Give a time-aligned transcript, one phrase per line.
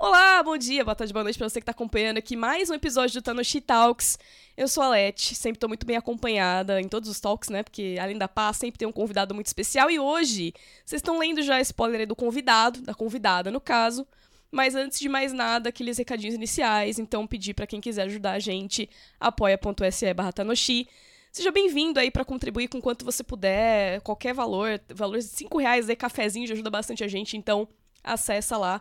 [0.00, 2.74] Olá, bom dia, boa tarde, boa noite pra você que tá acompanhando aqui mais um
[2.74, 4.16] episódio do Tanoshi Talks.
[4.56, 7.64] Eu sou a Leti, sempre tô muito bem acompanhada em todos os talks, né?
[7.64, 9.90] Porque além da paz, sempre tem um convidado muito especial.
[9.90, 14.06] E hoje, vocês estão lendo já spoiler aí do convidado, da convidada no caso.
[14.52, 17.00] Mas antes de mais nada, aqueles recadinhos iniciais.
[17.00, 18.88] Então, pedir para quem quiser ajudar a gente,
[19.18, 20.86] apoia.se barra Tanoshi.
[21.32, 25.90] Seja bem-vindo aí para contribuir com quanto você puder, qualquer valor, valor de 5 reais
[25.90, 27.66] aí, cafezinho, já ajuda bastante a gente, então
[28.04, 28.80] acessa lá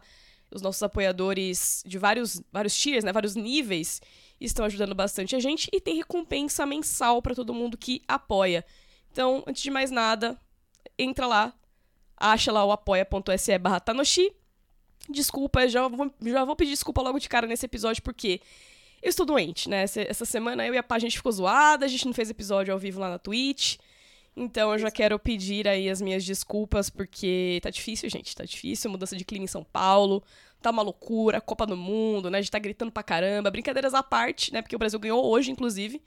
[0.52, 4.02] os nossos apoiadores de vários, vários tiers, né, vários níveis,
[4.40, 8.66] estão ajudando bastante a gente e tem recompensa mensal para todo mundo que apoia.
[9.12, 10.40] Então, antes de mais nada,
[10.98, 11.54] entra lá,
[12.16, 14.32] acha lá o apoia.se barra Tanoshi.
[15.10, 18.42] Desculpa, já vou, já vou pedir desculpa logo de cara nesse episódio, porque
[19.02, 19.84] eu estou doente, né?
[19.84, 22.74] Essa semana eu e a Pá, a gente ficou zoada, a gente não fez episódio
[22.74, 23.78] ao vivo lá na Twitch.
[24.40, 28.92] Então eu já quero pedir aí as minhas desculpas, porque tá difícil, gente, tá difícil.
[28.92, 30.24] Mudança de clima em São Paulo,
[30.62, 32.38] tá uma loucura, Copa do Mundo, né?
[32.38, 33.50] A gente tá gritando pra caramba.
[33.50, 34.62] Brincadeiras à parte, né?
[34.62, 36.04] Porque o Brasil ganhou hoje, inclusive.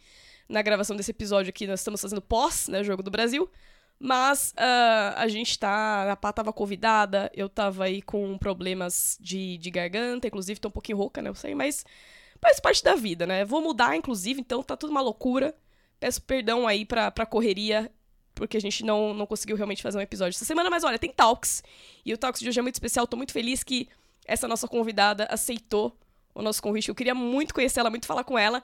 [0.48, 2.84] Na gravação desse episódio aqui, nós estamos fazendo pós, né?
[2.84, 3.50] Jogo do Brasil.
[3.98, 6.12] Mas uh, a gente tá.
[6.12, 10.70] A Pá tava convidada, eu tava aí com problemas de, de garganta, inclusive tô um
[10.70, 11.30] pouquinho rouca, né?
[11.30, 11.84] Eu sei, mas
[12.40, 13.44] faz parte da vida, né?
[13.44, 15.52] Vou mudar, inclusive, então tá tudo uma loucura.
[15.98, 17.90] Peço perdão aí pra, pra correria
[18.40, 21.12] porque a gente não, não conseguiu realmente fazer um episódio essa semana, mas olha, tem
[21.12, 21.62] Talks.
[22.06, 23.86] E o Talks de hoje é muito especial, tô muito feliz que
[24.24, 25.94] essa nossa convidada aceitou
[26.34, 26.88] o nosso convite.
[26.88, 28.62] Eu queria muito conhecer ela, muito falar com ela.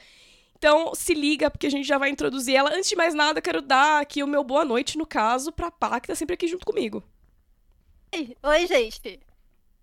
[0.56, 2.70] Então, se liga, porque a gente já vai introduzir ela.
[2.74, 6.00] Antes de mais nada, quero dar aqui o meu boa noite, no caso, pra Pá,
[6.00, 7.04] que tá sempre aqui junto comigo.
[8.42, 9.20] Oi, gente.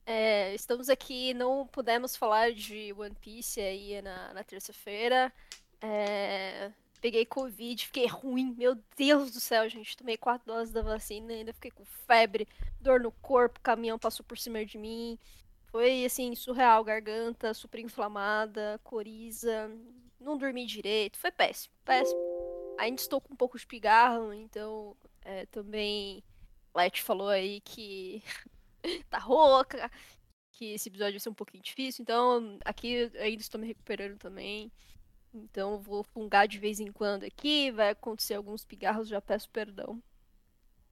[0.07, 5.31] É, estamos aqui, não pudemos falar de One Piece aí na, na terça-feira.
[5.79, 6.71] É,
[7.03, 8.55] peguei Covid, fiquei ruim.
[8.57, 9.97] Meu Deus do céu, gente.
[9.97, 12.47] Tomei quatro doses da vacina, ainda fiquei com febre,
[12.79, 15.19] dor no corpo, caminhão passou por cima de mim.
[15.65, 19.69] Foi assim, surreal, garganta super inflamada, coriza,
[20.17, 21.17] não dormi direito.
[21.17, 22.21] Foi péssimo, péssimo.
[22.79, 26.23] Ainda estou com um pouco de pigarro, então é, também.
[26.73, 28.23] Let falou aí que
[29.09, 29.91] tá rouca,
[30.53, 34.71] que esse episódio vai ser um pouquinho difícil, então aqui ainda estou me recuperando também.
[35.33, 40.01] Então vou fungar de vez em quando aqui, vai acontecer alguns pigarros, já peço perdão.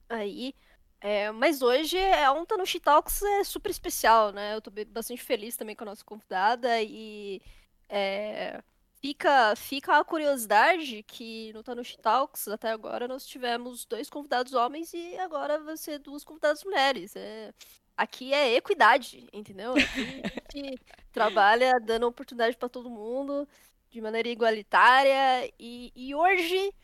[0.08, 0.54] Aí.
[1.00, 4.54] É, mas hoje é um Tanushi Talks é super especial, né?
[4.54, 7.42] Eu tô bastante feliz também com a nossa convidada e
[7.88, 8.62] é,
[9.00, 14.94] fica, fica a curiosidade que no Tanushi Talks até agora nós tivemos dois convidados homens
[14.94, 17.16] e agora vai ser duas convidadas mulheres.
[17.16, 17.52] É,
[17.96, 19.72] aqui é equidade, entendeu?
[19.72, 20.80] Aqui a gente
[21.12, 23.48] trabalha dando oportunidade para todo mundo
[23.92, 25.52] de maneira igualitária.
[25.60, 26.74] E, e hoje,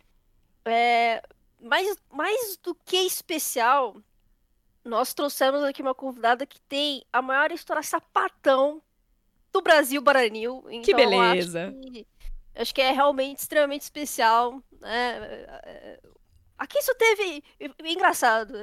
[0.64, 1.22] é,
[1.60, 3.96] mais, mais do que especial,
[4.84, 8.82] nós trouxemos aqui uma convidada que tem a maior história sapatão
[9.50, 10.62] do Brasil Baranil.
[10.68, 11.68] Então, que beleza!
[11.68, 12.06] Acho que,
[12.54, 14.62] acho que é realmente extremamente especial.
[14.78, 15.48] Né?
[16.58, 17.42] Aqui isso teve.
[17.84, 18.54] Engraçado.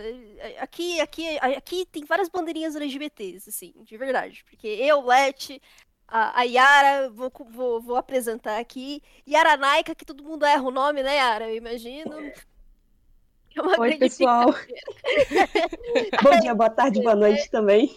[0.60, 4.44] Aqui, aqui, aqui tem várias bandeirinhas LGBTs, assim, de verdade.
[4.44, 5.62] Porque eu, Leti,
[6.08, 9.02] a, a Yara, vou, vou, vou apresentar aqui.
[9.28, 11.50] Yara Naika, que todo mundo erra o nome, né, Yara?
[11.50, 12.14] Eu imagino.
[12.20, 14.48] É Oi, pessoal.
[16.22, 17.90] Bom dia, boa tarde, boa noite também.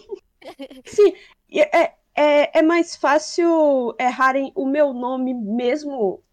[0.85, 1.13] Sim,
[1.51, 6.23] é, é, é mais fácil errarem o meu nome mesmo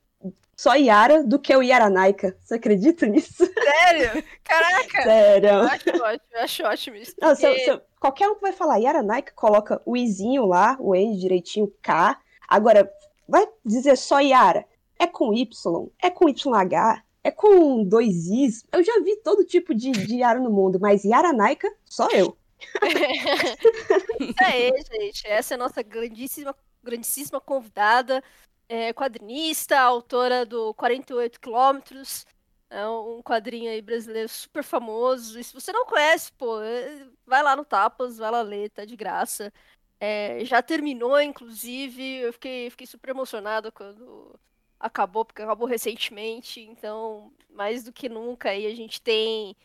[0.57, 2.35] só Yara do que o Yara Naika.
[2.41, 3.45] Você acredita nisso?
[3.45, 4.25] Sério?
[4.43, 5.03] Caraca!
[5.03, 5.49] Sério.
[5.51, 7.15] Eu acho ótimo, eu acho ótimo isso.
[7.21, 10.97] Não, se, se, qualquer um que vai falar Yara Naika coloca o izinho lá, o
[10.97, 12.19] E direitinho, K.
[12.49, 12.91] Agora,
[13.29, 14.65] vai dizer só Yara.
[14.99, 18.65] É com Y, é com YH, é com dois Is.
[18.73, 22.35] Eu já vi todo tipo de, de Yara no mundo, mas Yara Naika, só eu.
[24.19, 25.27] Isso aí, gente.
[25.27, 28.25] Essa é a nossa grandíssima, grandíssima convidada
[28.69, 32.27] é quadrinista, autora do 48 Quilômetros,
[32.69, 35.39] é um quadrinho aí brasileiro super famoso.
[35.39, 38.85] E se você não conhece, pô, é, vai lá no Tapas, vai lá ler, tá
[38.85, 39.53] de graça.
[40.01, 42.19] É, já terminou, inclusive.
[42.19, 44.39] Eu fiquei, fiquei super emocionada quando
[44.81, 46.61] acabou, porque acabou recentemente.
[46.61, 49.57] Então, mais do que nunca, aí a gente tem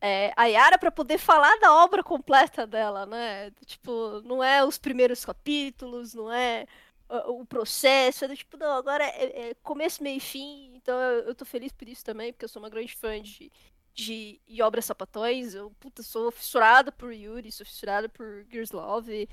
[0.00, 3.50] é, a Yara para poder falar da obra completa dela, né?
[3.66, 6.66] Tipo, não é os primeiros capítulos, não é
[7.08, 11.28] o processo, é do tipo, não, agora é, é, começo, meio e fim, então eu,
[11.28, 13.50] eu tô feliz por isso também, porque eu sou uma grande fã de,
[13.94, 19.28] de, obras sapatões, eu, puta, sou fissurada por Yuri, sou fissurada por Gears Love,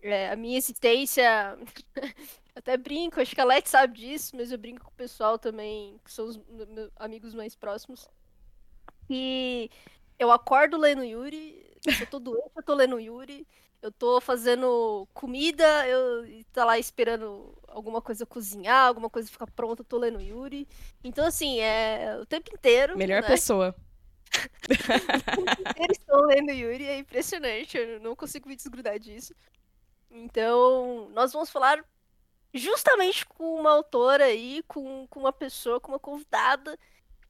[0.00, 1.56] é, a minha existência,
[2.56, 6.00] até brinco, acho que a Let sabe disso, mas eu brinco com o pessoal também,
[6.04, 8.08] que são os meus amigos mais próximos,
[9.08, 9.70] e
[10.18, 13.46] eu acordo lendo Yuri, eu tô doente, eu tô lendo Yuri,
[13.82, 19.82] Eu tô fazendo comida, eu tá lá esperando alguma coisa cozinhar, alguma coisa ficar pronta,
[19.82, 20.68] eu tô lendo Yuri.
[21.02, 22.96] Então, assim, é o tempo inteiro.
[22.96, 23.28] Melhor né?
[23.28, 23.74] pessoa.
[25.76, 29.34] Eles estão lendo Yuri, é impressionante, eu não consigo me desgrudar disso.
[30.08, 31.84] Então, nós vamos falar
[32.54, 36.78] justamente com uma autora aí, com, com uma pessoa, com uma convidada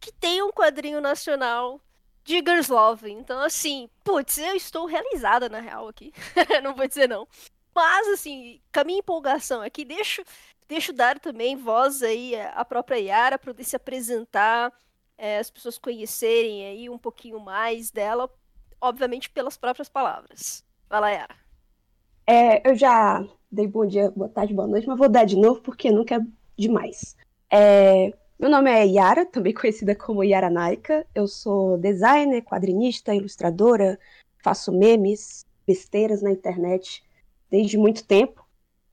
[0.01, 1.81] que tem um quadrinho nacional
[2.25, 3.11] Girls Love.
[3.11, 6.13] Então, assim, putz, eu estou realizada na real aqui.
[6.63, 7.27] não vou dizer não.
[7.75, 10.23] Mas, assim, com a minha empolgação aqui, deixo,
[10.69, 14.73] deixo dar também voz aí à própria Yara para poder se apresentar,
[15.17, 18.31] é, as pessoas conhecerem aí um pouquinho mais dela,
[18.81, 20.65] obviamente pelas próprias palavras.
[20.89, 21.37] Vai lá, Yara.
[22.27, 25.61] É, eu já dei bom dia, boa tarde, boa noite, mas vou dar de novo
[25.61, 26.21] porque nunca é
[26.57, 27.17] demais.
[27.51, 31.07] É, meu nome é Yara, também conhecida como Yara Naika.
[31.15, 33.97] Eu sou designer, quadrinista, ilustradora,
[34.43, 37.05] faço memes, besteiras na internet
[37.49, 38.45] desde muito tempo.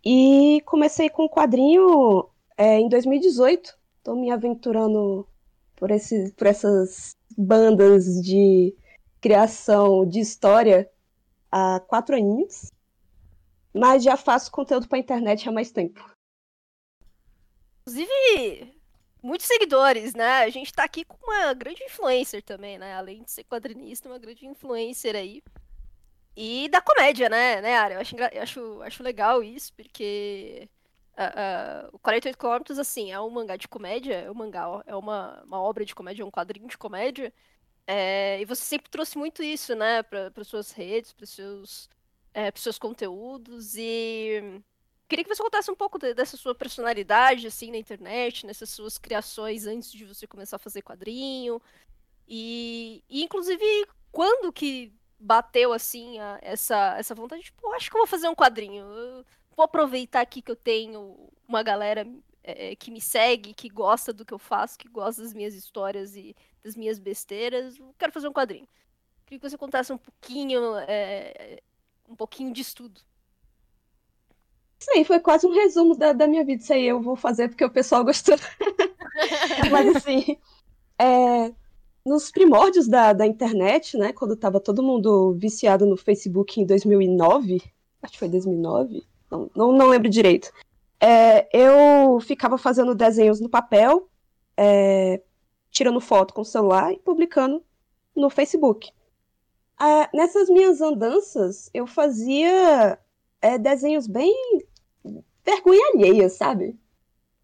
[0.05, 3.75] E comecei com quadrinho é, em 2018.
[3.97, 5.27] Estou me aventurando
[5.75, 8.75] por, esse, por essas bandas de
[9.19, 10.87] criação de história
[11.51, 12.71] há quatro aninhos.
[13.73, 16.07] Mas já faço conteúdo para internet há mais tempo.
[17.81, 18.78] Inclusive,
[19.21, 20.43] muitos seguidores, né?
[20.43, 22.95] A gente tá aqui com uma grande influencer também, né?
[22.95, 25.43] Além de ser quadrinista, uma grande influencer aí.
[26.35, 27.95] E da comédia, né, né, Ara?
[27.95, 30.69] Eu acho, eu acho, acho legal isso, porque
[31.17, 34.95] uh, uh, o 48 km, assim, é um mangá de comédia, é um mangá, é
[34.95, 37.33] uma, uma obra de comédia, é um quadrinho de comédia.
[37.85, 41.89] É, e você sempre trouxe muito isso, né, para suas redes, para seus,
[42.33, 43.75] é, seus conteúdos.
[43.75, 44.61] E
[45.09, 48.97] queria que você contasse um pouco de, dessa sua personalidade, assim, na internet, nessas suas
[48.97, 51.59] criações antes de você começar a fazer quadrinho.
[52.27, 53.65] E, e inclusive,
[54.11, 58.35] quando que bateu, assim, a, essa, essa vontade, tipo, acho que eu vou fazer um
[58.35, 58.83] quadrinho.
[58.85, 59.25] Eu
[59.57, 62.07] vou aproveitar aqui que eu tenho uma galera
[62.43, 66.15] é, que me segue, que gosta do que eu faço, que gosta das minhas histórias
[66.15, 67.77] e das minhas besteiras.
[67.77, 68.67] Eu quero fazer um quadrinho.
[69.25, 71.61] Queria que você contasse um pouquinho, é,
[72.07, 73.01] um pouquinho de estudo.
[74.79, 76.61] Isso aí foi quase um resumo da, da minha vida.
[76.61, 78.35] Isso aí eu vou fazer porque o pessoal gostou.
[79.69, 80.37] Mas assim,
[80.97, 81.53] é,
[82.05, 87.61] nos primórdios da, da internet, né, quando estava todo mundo viciado no Facebook em 2009,
[88.01, 90.51] acho que foi 2009, não, não, não lembro direito,
[90.99, 94.09] é, eu ficava fazendo desenhos no papel,
[94.57, 95.21] é,
[95.69, 97.63] tirando foto com o celular e publicando
[98.15, 98.91] no Facebook.
[99.81, 102.99] É, nessas minhas andanças, eu fazia
[103.41, 104.33] é, desenhos bem
[105.49, 106.77] vergonha alheia, sabe?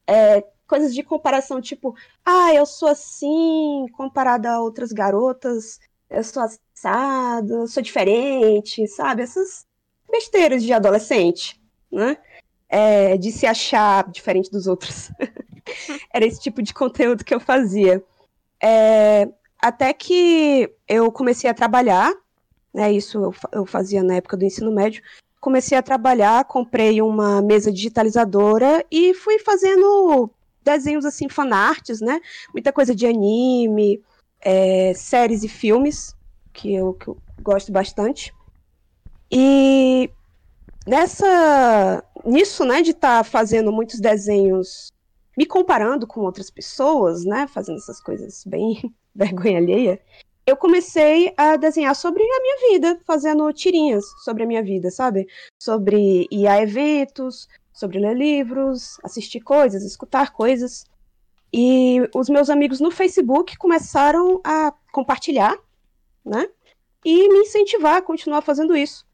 [0.07, 5.79] É, coisas de comparação, tipo, ah, eu sou assim, comparada a outras garotas,
[6.09, 9.23] eu sou assado, eu sou diferente, sabe?
[9.23, 9.65] Essas
[10.09, 11.59] besteiras de adolescente,
[11.91, 12.17] né?
[12.67, 15.11] É, de se achar diferente dos outros.
[16.13, 18.03] Era esse tipo de conteúdo que eu fazia.
[18.61, 19.27] É,
[19.59, 22.11] até que eu comecei a trabalhar,
[22.73, 22.91] né?
[22.91, 25.01] Isso eu, eu fazia na época do ensino médio.
[25.45, 30.27] Comecei a trabalhar, comprei uma mesa digitalizadora e fui fazendo
[30.63, 32.19] desenhos assim, fanarts, né?
[32.51, 34.01] Muita coisa de anime,
[34.41, 36.15] é, séries e filmes,
[36.51, 38.33] que eu, que eu gosto bastante.
[39.31, 40.09] E
[40.87, 44.91] nessa nisso, né, de estar tá fazendo muitos desenhos,
[45.37, 48.81] me comparando com outras pessoas, né, fazendo essas coisas bem
[49.13, 50.01] vergonha alheia,
[50.45, 55.27] eu comecei a desenhar sobre a minha vida, fazendo tirinhas sobre a minha vida, sabe?
[55.59, 60.85] Sobre ir a eventos, sobre ler livros, assistir coisas, escutar coisas.
[61.51, 65.57] E os meus amigos no Facebook começaram a compartilhar,
[66.23, 66.47] né?
[67.03, 69.05] E me incentivar a continuar fazendo isso.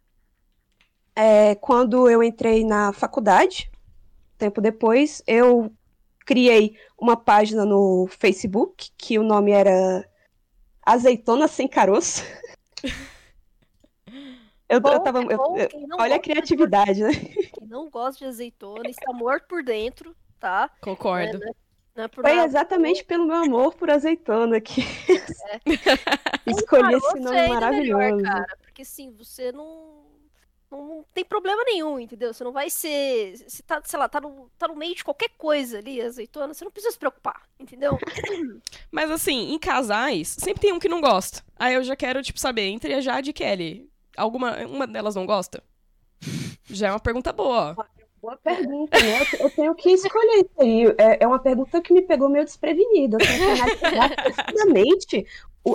[1.16, 3.72] É, quando eu entrei na faculdade,
[4.38, 5.72] tempo depois, eu
[6.26, 10.06] criei uma página no Facebook que o nome era
[10.86, 12.24] Azeitona Sem Caroço.
[14.72, 15.22] Eu, bom, eu tava.
[15.22, 15.70] bom, eu,
[16.00, 17.12] olha a criatividade, né?
[17.14, 20.72] Quem não gosta de azeitona está morto por dentro, tá?
[20.80, 21.44] Concordo.
[21.44, 22.46] É, é Foi nada.
[22.46, 25.60] exatamente pelo meu amor por azeitona que é.
[26.50, 28.16] escolhi esse nome é maravilhoso.
[28.16, 30.06] Melhor, cara, porque assim, você não,
[30.72, 32.34] não tem problema nenhum, entendeu?
[32.34, 33.38] Você não vai ser.
[33.48, 36.64] Se tá, sei lá, tá no, tá no meio de qualquer coisa ali, azeitona, você
[36.64, 37.98] não precisa se preocupar, entendeu?
[38.90, 41.44] Mas assim, em casais, sempre tem um que não gosta.
[41.58, 45.26] Aí eu já quero, tipo, saber, entre a Jade e Kelly, alguma uma delas não
[45.26, 45.64] gosta?
[46.66, 47.76] Já é uma pergunta boa.
[48.22, 49.20] Boa pergunta, né?
[49.40, 50.86] Eu tenho que escolher isso aí.
[50.98, 53.18] É, é uma pergunta que me pegou meio desprevenida.
[53.20, 54.12] Eu tenho que analisar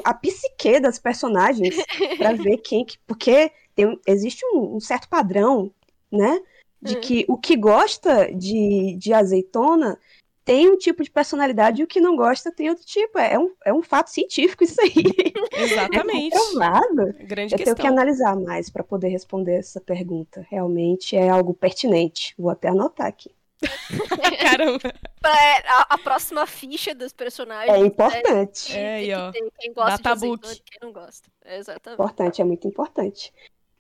[0.05, 1.77] a psique das personagens
[2.19, 2.99] para ver quem que.
[3.07, 5.71] Porque tem, existe um, um, certo padrão,
[6.11, 6.41] né?
[6.81, 7.01] De uhum.
[7.01, 9.99] que o que gosta de, de azeitona
[10.45, 13.19] tem um tipo de personalidade e o que não gosta tem outro tipo.
[13.19, 14.93] É um, é um fato científico isso aí.
[15.53, 16.35] Exatamente.
[16.35, 17.15] É comprovado.
[17.25, 17.75] Grande Eu questão.
[17.75, 20.47] tenho que analisar mais para poder responder essa pergunta.
[20.49, 22.35] Realmente é algo pertinente.
[22.39, 23.31] Vou até anotar aqui.
[24.41, 24.95] Caramba.
[25.25, 27.75] É, a, a, próxima ficha dos personagens.
[27.75, 28.77] É importante.
[28.77, 29.33] É, aí, ó.
[29.33, 31.29] Quem gosta de quem não gosta.
[31.45, 32.01] É exatamente.
[32.01, 33.33] Importante, é muito importante.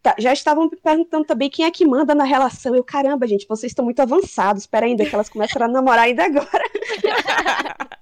[0.02, 2.74] Tá, já estavam me perguntando também quem é que manda na relação.
[2.74, 4.62] Eu, caramba, gente, vocês estão muito avançados.
[4.62, 6.64] Espera ainda que elas começaram a namorar ainda agora.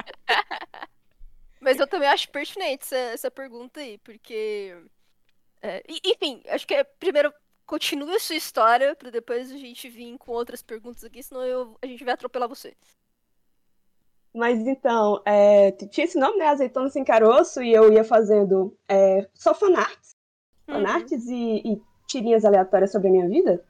[1.61, 4.77] Mas eu também acho pertinente essa, essa pergunta aí, porque.
[5.63, 7.33] É, enfim, acho que é, primeiro
[7.67, 11.77] continue a sua história para depois a gente vir com outras perguntas aqui, senão eu,
[11.83, 12.75] a gente vai atropelar você.
[14.35, 16.49] Mas então, é, tinha esse nome, né?
[16.49, 20.17] Azeitona sem caroço, e eu ia fazendo é, só fanarts.
[20.67, 20.75] Uhum.
[20.75, 23.65] Fanarts e, e tirinhas aleatórias sobre a minha vida.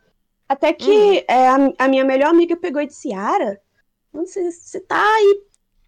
[0.49, 1.25] Até que uhum.
[1.29, 3.61] é, a, a, minha melhor amiga pegou e disse: Yara,
[4.11, 5.43] você, você tá aí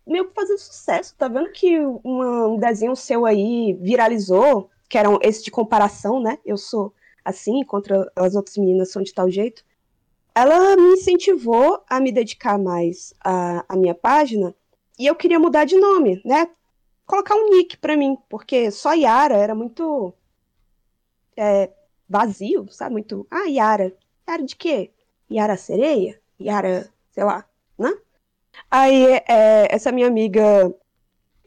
[0.07, 1.17] meio que fazendo sucesso.
[1.17, 6.39] Tá vendo que uma, um desenho seu aí viralizou, que era esse de comparação, né?
[6.45, 6.95] Eu sou
[7.27, 9.65] assim, contra as outras meninas são de tal jeito.
[10.33, 14.55] Ela me incentivou a me dedicar mais à, à minha página
[14.99, 16.49] e eu queria mudar de nome, né?
[17.05, 20.15] Colocar um nick pra mim, porque só Yara era muito.
[21.37, 21.71] É,
[22.09, 22.93] vazio, sabe?
[22.93, 23.27] Muito.
[23.31, 23.93] Ah, Yara.
[24.29, 24.93] Yara de quê?
[25.31, 26.21] Yara sereia?
[26.41, 27.45] Yara, sei lá,
[27.79, 27.93] né?
[28.71, 30.73] Aí, é, essa minha amiga,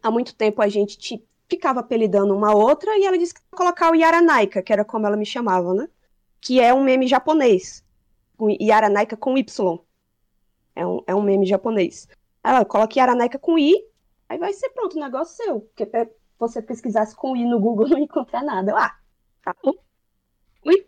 [0.01, 3.57] há muito tempo a gente te, ficava apelidando uma outra e ela disse que ia
[3.57, 5.89] colocar o Yara Naika, que era como ela me chamava, né?
[6.39, 7.83] Que é um meme japonês.
[8.61, 9.79] Yara Naika com Y.
[10.75, 12.07] É um, é um meme japonês.
[12.43, 13.75] Ela coloca Yara Naika com I,
[14.29, 15.61] aí vai ser pronto, o negócio seu.
[15.61, 18.73] Porque se você pesquisasse com I no Google não encontrar nada.
[18.77, 18.95] Ah,
[19.43, 19.73] tá bom.
[20.65, 20.85] Ui.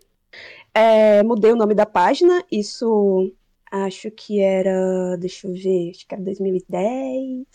[0.72, 3.34] É, mudei o nome da página, isso
[3.70, 7.46] acho que era, deixa eu ver, acho que era 2010.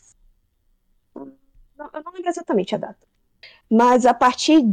[1.77, 3.07] Não, eu não lembro exatamente a data.
[3.69, 4.63] Mas a partir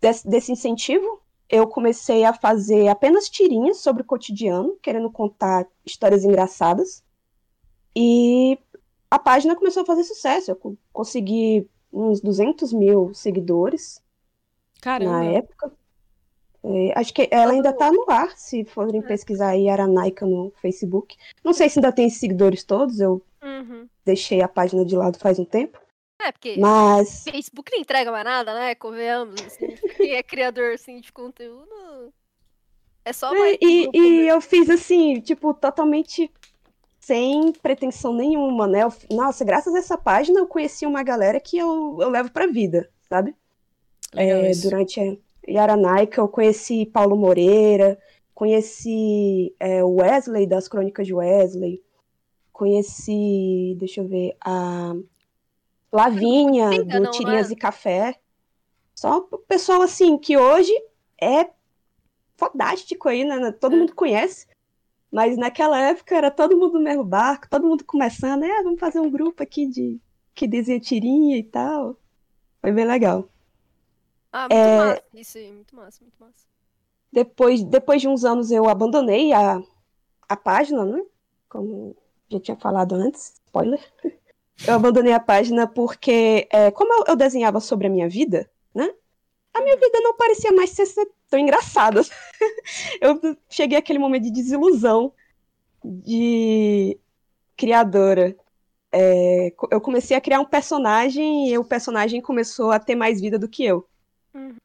[0.00, 6.24] desse, desse incentivo, eu comecei a fazer apenas tirinhas sobre o cotidiano, querendo contar histórias
[6.24, 7.04] engraçadas.
[7.94, 8.58] E
[9.10, 10.50] a página começou a fazer sucesso.
[10.50, 14.02] Eu consegui uns 200 mil seguidores
[14.80, 15.12] Caramba.
[15.12, 15.72] na época.
[16.64, 19.02] É, acho que ela ainda está no ar, se forem é.
[19.02, 21.16] pesquisar aí Aranaica no Facebook.
[21.44, 23.88] Não sei se ainda tem seguidores todos, eu uhum.
[24.04, 25.78] deixei a página de lado faz um tempo.
[26.24, 27.24] É, porque Mas...
[27.24, 28.74] Facebook não entrega mais nada, né?
[28.74, 29.40] Convenhamos.
[29.42, 31.68] Assim, quem é criador assim, de conteúdo.
[33.04, 33.54] É só mais.
[33.54, 36.30] É, e, e eu fiz assim, tipo, totalmente
[37.00, 38.84] sem pretensão nenhuma, né?
[38.84, 42.46] Eu, nossa, graças a essa página eu conheci uma galera que eu, eu levo pra
[42.46, 43.34] vida, sabe?
[44.14, 45.16] É, durante a,
[45.48, 47.98] Yaranaica, eu conheci Paulo Moreira,
[48.32, 51.82] conheci é, Wesley, das Crônicas de Wesley,
[52.52, 54.94] conheci, deixa eu ver, a
[55.92, 57.54] Lavinha, do Tirinhas né?
[57.54, 58.18] e Café.
[58.94, 60.72] Só o pessoal, assim, que hoje
[61.20, 61.50] é
[62.36, 63.52] fodástico aí, né?
[63.52, 63.78] Todo é.
[63.78, 64.46] mundo conhece.
[65.10, 68.98] Mas naquela época era todo mundo no mesmo barco, todo mundo começando, é, vamos fazer
[68.98, 70.00] um grupo aqui de
[70.34, 71.98] que desenha tirinha e tal.
[72.62, 73.28] Foi bem legal.
[74.32, 74.78] Ah, muito é...
[74.78, 75.02] massa.
[75.12, 76.46] Isso aí, muito massa, muito massa.
[77.12, 79.62] Depois, depois de uns anos eu abandonei a,
[80.26, 81.02] a página, né?
[81.46, 81.94] Como
[82.30, 83.80] já tinha falado antes, spoiler.
[84.66, 88.88] Eu abandonei a página porque, é, como eu, eu, desenhava sobre a minha vida, né?
[89.52, 92.00] A minha vida não parecia mais ser, ser tão engraçada.
[93.00, 95.12] eu cheguei àquele momento de desilusão
[95.84, 96.98] de
[97.56, 98.36] criadora.
[98.92, 103.38] É, eu comecei a criar um personagem e o personagem começou a ter mais vida
[103.38, 103.86] do que eu.
[104.34, 104.56] Uhum.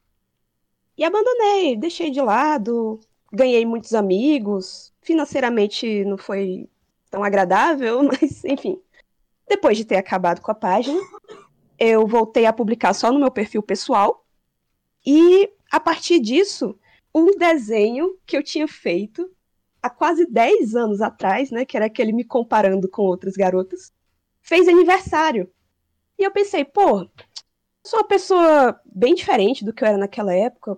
[0.97, 2.99] E abandonei, deixei de lado,
[3.31, 6.69] ganhei muitos amigos, financeiramente não foi
[7.09, 8.79] tão agradável, mas enfim.
[9.47, 10.99] Depois de ter acabado com a página,
[11.79, 14.25] eu voltei a publicar só no meu perfil pessoal.
[15.05, 16.77] E a partir disso,
[17.13, 19.31] um desenho que eu tinha feito
[19.81, 23.93] há quase 10 anos atrás, né, que era aquele me comparando com outras garotas,
[24.41, 25.51] fez aniversário.
[26.17, 27.07] E eu pensei, pô,
[27.85, 30.77] sou uma pessoa bem diferente do que eu era naquela época.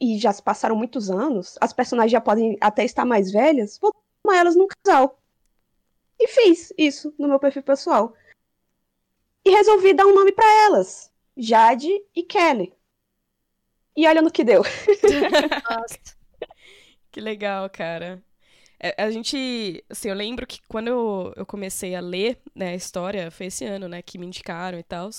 [0.00, 1.56] E já se passaram muitos anos.
[1.60, 3.78] As personagens já podem até estar mais velhas.
[3.80, 5.21] Vou tomar elas num casal.
[6.22, 8.14] E fiz isso no meu perfil pessoal.
[9.44, 12.72] E resolvi dar um nome para elas: Jade e Kelly.
[13.96, 14.62] E olha no que deu.
[17.10, 18.22] que legal, cara.
[18.78, 22.76] É, a gente, assim, eu lembro que quando eu, eu comecei a ler, né, a
[22.76, 25.10] história, foi esse ano, né, que me indicaram e tal,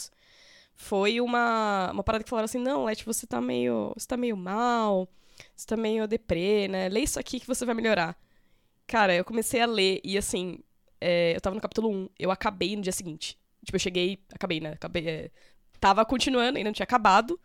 [0.73, 4.37] foi uma, uma parada que falaram assim, não, Leti, você tá meio, você tá meio
[4.37, 5.07] mal,
[5.55, 8.17] você tá meio deprê, né, lê isso aqui que você vai melhorar.
[8.87, 10.59] Cara, eu comecei a ler e, assim,
[11.03, 13.37] é, eu tava no capítulo 1, eu acabei no dia seguinte.
[13.63, 15.31] Tipo, eu cheguei, acabei, né, acabei, é,
[15.79, 17.39] tava continuando, ainda não tinha acabado,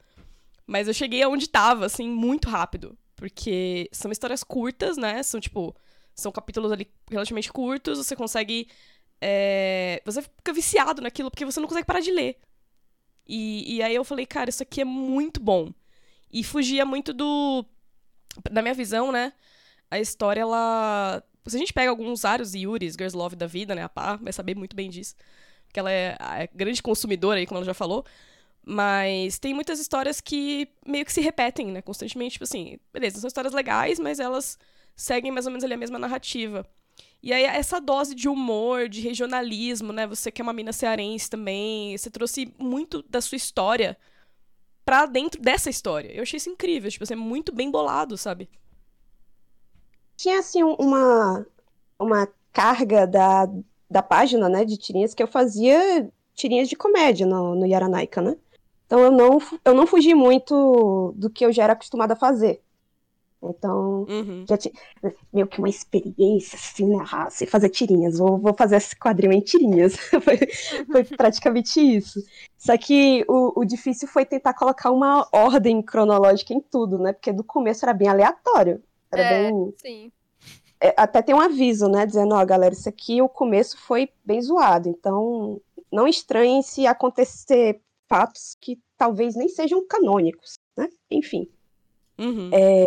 [0.67, 2.97] mas eu cheguei aonde tava, assim, muito rápido.
[3.17, 5.23] Porque são histórias curtas, né?
[5.25, 5.75] São, tipo,
[6.15, 8.69] são capítulos ali relativamente curtos, você consegue.
[9.21, 10.01] É...
[10.05, 12.39] Você fica viciado naquilo porque você não consegue parar de ler.
[13.27, 15.73] E, e aí eu falei, cara, isso aqui é muito bom.
[16.31, 17.65] E fugia muito do.
[18.51, 19.33] Da minha visão, né?
[19.91, 21.23] A história, ela.
[21.49, 23.83] Se a gente pega alguns vários Yuris, Girls Love da vida, né?
[23.83, 25.15] A Pá vai saber muito bem disso.
[25.67, 28.05] Porque ela é a grande consumidora aí, como ela já falou.
[28.65, 31.83] Mas tem muitas histórias que meio que se repetem, né?
[31.83, 32.33] Constantemente.
[32.33, 34.59] Tipo assim, beleza, são histórias legais, mas elas
[34.95, 36.67] seguem mais ou menos ali a mesma narrativa.
[37.23, 40.07] E aí, essa dose de humor, de regionalismo, né?
[40.07, 43.97] Você que é uma mina cearense também, você trouxe muito da sua história
[44.85, 46.11] pra dentro dessa história.
[46.13, 48.49] Eu achei isso incrível, tipo, assim, é muito bem bolado, sabe?
[50.19, 51.47] Tinha, assim, uma,
[51.99, 53.49] uma carga da,
[53.89, 58.37] da página, né, de tirinhas, que eu fazia tirinhas de comédia no, no Yaranaika, né?
[58.85, 62.61] Então eu não, eu não fugi muito do que eu já era acostumada a fazer.
[63.41, 64.45] Então, uhum.
[64.49, 64.75] já tinha
[65.33, 68.19] meio que uma experiência assim na raça e fazer tirinhas.
[68.19, 69.97] Vou, vou fazer esse quadril em tirinhas.
[70.11, 70.39] foi,
[70.85, 72.21] foi, praticamente isso.
[72.57, 77.13] Só que o, o, difícil foi tentar colocar uma ordem cronológica em tudo, né?
[77.13, 78.83] Porque do começo era bem aleatório.
[79.11, 79.75] Era é, bem.
[79.79, 80.13] Sim.
[80.81, 82.07] É, até tem um aviso, né?
[82.07, 84.89] Dizendo, ó, galera, isso aqui o começo foi bem zoado.
[84.89, 85.61] Então,
[85.91, 90.89] não estranhem se acontecer fatos que talvez nem sejam canônicos, né?
[91.11, 91.49] Enfim.
[92.19, 92.51] Uhum.
[92.53, 92.85] É,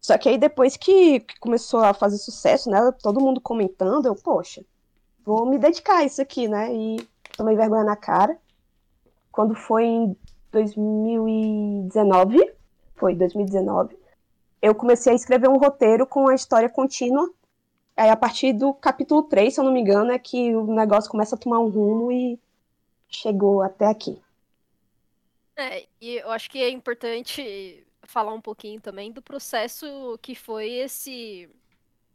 [0.00, 2.92] só que aí depois que, que, começou a fazer sucesso, né?
[3.02, 4.64] Todo mundo comentando, eu, poxa,
[5.24, 6.74] vou me dedicar a isso aqui, né?
[6.74, 8.36] E tomei vergonha na cara.
[9.32, 10.16] Quando foi em
[10.52, 12.52] 2019,
[12.94, 13.96] foi 2019,
[14.64, 17.30] eu comecei a escrever um roteiro com a história contínua.
[17.94, 21.10] Aí a partir do capítulo 3, se eu não me engano, é que o negócio
[21.10, 22.40] começa a tomar um rumo e
[23.06, 24.18] chegou até aqui.
[25.54, 30.70] É, e eu acho que é importante falar um pouquinho também do processo que foi
[30.70, 31.48] esse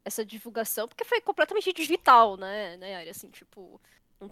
[0.04, 3.80] essa divulgação, porque foi completamente digital, né, né, assim, tipo,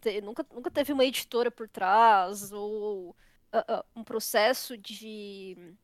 [0.01, 3.13] te, nunca, nunca teve uma editora por trás ou uh,
[3.59, 5.75] uh, um processo de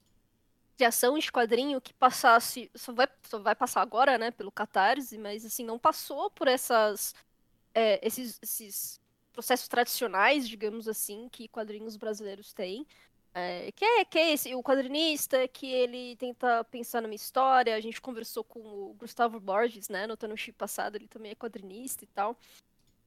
[0.78, 5.46] criação de quadrinho que passasse, só vai, só vai passar agora, né, pelo Catarse, mas
[5.46, 7.14] assim, não passou por essas
[7.74, 12.86] é, esses, esses processos tradicionais, digamos assim, que quadrinhos brasileiros têm.
[13.36, 17.76] É, que, é, que é esse, o quadrinista, que ele tenta pensar numa história.
[17.76, 22.04] A gente conversou com o Gustavo Borges, né, no Tanoshi passado, ele também é quadrinista
[22.04, 22.38] e tal.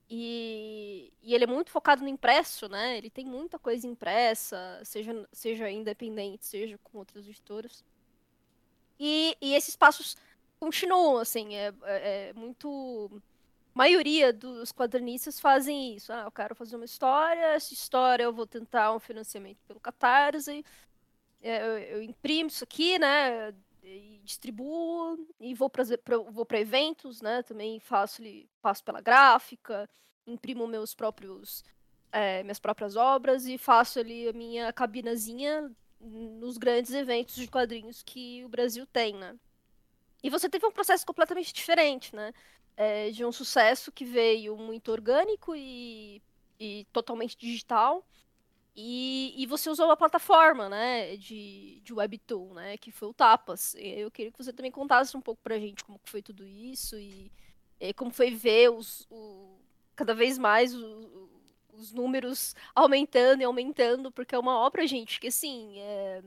[0.09, 2.97] E, e, ele é muito focado no impresso, né?
[2.97, 7.85] Ele tem muita coisa impressa, seja, seja independente, seja com outras editoras.
[8.99, 10.17] E, e esses passos
[10.61, 13.21] continuam, assim, é, é, é muito
[13.75, 16.13] maioria dos quadrinistas fazem isso.
[16.13, 20.65] Ah, eu quero fazer uma história, essa história eu vou tentar um financiamento pelo Catarse,
[21.43, 23.53] é, eu, eu imprimo isso aqui, né?
[23.89, 25.85] E distribuo e vou para
[26.31, 27.43] vou para eventos, né?
[27.43, 28.23] Também faço
[28.61, 29.89] passo pela gráfica,
[30.27, 31.65] imprimo meus próprios
[32.11, 35.71] é, minhas próprias obras e faço ali a minha cabinazinha
[36.01, 39.37] nos grandes eventos de quadrinhos que o Brasil tem, né?
[40.23, 42.33] E você teve um processo completamente diferente, né?
[42.77, 46.23] é, de um sucesso que veio muito orgânico e,
[46.61, 48.07] e totalmente digital.
[48.79, 53.75] E, e, você usou a plataforma, né, de, de Webtoon, né, que foi o Tapas.
[53.79, 57.33] Eu queria que você também contasse um pouco pra gente como foi tudo isso e,
[57.81, 59.59] e como foi ver os, o,
[59.95, 61.31] cada vez mais o,
[61.73, 66.23] os números aumentando e aumentando, porque é uma obra, gente, que assim, é,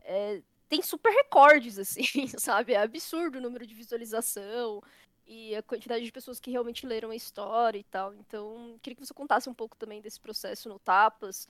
[0.00, 2.72] é, tem super recordes, assim, sabe?
[2.72, 4.82] É absurdo o número de visualização
[5.24, 8.12] e a quantidade de pessoas que realmente leram a história e tal.
[8.14, 11.46] Então, queria que você contasse um pouco também desse processo no Tapas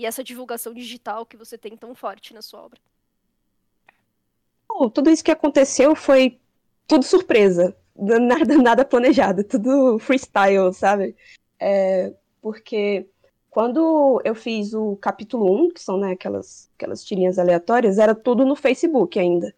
[0.00, 2.80] e essa divulgação digital que você tem tão forte na sua obra.
[4.66, 6.40] Oh, tudo isso que aconteceu foi
[6.86, 11.14] tudo surpresa, nada, nada planejado, tudo freestyle, sabe?
[11.58, 13.06] É, porque
[13.50, 18.46] quando eu fiz o capítulo 1, que são né, aquelas, aquelas tirinhas aleatórias, era tudo
[18.46, 19.54] no Facebook ainda.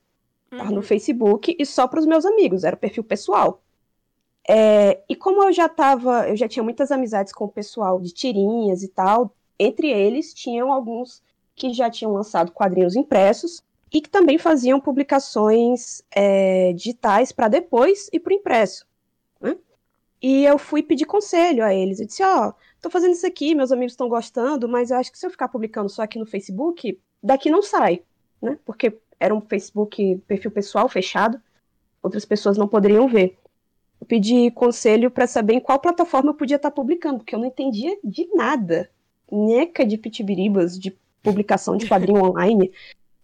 [0.51, 0.83] Tava no uhum.
[0.83, 3.63] Facebook e só para os meus amigos, era perfil pessoal.
[4.49, 8.13] É, e como eu já tava, eu já tinha muitas amizades com o pessoal de
[8.13, 11.23] tirinhas e tal, entre eles tinham alguns
[11.55, 18.09] que já tinham lançado quadrinhos impressos e que também faziam publicações é, digitais para depois
[18.13, 18.87] e para o impresso.
[19.41, 19.57] Né?
[20.21, 22.01] E eu fui pedir conselho a eles.
[22.01, 25.13] Eu disse: Ó, oh, tô fazendo isso aqui, meus amigos estão gostando, mas eu acho
[25.13, 28.03] que se eu ficar publicando só aqui no Facebook, daqui não sai,
[28.41, 28.59] né?
[28.65, 31.41] Porque era um Facebook perfil pessoal fechado,
[32.03, 33.39] outras pessoas não poderiam ver.
[34.01, 37.39] Eu pedi conselho para saber em qual plataforma eu podia estar tá publicando, porque eu
[37.39, 38.91] não entendia de nada.
[39.33, 42.71] Neca de pitibiribas, de publicação de quadrinho online.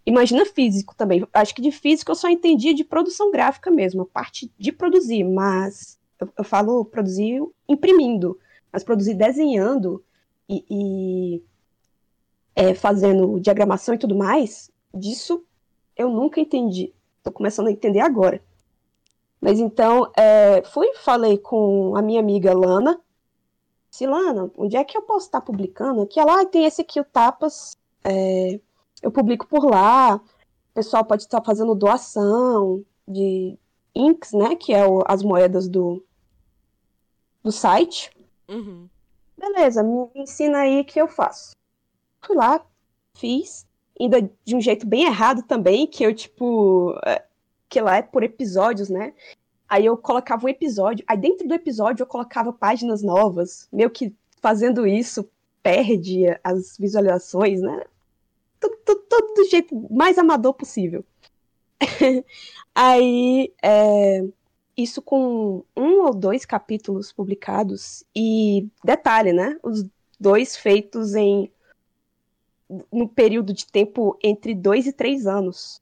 [0.07, 1.27] Imagina físico também.
[1.33, 5.23] Acho que de físico eu só entendia de produção gráfica mesmo, a parte de produzir,
[5.23, 8.38] mas eu, eu falo produzir imprimindo,
[8.73, 10.03] mas produzir desenhando
[10.49, 11.42] e, e
[12.57, 15.44] é, fazendo diagramação e tudo mais, disso
[15.97, 16.92] eu nunca entendi.
[17.23, 18.40] Tô começando a entender agora.
[19.40, 23.01] Mas então, é, fui falei com a minha amiga Lana.
[23.98, 26.02] Silana, onde é que eu posso estar publicando?
[26.02, 27.76] Aqui ah, tem esse aqui, o Tapas.
[28.04, 28.61] É,
[29.02, 30.14] eu publico por lá.
[30.14, 33.58] O pessoal pode estar fazendo doação de
[33.92, 34.54] inks, né?
[34.54, 36.00] Que é o, as moedas do,
[37.42, 38.12] do site.
[38.48, 38.88] Uhum.
[39.37, 41.56] Beleza, me ensina aí que eu faço.
[42.20, 42.64] Fui lá,
[43.14, 43.66] fiz
[44.00, 47.24] ainda de um jeito bem errado também, que eu, tipo, é,
[47.68, 49.12] que lá é por episódios, né?
[49.68, 54.14] Aí eu colocava um episódio, aí dentro do episódio eu colocava páginas novas, meio que
[54.40, 55.28] fazendo isso
[55.62, 57.85] perde as visualizações, né?
[58.59, 61.04] Tudo, tudo, tudo do jeito mais amador possível.
[62.74, 64.24] aí, é,
[64.76, 69.59] isso com um ou dois capítulos publicados, e detalhe, né?
[69.62, 69.85] Os
[70.18, 71.50] dois feitos em
[72.92, 75.81] no período de tempo entre dois e três anos.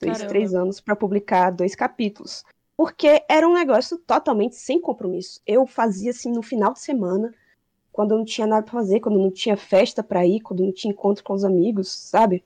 [0.00, 2.44] Dois e três anos para publicar dois capítulos.
[2.76, 5.40] Porque era um negócio totalmente sem compromisso.
[5.46, 7.32] Eu fazia assim no final de semana,
[7.92, 10.72] quando eu não tinha nada para fazer, quando não tinha festa para ir, quando não
[10.72, 12.42] tinha encontro com os amigos, sabe?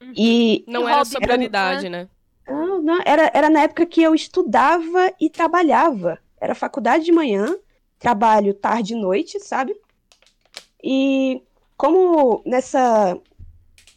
[0.00, 0.12] Uhum.
[0.16, 1.90] E não era sua prioridade, era...
[1.90, 2.08] né?
[2.48, 6.18] Não, não, era, era na época que eu estudava e trabalhava.
[6.40, 7.54] Era faculdade de manhã,
[7.98, 9.76] trabalho tarde e noite, sabe?
[10.82, 11.42] E
[11.76, 13.16] como nessa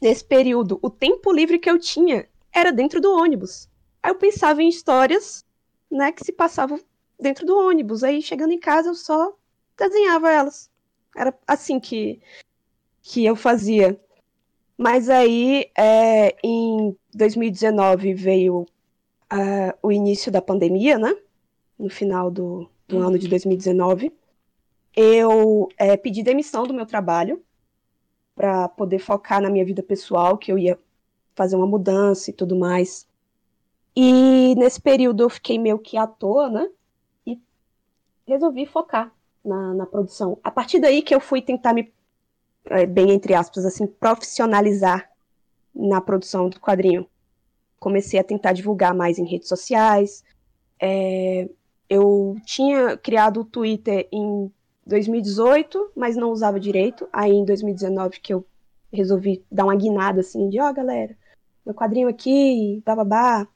[0.02, 3.70] nesse período o tempo livre que eu tinha era dentro do ônibus.
[4.02, 5.46] Aí eu pensava em histórias,
[5.94, 6.80] né, que se passavam
[7.20, 8.04] dentro do ônibus.
[8.04, 9.34] Aí chegando em casa eu só
[9.78, 10.70] desenhava elas.
[11.16, 12.22] Era assim que
[13.02, 14.00] que eu fazia.
[14.78, 21.16] Mas aí, é, em 2019, veio uh, o início da pandemia, né?
[21.78, 23.08] No final do, do uhum.
[23.08, 24.12] ano de 2019.
[24.96, 27.44] Eu é, pedi demissão do meu trabalho
[28.36, 30.80] para poder focar na minha vida pessoal, que eu ia
[31.36, 33.08] fazer uma mudança e tudo mais.
[33.96, 36.68] E nesse período eu fiquei meio que à toa, né?
[37.26, 37.40] E
[38.28, 40.40] resolvi focar na, na produção.
[40.44, 41.94] A partir daí que eu fui tentar me,
[42.66, 45.10] é, bem entre aspas, assim, profissionalizar
[45.76, 47.08] na produção do quadrinho.
[47.80, 50.24] Comecei a tentar divulgar mais em redes sociais.
[50.80, 51.50] É,
[51.90, 54.52] eu tinha criado o Twitter em
[54.86, 57.08] 2018, mas não usava direito.
[57.12, 58.46] Aí em 2019 que eu
[58.92, 61.18] resolvi dar uma guinada assim de, ó, oh, galera,
[61.66, 63.48] meu quadrinho aqui, bababá.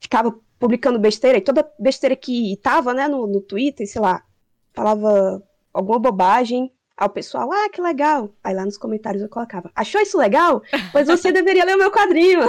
[0.00, 4.24] Ficava publicando besteira, e toda besteira que tava, né, no, no Twitter, sei lá,
[4.72, 8.34] falava alguma bobagem, Aí o pessoal, ah, que legal.
[8.42, 10.62] Aí lá nos comentários eu colocava, achou isso legal?
[10.92, 12.40] Pois você deveria ler o meu quadrinho.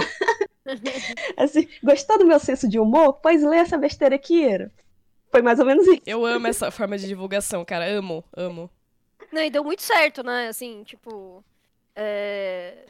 [1.35, 3.15] assim, gostou do meu senso de humor?
[3.21, 4.71] Pois lê essa besteira aqui, era.
[5.29, 6.01] Foi mais ou menos isso.
[6.05, 7.85] Eu amo essa forma de divulgação, cara.
[7.85, 8.69] Amo, amo.
[9.33, 10.47] Não, e deu muito certo, né?
[10.47, 11.43] Assim, tipo.
[11.93, 12.85] É...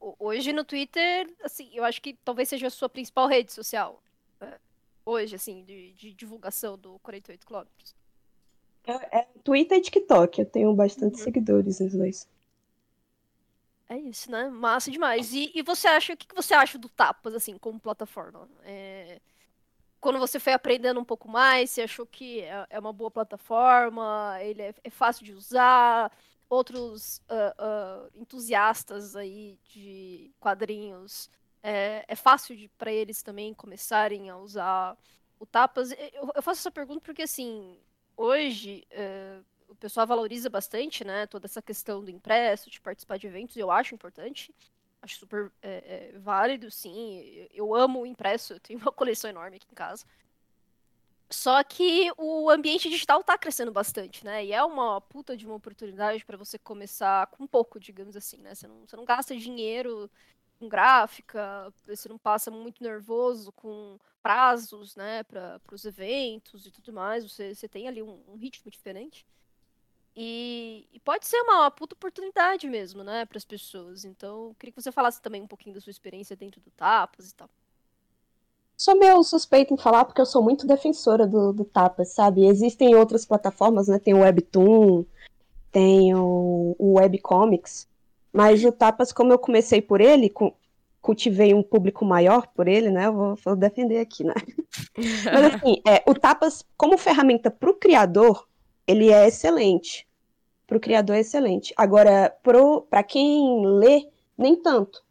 [0.00, 4.02] Hoje no Twitter, assim, eu acho que talvez seja a sua principal rede social.
[4.40, 4.58] É,
[5.04, 7.94] hoje, assim, de, de, divulgação do 48 quilômetros.
[8.86, 10.40] É, é, Twitter e TikTok.
[10.40, 11.24] Eu tenho bastante uhum.
[11.24, 12.28] seguidores nos dois.
[13.90, 14.48] É isso, né?
[14.48, 15.34] Massa demais.
[15.34, 18.48] E, e você acha, o que, que você acha do Tapas, assim, como plataforma?
[18.64, 19.20] É
[20.00, 24.38] quando você foi aprendendo um pouco mais, você achou que é, é uma boa plataforma,
[24.40, 26.10] ele é, é fácil de usar,
[26.50, 31.30] outros uh, uh, entusiastas aí de quadrinhos,
[31.62, 34.98] é, é fácil para eles também começarem a usar
[35.38, 35.92] o Tapas?
[35.92, 37.78] Eu, eu faço essa pergunta porque, assim,
[38.16, 43.28] hoje uh, o pessoal valoriza bastante, né, toda essa questão do impresso, de participar de
[43.28, 44.52] eventos, eu acho importante,
[45.02, 47.46] Acho super é, é, válido, sim.
[47.52, 50.04] Eu amo o impresso, eu tenho uma coleção enorme aqui em casa.
[51.32, 54.44] Só que o ambiente digital está crescendo bastante, né?
[54.44, 58.54] E é uma puta de uma oportunidade para você começar com pouco, digamos assim, né?
[58.54, 60.10] Você não, você não gasta dinheiro
[60.58, 66.92] com gráfica, você não passa muito nervoso com prazos, né, para os eventos e tudo
[66.92, 67.24] mais.
[67.24, 69.24] Você, você tem ali um, um ritmo diferente.
[70.16, 74.04] E, e, pode ser uma, uma puta oportunidade mesmo, né, para as pessoas.
[74.04, 77.34] Então, queria que você falasse também um pouquinho da sua experiência dentro do Tapas e
[77.34, 77.48] tal.
[78.80, 82.46] Sou meio suspeito em falar porque eu sou muito defensora do, do Tapas, sabe?
[82.46, 83.98] Existem outras plataformas, né?
[83.98, 85.04] Tem o Webtoon,
[85.70, 87.86] tem o, o Webcomics,
[88.32, 90.32] mas o Tapas, como eu comecei por ele,
[91.02, 93.08] cultivei um público maior por ele, né?
[93.08, 94.32] Eu vou, vou defender aqui, né?
[95.30, 98.48] Mas assim, é, o Tapas, como ferramenta para o criador,
[98.86, 100.08] ele é excelente.
[100.66, 101.74] Para o criador é excelente.
[101.76, 102.34] Agora,
[102.88, 105.02] para quem lê, nem tanto.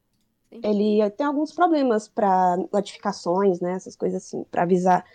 [0.50, 0.62] Sim.
[0.64, 3.74] Ele tem alguns problemas para notificações, né?
[3.74, 5.06] Essas coisas assim, para avisar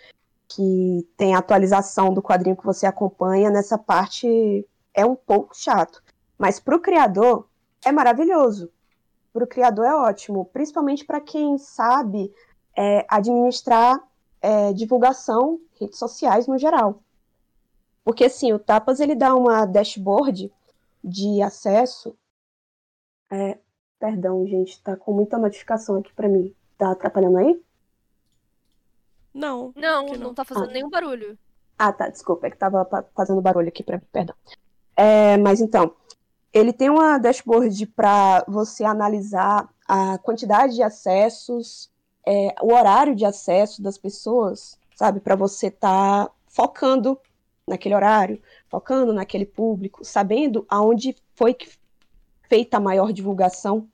[0.47, 3.49] que tem atualização do quadrinho que você acompanha.
[3.49, 6.01] Nessa parte é um pouco chato.
[6.37, 7.47] Mas para o criador
[7.83, 8.71] é maravilhoso
[9.35, 12.33] para o criador é ótimo, principalmente para quem sabe
[12.73, 14.01] é, administrar
[14.41, 17.03] é, divulgação, redes sociais no geral.
[18.01, 20.49] Porque assim, o Tapas ele dá uma dashboard
[21.03, 22.15] de acesso.
[23.29, 23.57] É,
[23.99, 26.53] perdão, gente, tá com muita notificação aqui para mim.
[26.77, 27.61] Tá atrapalhando aí?
[29.33, 29.73] Não.
[29.75, 30.15] Não, não.
[30.15, 30.73] não tá fazendo ah.
[30.73, 31.37] nenhum barulho.
[31.77, 34.35] Ah, tá, desculpa, é que tava fazendo barulho aqui para mim, perdão.
[34.95, 35.93] É, mas então,
[36.53, 41.91] ele tem uma dashboard para você analisar a quantidade de acessos,
[42.25, 45.19] é, o horário de acesso das pessoas, sabe?
[45.19, 47.19] Para você estar tá focando
[47.67, 51.53] naquele horário, focando naquele público, sabendo aonde foi
[52.49, 53.87] feita a maior divulgação.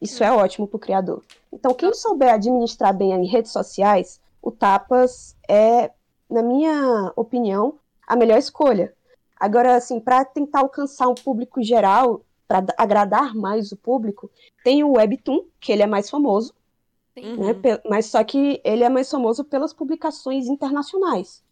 [0.00, 1.22] Isso é ótimo para o criador.
[1.52, 5.90] Então, quem souber administrar bem em redes sociais, o Tapas é,
[6.28, 7.74] na minha opinião,
[8.06, 8.94] a melhor escolha.
[9.38, 14.30] Agora, assim, para tentar alcançar um público geral, para agradar mais o público,
[14.64, 16.52] tem o Webtoon, que ele é mais famoso,
[17.16, 17.54] né?
[17.88, 21.44] Mas só que ele é mais famoso pelas publicações internacionais.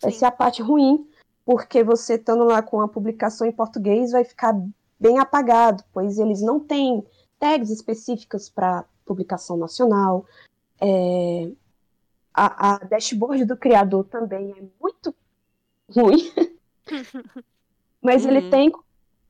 [0.00, 0.08] Sim.
[0.08, 1.08] Essa é a parte ruim,
[1.44, 4.54] porque você estando lá com a publicação em português vai ficar
[4.98, 7.04] bem apagado, pois eles não têm
[7.38, 10.26] tags específicas para publicação nacional.
[10.80, 11.50] É...
[12.32, 15.14] A, a dashboard do criador também é muito
[15.88, 16.32] ruim.
[18.02, 18.30] Mas uhum.
[18.30, 18.72] ele tem,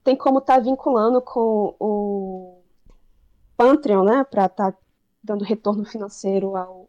[0.03, 2.63] tem como estar tá vinculando com o
[3.57, 4.25] Patreon, né?
[4.25, 4.79] Para estar tá
[5.23, 6.89] dando retorno financeiro ao,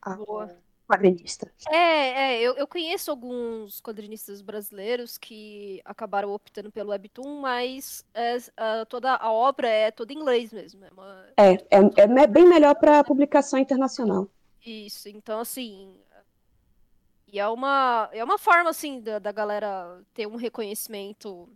[0.00, 0.48] ao
[0.92, 1.50] quadrinista.
[1.70, 1.76] É,
[2.34, 8.84] é eu, eu conheço alguns quadrinistas brasileiros que acabaram optando pelo Webtoon, mas é, a,
[8.86, 10.84] toda a obra é toda em inglês mesmo.
[10.84, 11.26] É, uma...
[11.36, 14.28] é, é, é bem melhor para publicação internacional.
[14.64, 15.96] Isso, então assim,
[17.32, 21.48] e é uma, é uma forma, assim, da, da galera ter um reconhecimento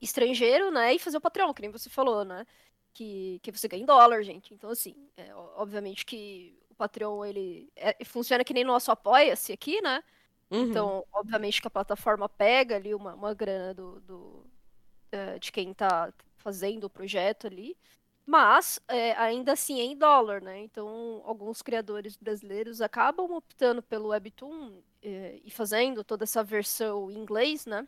[0.00, 0.94] estrangeiro, né?
[0.94, 2.46] E fazer o Patreon, que nem você falou, né?
[2.94, 4.54] Que, que você ganha em dólar, gente.
[4.54, 9.80] Então, assim, é, obviamente que o Patreon, ele é, funciona que nem nosso Apoia-se aqui,
[9.80, 10.02] né?
[10.50, 10.62] Uhum.
[10.62, 14.46] Então, obviamente que a plataforma pega ali uma, uma grana do, do,
[15.12, 17.76] uh, de quem tá fazendo o projeto ali.
[18.24, 20.60] Mas, é, ainda assim, é em dólar, né?
[20.60, 27.18] Então, alguns criadores brasileiros acabam optando pelo Webtoon é, e fazendo toda essa versão em
[27.18, 27.86] inglês, né?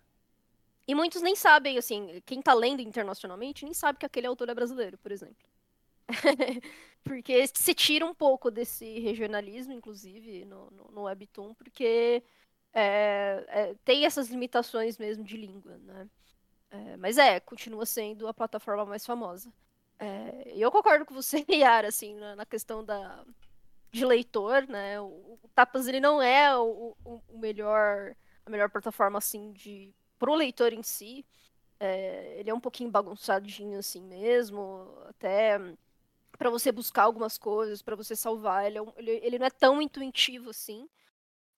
[0.87, 4.55] E muitos nem sabem, assim, quem tá lendo internacionalmente nem sabe que aquele autor é
[4.55, 5.47] brasileiro, por exemplo.
[7.05, 12.23] porque se tira um pouco desse regionalismo, inclusive, no, no, no Webtoon, porque
[12.73, 16.09] é, é, tem essas limitações mesmo de língua, né?
[16.71, 19.53] É, mas é, continua sendo a plataforma mais famosa.
[19.99, 23.25] É, eu concordo com você, Yara, assim, na, na, questão da,
[23.91, 25.01] de leitor, né?
[25.01, 29.95] O, o Tapas ele não é o, o, o, melhor, a melhor plataforma assim de
[30.19, 31.25] pro leitor em si.
[31.81, 35.59] É, ele é um pouquinho bagunçadinho assim mesmo, até
[36.39, 39.51] para você buscar algumas coisas, para você salvar, ele, é um, ele, ele, não é
[39.51, 40.89] tão intuitivo assim.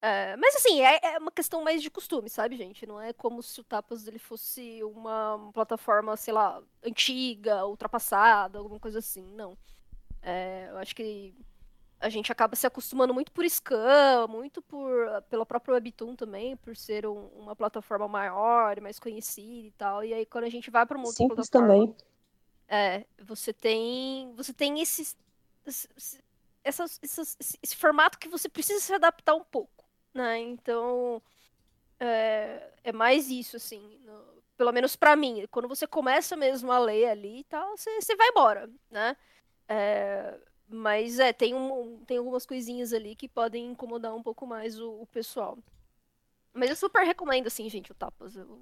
[0.03, 2.87] É, mas assim, é, é, uma questão mais de costume, sabe, gente?
[2.87, 8.81] Não é como se o Tapas ele fosse uma plataforma, sei lá, antiga, ultrapassada, alguma
[8.81, 9.23] coisa assim.
[9.35, 9.59] Não.
[10.23, 11.35] É, eu acho que
[12.01, 14.91] a gente acaba se acostumando muito por Scam, muito por
[15.29, 20.03] pela própria Webtoon também, por ser um, uma plataforma maior mais conhecida e tal.
[20.03, 22.10] E aí quando a gente vai para uma outra Simples plataforma, também.
[22.71, 25.15] É, você tem você tem esse,
[25.67, 25.89] esse,
[26.65, 29.81] essas, essas, esse formato que você precisa se adaptar um pouco
[30.15, 30.39] né?
[30.39, 31.23] Então,
[31.99, 35.47] é, é mais isso, assim, no, pelo menos para mim.
[35.51, 39.17] Quando você começa mesmo a ler ali e tal, você, você vai embora, né?
[39.69, 44.81] É, mas é, tem, um, tem algumas coisinhas ali que podem incomodar um pouco mais
[44.81, 45.59] o, o pessoal.
[46.53, 48.37] Mas eu super recomendo, assim, gente, o Tapas.
[48.37, 48.61] Eu...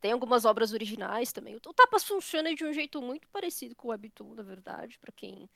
[0.00, 1.56] Tem algumas obras originais também.
[1.56, 5.48] O Tapas funciona de um jeito muito parecido com o Webtoon, na verdade, para quem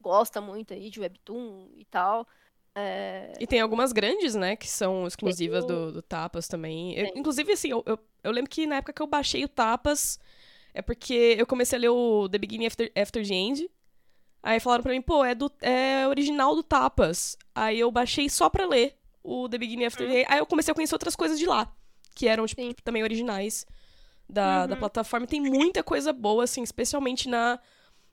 [0.00, 2.26] gosta muito aí de Webtoon e tal.
[2.74, 3.32] É...
[3.38, 6.94] E tem algumas grandes, né, que são exclusivas do, do Tapas também.
[6.94, 10.18] Eu, inclusive, assim, eu, eu, eu, lembro que na época que eu baixei o Tapas,
[10.72, 13.70] é porque eu comecei a ler o The Beginning After, After the End.
[14.42, 17.36] Aí falaram pra mim, pô, é, do, é original do Tapas.
[17.54, 20.26] Aí eu baixei só pra ler o The Beginning After the End.
[20.30, 21.70] Aí eu comecei a conhecer outras coisas de lá,
[22.14, 22.74] que eram, tipo, Sim.
[22.82, 23.66] também originais
[24.30, 24.68] da, uhum.
[24.68, 25.26] da plataforma.
[25.26, 27.58] Tem muita coisa boa, assim, especialmente na,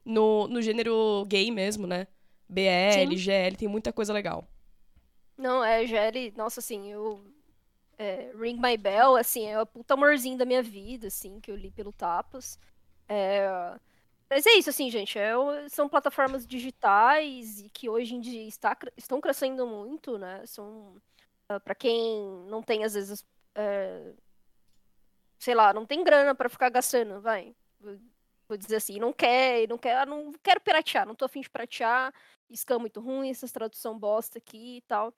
[0.04, 2.08] no, no gênero gay mesmo, né?
[2.50, 3.18] BL, Sim.
[3.18, 4.48] GL, tem muita coisa legal.
[5.38, 7.24] Não, é, GL, nossa, assim, eu.
[8.00, 11.56] É, Ring My Bell, assim, é o puta amorzinho da minha vida, assim, que eu
[11.56, 12.60] li pelo Tapas.
[13.10, 13.50] É,
[14.30, 15.18] mas é isso, assim, gente.
[15.18, 15.34] É,
[15.70, 20.46] são plataformas digitais e que hoje em dia está, estão crescendo muito, né?
[20.46, 20.96] São.
[21.50, 23.26] Uh, ah, para quem não tem, às vezes.
[23.56, 24.14] É,
[25.38, 27.56] sei lá, não tem grana para ficar gastando, vai.
[28.48, 32.14] Vou dizer assim, não quer, não quer, não quero piratear, não tô afim de piratear,
[32.56, 35.14] scan muito ruim, essas tradução bosta aqui e tal.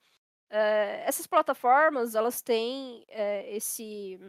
[0.49, 4.19] É, essas plataformas, elas têm é, esse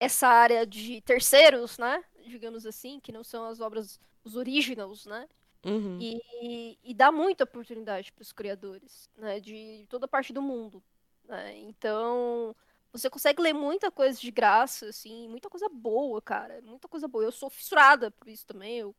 [0.00, 2.04] essa área de terceiros, né?
[2.26, 5.28] Digamos assim, que não são as obras, os originals, né?
[5.64, 5.98] Uhum.
[6.00, 9.40] E, e, dá muita oportunidade para os criadores, né?
[9.40, 10.82] De toda parte do mundo.
[11.24, 11.58] Né?
[11.58, 12.54] Então,
[12.92, 16.60] você consegue ler muita coisa de graça, assim, muita coisa boa, cara.
[16.62, 17.24] Muita coisa boa.
[17.24, 18.78] Eu sou fissurada por isso também.
[18.78, 18.94] Eu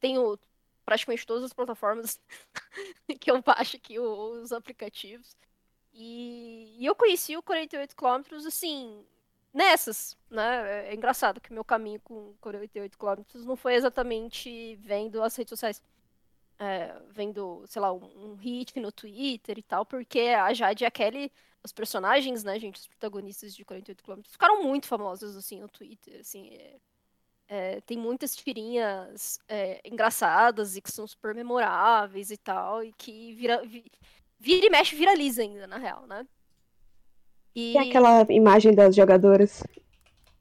[0.00, 0.38] tenho
[0.84, 2.20] praticamente todas as plataformas
[3.20, 5.36] que eu baixo aqui, os aplicativos.
[5.92, 9.04] E, eu conheci o 48 km, assim,
[9.52, 10.88] nessas, né?
[10.88, 15.50] É, é engraçado que meu caminho com 48 km não foi exatamente vendo as redes
[15.50, 15.82] sociais.
[16.58, 20.86] É, vendo, sei lá, um, um hit no Twitter e tal, porque a Jade e
[20.86, 21.30] a Kelly,
[21.66, 26.20] os personagens, né, gente, os protagonistas de 48 km, ficaram muito famosos, assim, no Twitter,
[26.20, 26.76] assim, é,
[27.48, 33.34] é, tem muitas tirinhas é, engraçadas e que são super memoráveis e tal, e que
[33.34, 33.62] vira,
[34.38, 36.26] vira e mexe viraliza ainda, na real, né?
[37.54, 37.72] E...
[37.72, 39.62] e aquela imagem das jogadoras.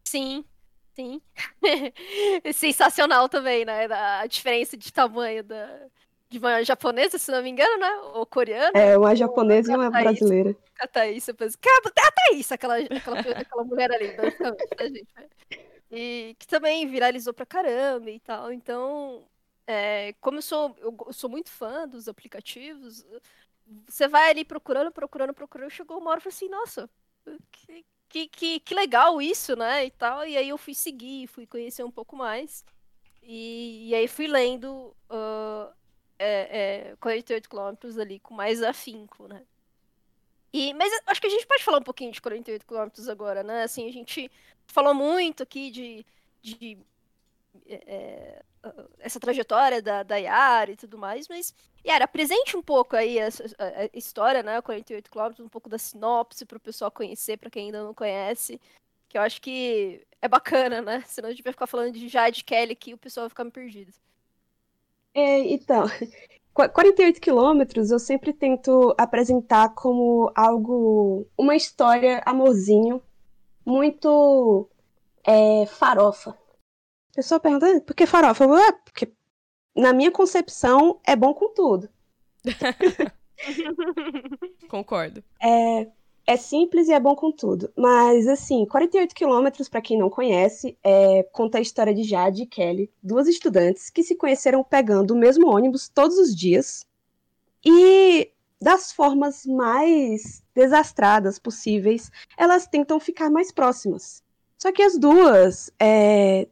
[0.04, 0.46] Sim,
[0.94, 1.22] sim.
[2.54, 3.86] Sensacional também, né?
[3.86, 5.88] A diferença de tamanho da,
[6.36, 7.92] de uma japonesa, se não me engano, né?
[8.14, 8.78] Ou coreana.
[8.78, 10.56] É, uma japonesa e uma Thaís, brasileira.
[10.80, 15.08] A Thaís, eu pensei, cara, a Thaís, aquela, aquela, aquela mulher ali, basicamente, né, gente?
[15.90, 18.52] E que também viralizou pra caramba e tal.
[18.52, 19.24] Então,
[19.66, 23.06] é, como eu sou, eu sou muito fã dos aplicativos,
[23.88, 26.90] você vai ali procurando, procurando, procurando, chegou uma hora e falei assim, nossa,
[28.10, 29.86] que, que, que, legal isso, né?
[29.86, 30.26] E tal.
[30.28, 32.66] E aí eu fui seguir, fui conhecer um pouco mais.
[33.24, 35.74] E, e aí fui lendo uh,
[36.18, 39.44] é, é, 48 quilômetros ali com mais afinco, né?
[40.54, 43.64] E, mas acho que a gente pode falar um pouquinho de 48 quilômetros agora, né?
[43.64, 44.32] Assim, a gente
[44.68, 46.06] falou muito aqui de,
[46.42, 46.78] de
[47.68, 48.44] é, é
[49.00, 51.54] essa trajetória da, da Yara e tudo mais, mas
[51.86, 54.62] Yara, apresente um pouco aí a, a, história, né?
[54.62, 58.60] 48 quilômetros, um pouco da sinopse para o pessoal conhecer, para quem ainda não conhece,
[59.08, 61.04] que eu acho que é bacana, né?
[61.06, 63.44] Senão a gente vai ficar falando de Jade Kelly aqui e o pessoal vai ficar
[63.44, 63.94] me perdido.
[65.16, 65.86] É, então,
[66.54, 73.02] 48 quilômetros eu sempre tento apresentar como algo, uma história amorzinho,
[73.66, 74.70] muito
[75.26, 76.32] é, farofa.
[77.12, 78.44] A pessoa pergunta, por que farofa?
[78.44, 79.12] Eu, ah, porque
[79.76, 81.90] na minha concepção é bom com tudo.
[84.70, 85.24] Concordo.
[85.42, 85.88] É,
[86.28, 87.72] é simples e é bom com tudo.
[87.76, 92.48] Mas, assim, 48 quilômetros, para quem não conhece, é, conta a história de Jade e
[92.48, 96.86] Kelly, duas estudantes que se conheceram pegando o mesmo ônibus todos os dias
[97.64, 104.24] e, das formas mais desastradas possíveis, elas tentam ficar mais próximas.
[104.58, 106.48] Só que as duas, é,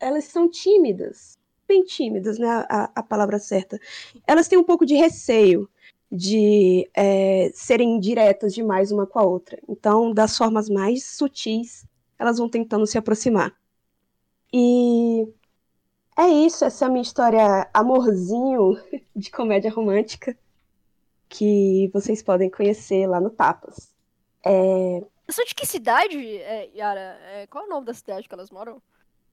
[0.00, 2.48] elas são tímidas, bem tímidas, né?
[2.68, 3.78] A, a palavra certa.
[4.26, 5.68] Elas têm um pouco de receio
[6.10, 9.58] de é, serem diretas demais uma com a outra.
[9.68, 11.86] Então, das formas mais sutis,
[12.18, 13.54] elas vão tentando se aproximar.
[14.52, 15.26] E
[16.16, 18.78] é isso, essa é a minha história amorzinho
[19.14, 20.36] de comédia romântica
[21.28, 23.94] que vocês podem conhecer lá no Tapas.
[24.44, 25.02] É...
[25.28, 27.18] São de que cidade, é, Yara?
[27.24, 28.80] É, qual é o nome da cidade que elas moram?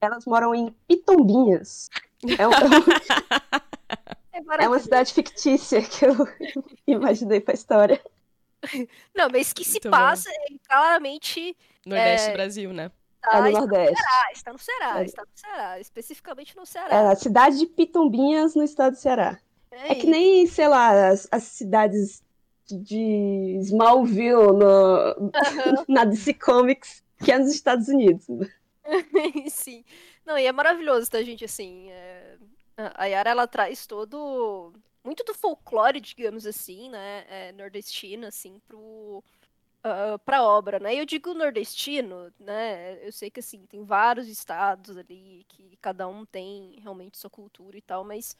[0.02, 1.90] Elas moram em Pitombinhas.
[2.38, 2.52] É um...
[4.60, 6.15] É, é uma cidade fictícia que eu
[6.88, 8.01] imaginei pra história.
[9.15, 10.56] Não, mas que se Muito passa bom.
[10.56, 11.56] é claramente.
[11.86, 12.29] Nordeste é...
[12.29, 12.91] do Brasil, né?
[13.21, 14.03] Tá, é no Nordeste.
[14.34, 15.06] Está no Ceará, é.
[15.06, 16.95] está no Ceará, especificamente no Ceará.
[16.95, 19.39] É, a cidade de Pitombinhas, no estado do Ceará.
[19.71, 22.21] É, é que nem, sei lá, as, as cidades
[22.69, 25.31] de Smallville no, uhum.
[25.87, 28.25] na DC Comics, que é nos Estados Unidos.
[29.50, 29.83] Sim.
[30.25, 31.46] Não, e é maravilhoso, tá, gente?
[31.46, 32.37] Assim, é...
[32.78, 39.24] A Yara, ela traz todo muito do folclore, digamos assim, né, é, nordestino, assim, pro,
[39.84, 40.96] uh, pra obra, né?
[40.96, 43.06] Eu digo nordestino, né?
[43.06, 47.78] Eu sei que, assim, tem vários estados ali que cada um tem realmente sua cultura
[47.78, 48.36] e tal, mas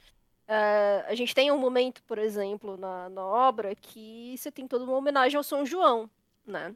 [0.48, 4.86] uh, a gente tem um momento, por exemplo, na, na obra que você tem toda
[4.86, 6.10] uma homenagem ao São João,
[6.46, 6.76] né?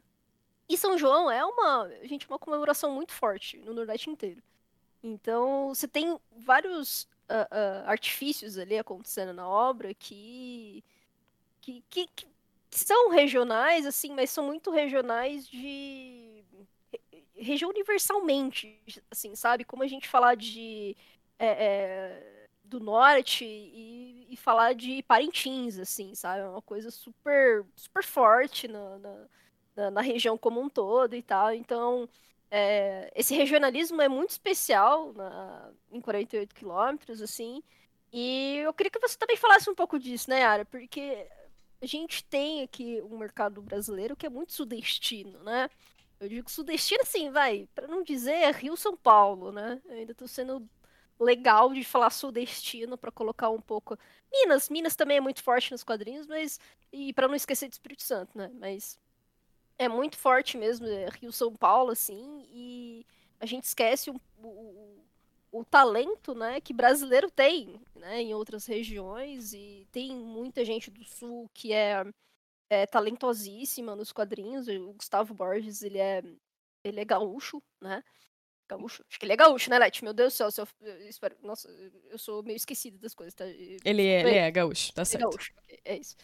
[0.68, 4.42] E São João é uma, gente, uma comemoração muito forte no Nordeste inteiro.
[5.02, 10.84] Então, você tem vários uh, uh, artifícios ali acontecendo na obra que,
[11.60, 12.26] que, que, que,
[12.70, 16.44] são regionais, assim, mas são muito regionais de
[17.34, 18.78] região universalmente,
[19.10, 19.64] assim, sabe?
[19.64, 20.96] Como a gente falar de
[21.38, 26.40] é, é, do norte e, e, falar de Parintins, assim, sabe?
[26.40, 29.26] É uma coisa super, super forte na, na
[29.78, 31.54] na, na região como um todo e tal.
[31.54, 32.08] Então,
[32.50, 37.62] é, esse regionalismo é muito especial na, em 48 quilômetros, assim.
[38.12, 40.64] E eu queria que você também falasse um pouco disso, né, Ara?
[40.64, 41.26] Porque
[41.80, 45.68] a gente tem aqui um mercado brasileiro que é muito sudestino, né?
[46.18, 49.80] Eu digo sudestino, assim, vai, para não dizer Rio-São Paulo, né?
[49.84, 50.68] Eu ainda tô sendo
[51.20, 53.96] legal de falar sudestino para colocar um pouco.
[54.32, 56.58] Minas, Minas também é muito forte nos quadrinhos, mas
[56.92, 58.50] e para não esquecer de Espírito Santo, né?
[58.54, 58.98] Mas
[59.78, 63.06] é muito forte mesmo, é Rio São Paulo, assim, e
[63.40, 65.04] a gente esquece o, o,
[65.52, 71.04] o, talento, né, que brasileiro tem, né, em outras regiões, e tem muita gente do
[71.04, 72.04] sul que é,
[72.68, 76.22] é talentosíssima nos quadrinhos, o Gustavo Borges, ele é,
[76.82, 78.02] ele é gaúcho, né,
[78.68, 79.02] Gaúcho?
[79.08, 80.04] Acho que ele é gaúcho, né, Leti?
[80.04, 81.34] Meu Deus do céu, se eu, eu espero...
[81.42, 81.70] Nossa,
[82.10, 83.46] eu sou meio esquecida das coisas, tá?
[83.46, 85.22] Ele é, ele é gaúcho, tá certo.
[85.22, 85.52] É gaúcho,
[85.86, 86.16] é isso.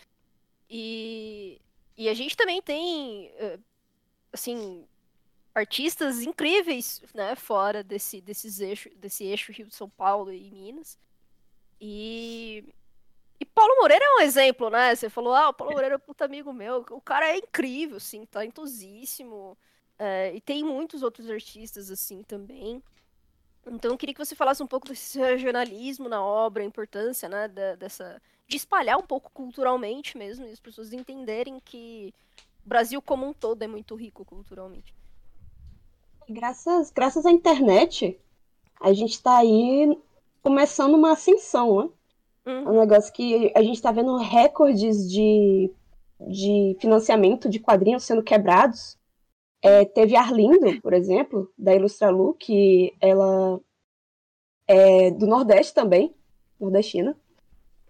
[0.68, 1.58] E
[1.96, 3.58] e a gente também tem, eh,
[4.32, 4.86] assim,
[5.54, 10.98] artistas incríveis, né, fora desse, desses eixo, desse eixo Rio de São Paulo e Minas.
[11.80, 12.64] E,
[13.38, 14.94] e Paulo Moreira é um exemplo, né?
[14.94, 16.84] Você falou, ah, o Paulo Moreira é um puta amigo meu.
[16.90, 19.56] O cara é incrível, assim, talentosíssimo.
[19.98, 22.82] É, e tem muitos outros artistas, assim, também.
[23.66, 27.48] Então, eu queria que você falasse um pouco desse regionalismo na obra, a importância, né,
[27.48, 32.12] da, dessa de espalhar um pouco culturalmente mesmo, e as pessoas entenderem que
[32.64, 34.94] o Brasil como um todo é muito rico culturalmente.
[36.28, 38.18] Graças, graças à internet,
[38.80, 39.98] a gente está aí
[40.42, 41.90] começando uma ascensão, né?
[42.46, 42.68] Uhum.
[42.68, 45.70] É um negócio que a gente está vendo recordes de,
[46.28, 48.98] de financiamento de quadrinhos sendo quebrados.
[49.62, 53.58] É, teve Arlindo, por exemplo, da Ilustralu, que ela
[54.66, 56.14] é do Nordeste também,
[56.60, 57.16] nordestina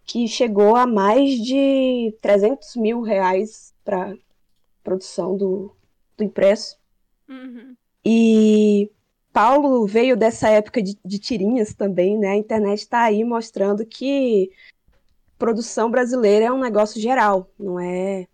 [0.05, 4.15] que chegou a mais de 300 mil reais para
[4.83, 5.75] produção do,
[6.17, 6.79] do impresso.
[7.29, 7.75] Uhum.
[8.05, 8.91] E
[9.33, 12.31] Paulo veio dessa época de, de tirinhas também, né?
[12.31, 14.51] A internet está aí mostrando que
[15.39, 18.27] produção brasileira é um negócio geral, não é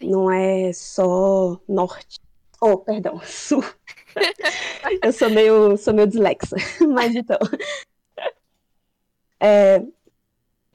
[0.00, 2.18] não é só norte.
[2.60, 3.64] Oh, perdão, sul.
[5.02, 6.56] Eu sou meio, sou meio dislexa,
[6.88, 7.38] mas então.
[9.40, 9.84] É,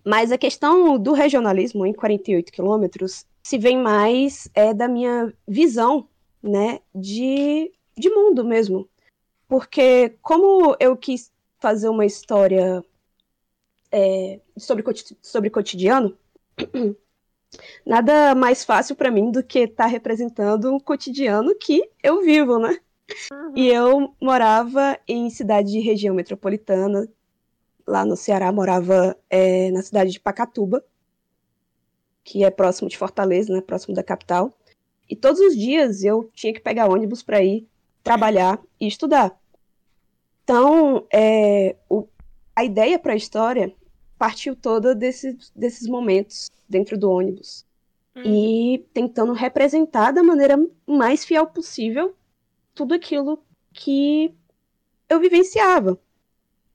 [0.08, 6.08] mas a questão do regionalismo em 48 quilômetros se vem mais é, da minha visão
[6.42, 8.88] né, de, de mundo mesmo.
[9.50, 11.30] Porque como eu quis
[11.60, 12.82] fazer uma história
[13.92, 14.82] é, sobre,
[15.22, 16.18] sobre cotidiano,
[17.86, 22.58] nada mais fácil para mim do que estar tá representando um cotidiano que eu vivo,
[22.58, 22.80] né?
[23.30, 23.54] Uhum.
[23.58, 27.10] E eu morava em cidade de região metropolitana,
[27.88, 30.84] lá no Ceará, morava é, na cidade de Pacatuba,
[32.24, 34.54] que é próximo de Fortaleza, né, próximo da capital.
[35.10, 37.66] E todos os dias eu tinha que pegar ônibus para ir
[38.04, 39.40] trabalhar e estudar.
[40.44, 42.08] Então, é, o,
[42.56, 43.74] a ideia para a história
[44.18, 47.66] partiu toda desses, desses momentos dentro do ônibus.
[48.16, 48.24] Hum.
[48.26, 52.16] E tentando representar da maneira mais fiel possível
[52.74, 54.34] tudo aquilo que
[55.10, 56.00] eu vivenciava.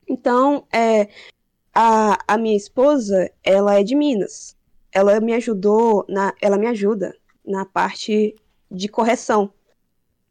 [0.09, 1.09] Então, é,
[1.75, 4.57] a, a minha esposa, ela é de Minas.
[4.91, 8.37] Ela me ajudou, na, ela me ajuda na parte
[8.71, 9.53] de correção.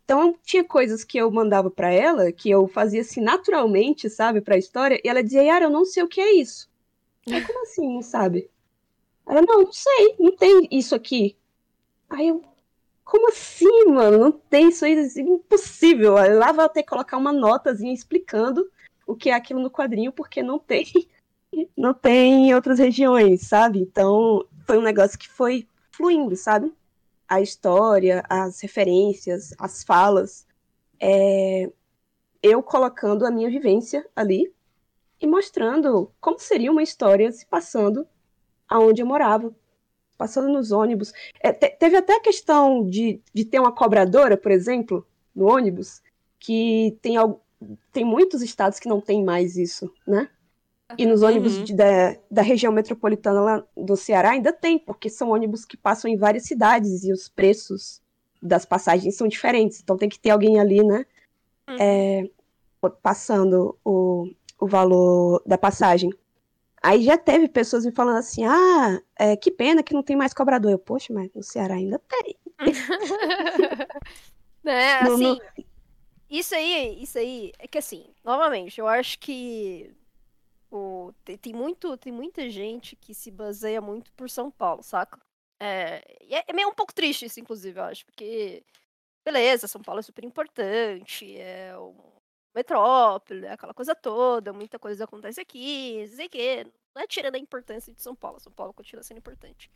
[0.03, 4.55] Então, tinha coisas que eu mandava para ela, que eu fazia assim naturalmente, sabe, para
[4.55, 6.69] a história, e ela dizia, Yara, eu não sei o que é isso.
[7.27, 8.49] Aí, como assim, não sabe?
[9.27, 11.37] Ela, não, não sei, não tem isso aqui.
[12.09, 12.43] Aí eu,
[13.05, 14.17] como assim, mano?
[14.17, 16.15] Não tem isso aí, é impossível.
[16.37, 18.69] Lá vai ter que colocar uma notazinha explicando
[19.05, 20.85] o que é aquilo no quadrinho, porque não tem,
[21.77, 23.79] não tem em outras regiões, sabe?
[23.79, 26.73] Então, foi um negócio que foi fluindo, sabe?
[27.27, 30.45] A história, as referências, as falas,
[30.99, 31.71] é...
[32.41, 34.53] eu colocando a minha vivência ali
[35.19, 38.07] e mostrando como seria uma história se passando
[38.67, 39.53] aonde eu morava,
[40.17, 41.13] passando nos ônibus.
[41.39, 46.01] É, te, teve até a questão de, de ter uma cobradora, por exemplo, no ônibus,
[46.39, 47.17] que tem,
[47.91, 50.29] tem muitos estados que não tem mais isso, né?
[50.97, 51.63] E nos ônibus uhum.
[51.63, 56.11] de, da, da região metropolitana lá do Ceará ainda tem, porque são ônibus que passam
[56.11, 58.01] em várias cidades e os preços
[58.41, 59.79] das passagens são diferentes.
[59.81, 61.05] Então tem que ter alguém ali, né?
[61.69, 61.77] Uhum.
[61.79, 62.29] É,
[63.01, 66.11] passando o, o valor da passagem.
[66.81, 70.33] Aí já teve pessoas me falando assim: ah, é, que pena que não tem mais
[70.33, 70.71] cobrador.
[70.71, 72.35] Eu, poxa, mas no Ceará ainda tem.
[74.63, 75.41] né, assim, no...
[76.31, 79.93] isso aí, isso aí, é que assim, novamente, eu acho que
[80.71, 85.19] o, tem, tem, muito, tem muita gente que se baseia muito por São Paulo, saca?
[85.59, 88.63] É, é, é meio um pouco triste isso, inclusive, eu acho, porque,
[89.25, 91.95] beleza, São Paulo é super importante, é um
[92.55, 96.65] metrópole, aquela coisa toda, muita coisa acontece aqui, sei que,
[96.95, 99.69] não é tirando a importância de São Paulo, São Paulo continua sendo importante.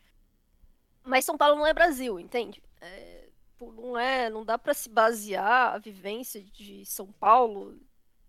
[1.03, 2.63] Mas São Paulo não é Brasil, entende?
[2.81, 3.14] É,
[3.61, 7.79] não é, não dá para se basear a vivência de São Paulo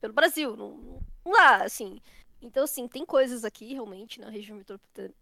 [0.01, 2.01] pelo Brasil, não, não dá, assim.
[2.41, 5.15] Então, assim, tem coisas aqui realmente na região metropolitana,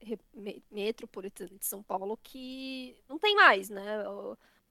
[0.71, 4.05] metropolitana de São Paulo que não tem mais, né?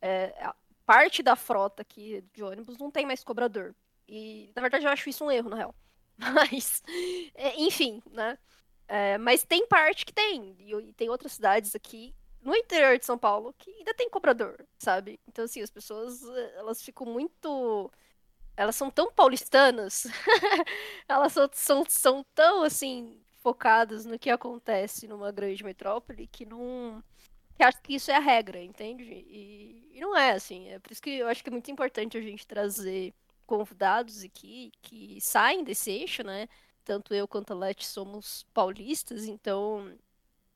[0.02, 0.54] É,
[0.86, 3.74] parte da frota aqui de ônibus não tem mais cobrador.
[4.08, 5.76] E, na verdade, eu acho isso um erro, na real.
[6.18, 6.84] Mas,
[7.34, 8.38] é, enfim, né?
[8.88, 10.56] É, mas tem parte que tem.
[10.60, 12.14] E, e, tem outras cidades aqui
[12.44, 15.20] no interior de São Paulo que ainda tem cobrador, sabe?
[15.28, 16.24] Então, assim, as pessoas,
[16.56, 17.92] elas ficam muito...
[18.56, 20.06] Elas são tão paulistanas,
[21.10, 27.04] elas são, são, são tão, assim, focadas no que acontece numa grande metrópole que não
[27.56, 29.04] que acho que isso é a regra, entende?
[29.04, 30.70] E, e, não é assim.
[30.70, 33.14] É por isso que eu acho que é muito importante a gente trazer
[33.46, 36.48] convidados aqui que saem desse eixo, né?
[36.84, 39.96] Tanto eu quanto a Leti somos paulistas, então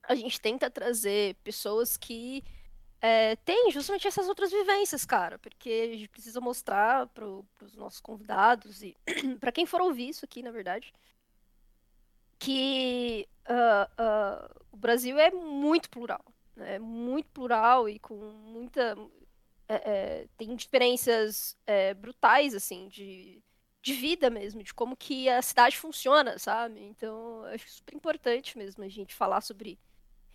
[0.08, 2.43] a gente tenta trazer pessoas que
[3.01, 7.99] é, têm justamente essas outras vivências, cara, porque a gente precisa mostrar para os nossos
[7.99, 8.95] convidados e
[9.39, 10.93] para quem for ouvir isso aqui, na verdade,
[12.39, 16.24] que uh, uh, o Brasil é muito plural,
[16.55, 16.76] né?
[16.76, 18.95] é muito plural e com muita
[19.68, 23.43] é, é, tem diferenças é, brutais, assim, de,
[23.82, 26.82] de vida mesmo, de como que a cidade funciona, sabe?
[26.82, 29.78] Então, acho super importante mesmo a gente falar sobre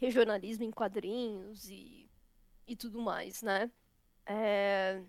[0.07, 2.11] regionalismo em quadrinhos e,
[2.66, 3.70] e tudo mais, né?
[4.26, 5.00] É...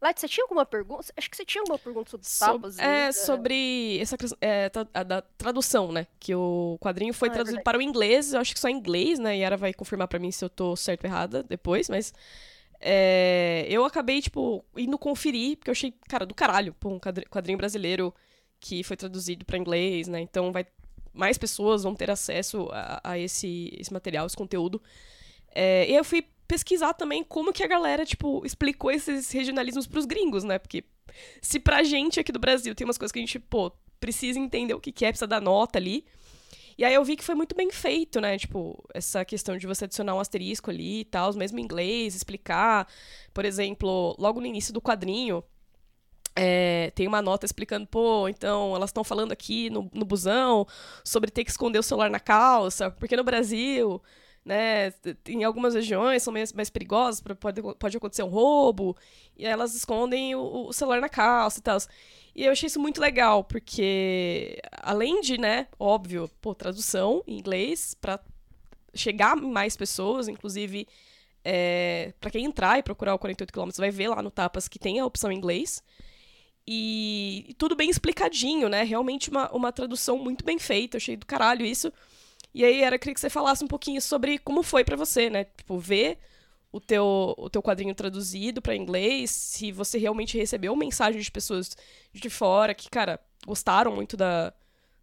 [0.00, 1.12] Light, você tinha alguma pergunta?
[1.16, 2.74] Acho que você tinha alguma pergunta sobre tapas.
[2.74, 6.08] So, é, sobre essa é, a, da tradução, né?
[6.18, 8.68] Que o quadrinho foi ah, é traduzido é para o inglês, eu acho que só
[8.68, 9.36] em inglês, né?
[9.38, 12.12] E ela vai confirmar para mim se eu tô certo ou errada depois, mas
[12.80, 17.56] é, eu acabei, tipo, indo conferir, porque eu achei, cara, do caralho, pô, um quadrinho
[17.56, 18.12] brasileiro
[18.58, 20.20] que foi traduzido para inglês, né?
[20.20, 20.66] Então vai
[21.12, 24.80] mais pessoas vão ter acesso a, a esse, esse material, esse conteúdo.
[25.54, 30.04] É, e eu fui pesquisar também como que a galera, tipo, explicou esses regionalismos pros
[30.04, 30.58] gringos, né?
[30.58, 30.84] Porque
[31.40, 34.74] se pra gente aqui do Brasil tem umas coisas que a gente, pô, precisa entender
[34.74, 36.04] o que, que é, precisa dar nota ali.
[36.76, 38.38] E aí eu vi que foi muito bem feito, né?
[38.38, 42.88] Tipo, essa questão de você adicionar um asterisco ali e tal, mesmo em inglês, explicar.
[43.32, 45.44] Por exemplo, logo no início do quadrinho,
[46.34, 50.66] é, tem uma nota explicando, pô, então elas estão falando aqui no, no busão
[51.04, 54.02] sobre ter que esconder o celular na calça, porque no Brasil,
[54.44, 54.92] né,
[55.26, 58.96] em algumas regiões são mais, mais perigosas, pode, pode acontecer um roubo,
[59.36, 61.78] e elas escondem o, o celular na calça e tal.
[62.34, 67.94] E eu achei isso muito legal, porque além de, né, óbvio, pô, tradução em inglês
[68.00, 68.18] para
[68.94, 70.86] chegar mais pessoas, inclusive
[71.44, 74.78] é, para quem entrar e procurar o 48 km vai ver lá no Tapas que
[74.78, 75.82] tem a opção em inglês.
[76.66, 78.82] E, tudo bem explicadinho, né?
[78.84, 81.92] Realmente uma, uma tradução muito bem feita, achei do caralho isso.
[82.54, 85.44] E aí era queria que você falasse um pouquinho sobre como foi para você, né?
[85.44, 86.18] Tipo, ver
[86.70, 91.76] o teu, o teu quadrinho traduzido para inglês, se você realmente recebeu mensagem de pessoas
[92.12, 94.52] de fora que, cara, gostaram muito da,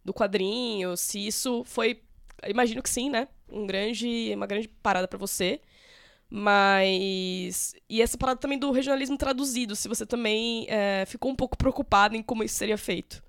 [0.04, 2.02] do quadrinho, se isso foi,
[2.46, 3.28] imagino que sim, né?
[3.48, 5.60] Um grande, uma grande parada para você.
[6.30, 7.74] Mas.
[7.88, 12.16] E essa parada também do regionalismo traduzido, se você também é, ficou um pouco preocupado
[12.16, 13.22] em como isso seria feito.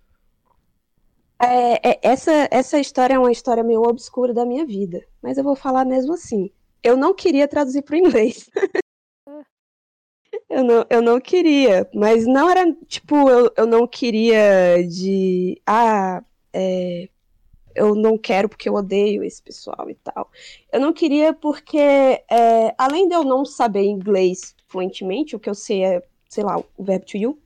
[1.41, 5.43] É, é, essa, essa história é uma história meio obscura da minha vida, mas eu
[5.43, 6.51] vou falar mesmo assim
[6.83, 8.49] eu não queria traduzir para o inglês.
[10.49, 15.61] eu, não, eu não queria, mas não era tipo, eu, eu não queria de.
[15.65, 16.23] Ah,
[16.53, 17.09] é,
[17.75, 20.29] eu não quero porque eu odeio esse pessoal e tal.
[20.71, 25.55] Eu não queria porque, é, além de eu não saber inglês fluentemente, o que eu
[25.55, 27.39] sei é, sei lá, o verbo to you,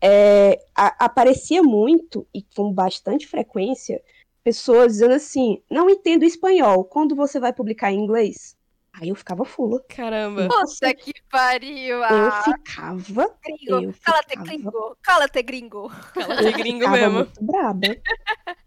[0.00, 4.02] é, a, aparecia muito, e com bastante frequência,
[4.42, 8.57] pessoas dizendo assim: não entendo espanhol, quando você vai publicar em inglês?
[9.00, 9.80] Aí eu ficava fula.
[9.88, 10.46] Caramba.
[10.48, 11.98] Nossa, que pariu!
[11.98, 13.30] Eu Ah, ficava.
[13.44, 13.84] gringo.
[13.84, 14.96] eu Cala-te, ficava- gringo.
[15.02, 15.92] Cala-te, gringo.
[16.16, 17.14] Ela Eu tem gringo ficava mesmo.
[17.14, 17.80] muito braba.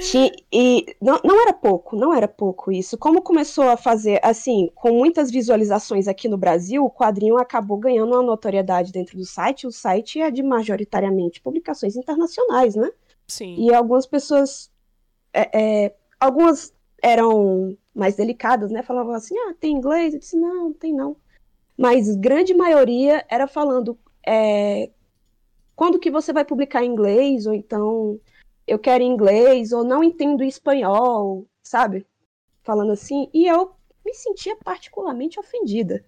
[0.00, 2.98] Ti- e não, não era pouco, não era pouco isso.
[2.98, 8.12] Como começou a fazer, assim, com muitas visualizações aqui no Brasil, o quadrinho acabou ganhando
[8.14, 9.66] uma notoriedade dentro do site.
[9.66, 12.90] O site é de majoritariamente publicações internacionais, né?
[13.26, 13.54] Sim.
[13.58, 14.70] E algumas pessoas.
[15.32, 16.72] é, é, algumas
[17.02, 18.82] eram mais delicadas, né?
[18.82, 20.14] Falavam assim: ah, tem inglês?
[20.14, 21.16] Eu disse: não, tem não.
[21.76, 24.90] Mas grande maioria era falando: é,
[25.74, 27.46] quando que você vai publicar em inglês?
[27.46, 28.20] Ou então,
[28.66, 32.06] eu quero inglês, ou não entendo espanhol, sabe?
[32.62, 33.28] Falando assim.
[33.34, 33.72] E eu
[34.06, 36.04] me sentia particularmente ofendida.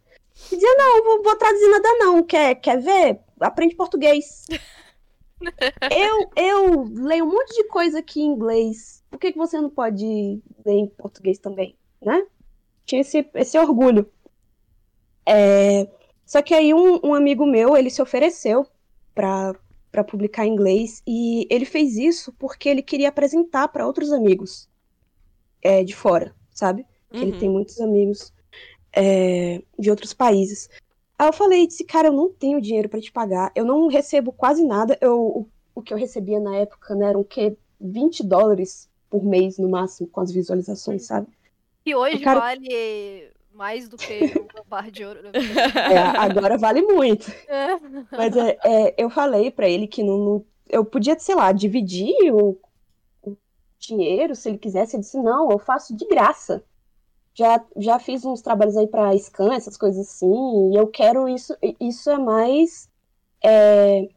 [0.50, 2.22] E dizia: não, vou, vou traduzir nada não.
[2.22, 3.20] Quer, quer ver?
[3.40, 4.46] Aprende português.
[5.90, 9.02] Eu, eu leio um monte de coisa aqui em inglês.
[9.10, 10.04] Por que, que você não pode
[10.64, 12.26] ler em português também, né?
[12.86, 14.10] Tinha esse, esse orgulho.
[15.26, 15.88] É,
[16.26, 18.66] Só que aí um, um amigo meu, ele se ofereceu
[19.14, 19.54] para
[19.92, 24.68] para publicar em inglês e ele fez isso porque ele queria apresentar para outros amigos
[25.62, 26.86] é, de fora, sabe?
[27.14, 27.38] Que ele Uhum.
[27.38, 28.32] tem muitos amigos
[28.92, 30.68] é, de outros países.
[31.18, 34.32] Aí eu falei, disse, cara, eu não tenho dinheiro pra te pagar, eu não recebo
[34.32, 34.98] quase nada.
[35.00, 37.56] Eu, o, o que eu recebia na época, né, eram o quê?
[37.80, 41.28] 20 dólares por mês, no máximo, com as visualizações, sabe?
[41.84, 44.12] E hoje quero- vale mais do que
[44.54, 45.22] uma barra de ouro.
[45.22, 45.30] né?
[45.92, 47.30] É, agora vale muito.
[47.48, 47.78] É.
[48.12, 52.14] Mas é, é, eu falei pra ele que não, não- eu podia, sei lá, dividir
[52.32, 52.56] o,
[53.22, 53.36] o
[53.78, 54.94] dinheiro, se ele quisesse.
[54.96, 56.62] Ele disse, não, eu faço de graça.
[57.34, 61.56] Já, já fiz uns trabalhos aí pra scan, essas coisas assim, e eu quero isso.
[61.80, 62.88] Isso é mais.
[63.42, 64.08] é,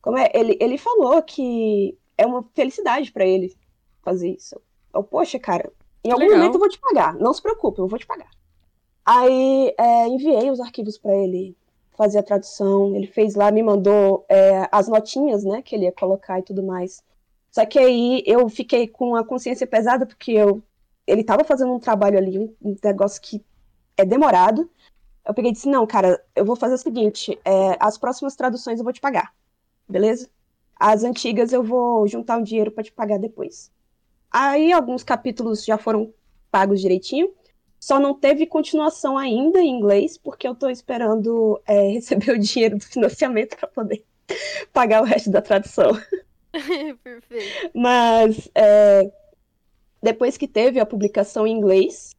[0.00, 0.30] como é?
[0.32, 3.54] Ele, ele falou que é uma felicidade pra ele
[4.02, 4.60] fazer isso.
[4.94, 5.70] Eu, poxa, cara,
[6.06, 6.38] em algum legal.
[6.38, 7.14] momento eu vou te pagar.
[7.14, 8.30] Não se preocupe, eu vou te pagar.
[9.04, 11.56] Aí é, enviei os arquivos pra ele
[11.96, 12.94] fazer a tradução.
[12.94, 16.62] Ele fez lá, me mandou é, as notinhas, né, que ele ia colocar e tudo
[16.62, 17.02] mais.
[17.50, 20.62] Só que aí eu fiquei com a consciência pesada porque eu,
[21.06, 23.42] ele tava fazendo um trabalho ali, um, negócio que
[23.96, 24.68] é demorado.
[25.24, 28.78] Eu peguei e disse, não, cara, eu vou fazer o seguinte, é, as próximas traduções
[28.78, 29.34] eu vou te pagar,
[29.88, 30.28] beleza?
[30.78, 33.72] As antigas eu vou juntar um dinheiro pra te pagar depois.
[34.30, 36.12] Aí alguns capítulos já foram
[36.50, 37.32] pagos direitinho.
[37.78, 42.78] Só não teve continuação ainda em inglês, porque eu tô esperando é, receber o dinheiro
[42.78, 44.04] do financiamento para poder
[44.72, 45.92] pagar o resto da tradução.
[47.04, 47.70] Perfeito.
[47.74, 49.10] Mas é,
[50.02, 52.14] depois que teve a publicação em inglês,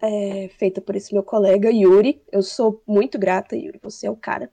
[0.00, 4.16] é, feita por esse meu colega Yuri, eu sou muito grata, Yuri, você é o
[4.16, 4.50] cara.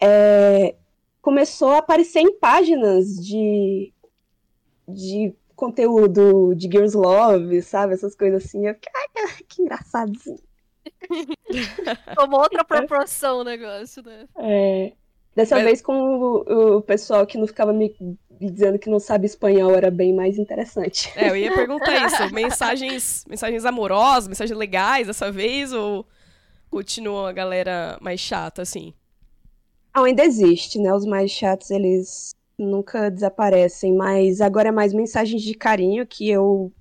[0.00, 0.74] é,
[1.20, 3.92] começou a aparecer em páginas de,
[4.86, 7.94] de conteúdo de Girls Love, sabe?
[7.94, 8.66] Essas coisas assim.
[8.66, 10.38] Eu fiquei, ai, que engraçadinho.
[12.16, 14.26] Tomou outra proporção o negócio, né?
[14.38, 14.92] É,
[15.34, 17.94] dessa Mas- vez com o, o pessoal que não ficava me,
[18.40, 21.12] me dizendo que não sabe espanhol era bem mais interessante.
[21.16, 22.28] É, eu ia perguntar isso.
[22.34, 26.06] Mensagens, mensagens amorosas, mensagens legais dessa vez ou
[26.70, 28.92] continua a galera mais chata, assim?
[29.92, 30.92] Ah, ainda existe, né?
[30.92, 36.72] Os mais chatos, eles nunca desaparecem, mas agora é mais mensagens de carinho que eu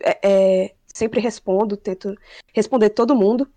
[0.00, 0.18] é,
[0.64, 2.14] é, sempre respondo, tento
[2.54, 3.50] responder todo mundo.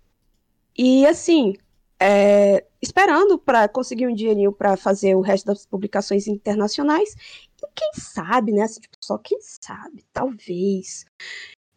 [0.76, 1.54] E assim,
[2.00, 7.14] é, esperando para conseguir um dinheirinho para fazer o resto das publicações internacionais.
[7.62, 8.62] E quem sabe, né?
[8.62, 11.04] Assim, tipo, só quem sabe, talvez.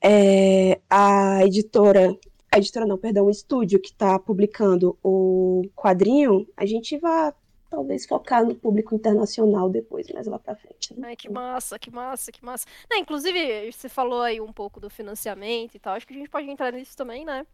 [0.02, 2.18] é, a editora
[2.52, 7.32] a editora não, perdão, o estúdio que está publicando o quadrinho, a gente vai
[7.70, 10.94] talvez focar no público internacional depois, mais lá pra frente.
[10.94, 11.02] Né?
[11.02, 12.68] Ai, que massa, que massa, que massa.
[12.94, 15.94] Inclusive, você falou aí um pouco do financiamento e tal.
[15.96, 17.46] Acho que a gente pode entrar nisso também, né?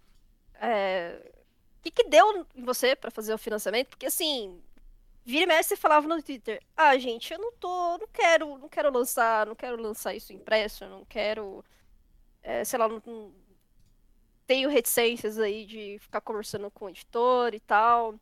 [0.55, 1.21] É,
[1.79, 3.89] O que, que deu em você pra fazer o financiamento?
[3.89, 4.61] Porque assim,
[5.25, 8.69] vira e mexe você falava no Twitter, ah, gente, eu não tô, não quero, não
[8.69, 11.63] quero lançar, não quero lançar isso impresso, eu não quero,
[12.43, 13.33] é, sei lá, não, não-
[14.47, 18.15] tenho reticências aí de ficar conversando com o editor e tal.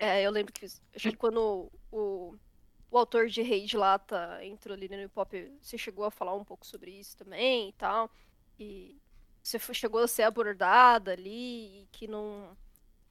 [0.00, 2.34] É, eu lembro que acho que quando o,
[2.90, 6.42] o autor de Rei de Lata entrou ali no Pop, você chegou a falar um
[6.42, 8.10] pouco sobre isso também e tal.
[8.58, 8.98] E
[9.42, 12.56] você chegou a ser abordada ali e que não.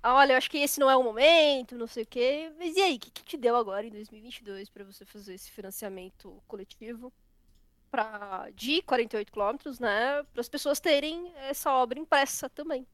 [0.02, 2.52] Ah, olha, eu acho que esse não é o momento, não sei o quê.
[2.58, 5.52] Mas e aí, o que, que te deu agora em 2022 para você fazer esse
[5.52, 7.14] financiamento coletivo
[7.92, 10.24] pra, de 48 quilômetros, né?
[10.34, 12.88] Para as pessoas terem essa obra impressa também.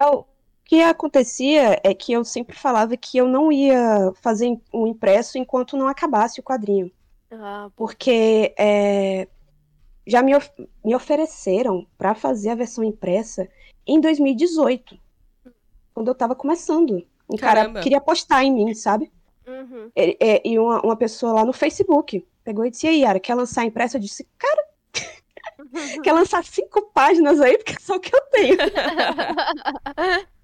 [0.00, 0.39] O
[0.70, 5.76] que acontecia é que eu sempre falava que eu não ia fazer um impresso enquanto
[5.76, 6.92] não acabasse o quadrinho.
[7.28, 9.26] Ah, porque é,
[10.06, 10.48] já me, of
[10.84, 13.48] me ofereceram para fazer a versão impressa
[13.84, 14.96] em 2018,
[15.92, 17.04] quando eu tava começando.
[17.28, 17.72] Um Caramba.
[17.72, 19.10] cara queria apostar em mim, sabe?
[19.44, 19.90] uhum.
[19.96, 23.18] E, e- e uma, uma pessoa lá no Facebook pegou e disse: E aí, Yara,
[23.18, 23.96] quer lançar impressa?
[23.96, 24.68] Eu disse: Cara,
[26.04, 27.58] quer lançar cinco páginas aí?
[27.58, 28.56] Porque é só o que eu tenho.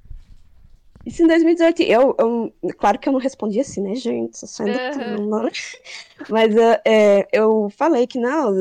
[1.07, 1.83] Isso em 2018.
[1.83, 4.39] Eu, eu- claro que eu não respondi assim, né, gente?
[4.39, 5.17] Só saindo Aham.
[5.17, 5.51] tudo.
[6.29, 8.53] Mas é, é, eu falei que não,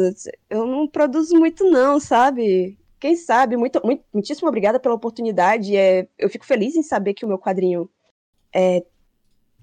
[0.50, 2.78] eu não produzo muito, não, sabe?
[3.00, 3.58] Quem sabe?
[3.58, 5.76] Muito, muito, muitíssimo obrigada pela oportunidade.
[5.76, 7.90] É, eu fico feliz em saber que o meu quadrinho
[8.54, 8.84] é,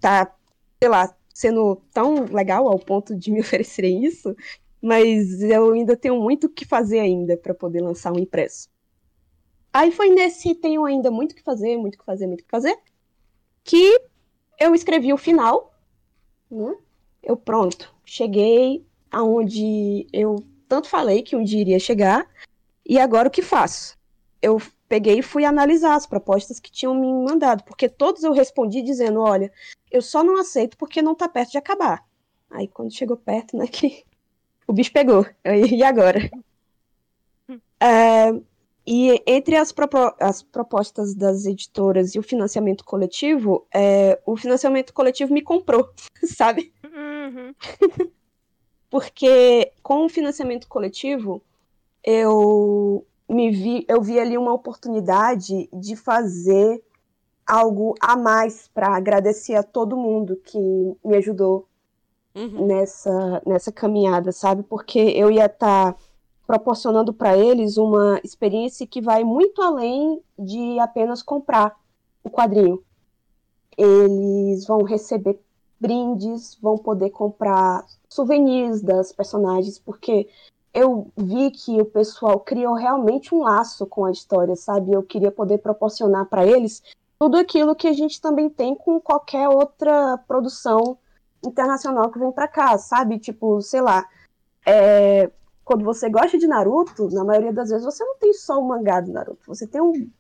[0.00, 0.34] tá,
[0.82, 4.34] sei lá, sendo tão legal ao ponto de me oferecerem isso.
[4.82, 8.68] Mas eu ainda tenho muito o que fazer ainda para poder lançar um impresso.
[9.72, 12.44] Aí foi nesse tenho ainda muito o que fazer, muito o que fazer, muito o
[12.44, 12.78] que fazer,
[13.64, 14.00] que
[14.58, 15.72] eu escrevi o final,
[16.50, 16.76] né?
[17.22, 22.28] Eu pronto, cheguei aonde eu tanto falei que um dia iria chegar,
[22.84, 23.96] e agora o que faço?
[24.40, 28.82] Eu peguei e fui analisar as propostas que tinham me mandado, porque todos eu respondi
[28.82, 29.50] dizendo, olha,
[29.90, 32.04] eu só não aceito porque não tá perto de acabar.
[32.50, 34.04] Aí quando chegou perto, né, que
[34.66, 35.26] o bicho pegou.
[35.44, 36.30] Aí, E agora?
[37.80, 38.32] É,
[38.86, 44.92] e entre as, propo- as propostas das editoras e o financiamento coletivo, é, o financiamento
[44.92, 45.88] coletivo me comprou,
[46.24, 46.72] sabe?
[46.84, 47.54] Uhum.
[48.90, 51.42] Porque com o financiamento coletivo,
[52.04, 56.82] eu me vi, eu vi ali uma oportunidade de fazer
[57.46, 60.58] algo a mais para agradecer a todo mundo que
[61.04, 61.68] me ajudou
[62.34, 62.66] Uhum.
[62.66, 64.62] nessa, nessa caminhada, sabe?
[64.62, 65.94] Porque eu ia estar
[66.52, 71.74] proporcionando para eles uma experiência que vai muito além de apenas comprar
[72.22, 72.84] o quadrinho.
[73.74, 75.40] Eles vão receber
[75.80, 80.28] brindes, vão poder comprar souvenirs das personagens, porque
[80.74, 84.92] eu vi que o pessoal criou realmente um laço com a história, sabe?
[84.92, 86.82] Eu queria poder proporcionar para eles
[87.18, 90.98] tudo aquilo que a gente também tem com qualquer outra produção
[91.42, 93.18] internacional que vem pra cá, sabe?
[93.18, 94.06] Tipo, sei lá,
[94.66, 95.30] é,
[95.64, 99.00] quando você gosta de Naruto, na maioria das vezes você não tem só o mangá
[99.00, 100.10] do Naruto, você tem um,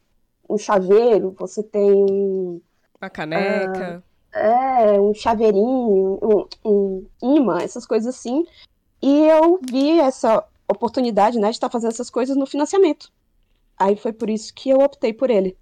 [0.48, 2.60] um chaveiro, você tem um,
[3.00, 4.02] A caneca.
[4.32, 6.18] é, um chaveirinho,
[6.64, 8.46] um, um imã, essas coisas assim.
[9.00, 13.12] E eu vi essa oportunidade, né, de estar fazendo essas coisas no financiamento.
[13.76, 15.56] Aí foi por isso que eu optei por ele.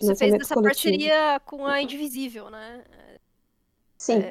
[0.00, 0.62] Você fez essa coletivo.
[0.62, 2.84] parceria com a Indivisível, né?
[3.98, 4.22] Sim.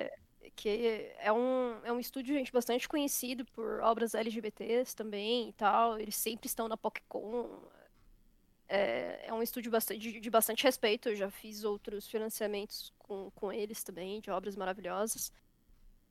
[0.56, 6.00] Que é um, é um estúdio, gente, bastante conhecido por obras LGBTs também e tal.
[6.00, 7.62] Eles sempre estão na PocCon.
[8.68, 11.10] É, é um estúdio bastante, de, bastante respeito.
[11.10, 15.32] Eu já fiz outros financiamentos com, com eles também, de obras maravilhosas.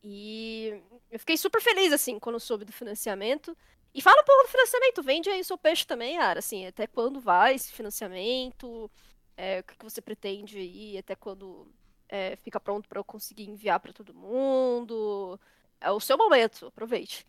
[0.02, 3.56] E eu fiquei super feliz, assim, quando soube do financiamento.
[3.94, 6.86] E fala um pouco do financiamento, vende aí o seu peixe também, Ara, assim, até
[6.86, 8.88] quando vai esse financiamento,
[9.36, 11.66] é, o que que você pretende aí, até quando
[12.10, 15.38] é, fica pronto para eu conseguir enviar para todo mundo.
[15.80, 17.24] É o seu momento, aproveite.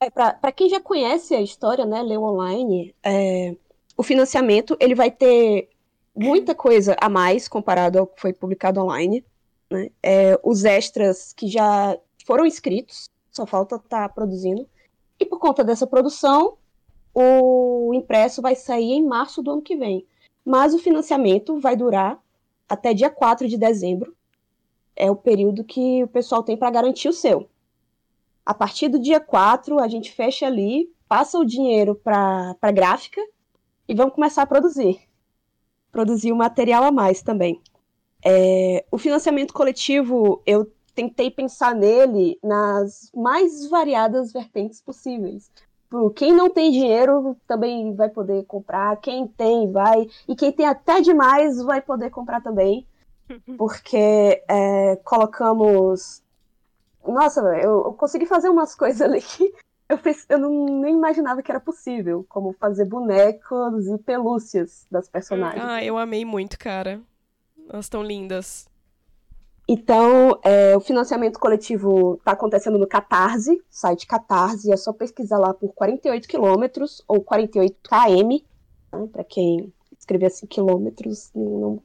[0.00, 3.56] É, para quem já conhece a história, né, leu online, é,
[3.96, 5.68] o financiamento ele vai ter
[6.14, 9.24] muita coisa a mais comparado ao que foi publicado online.
[9.68, 9.90] Né?
[10.00, 14.66] É, os extras que já foram escritos, só falta estar produzindo.
[15.18, 16.56] E por conta dessa produção,
[17.12, 20.06] o impresso vai sair em março do ano que vem.
[20.44, 22.22] Mas o financiamento vai durar
[22.68, 24.14] até dia 4 de dezembro.
[24.94, 27.48] É o período que o pessoal tem para garantir o seu.
[28.44, 33.20] A partir do dia 4, a gente fecha ali, passa o dinheiro para a gráfica
[33.88, 35.00] e vamos começar a produzir.
[35.92, 37.60] Produzir o material a mais também.
[38.24, 45.50] É, o financiamento coletivo, eu tentei pensar nele nas mais variadas vertentes possíveis.
[45.88, 50.66] Pro Quem não tem dinheiro também vai poder comprar, quem tem vai, e quem tem
[50.66, 52.86] até demais vai poder comprar também,
[53.56, 56.22] porque é, colocamos
[57.06, 59.52] nossa, eu, eu consegui fazer umas coisas ali que
[59.88, 65.08] eu, fiz, eu não, nem imaginava que era possível, como fazer bonecos e pelúcias das
[65.08, 65.64] personagens.
[65.64, 67.00] Ah, eu amei muito, cara.
[67.68, 68.67] Elas estão lindas.
[69.70, 75.52] Então, é, o financiamento coletivo está acontecendo no Catarse, site Catarse, é só pesquisar lá
[75.52, 78.42] por 48 quilômetros ou 48 km,
[78.90, 81.82] né, para quem escrever assim quilômetros, não,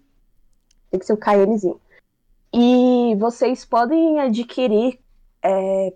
[0.89, 1.81] tem que ser um kmzinho.
[2.53, 4.97] E vocês podem adquirir
[5.43, 5.93] é,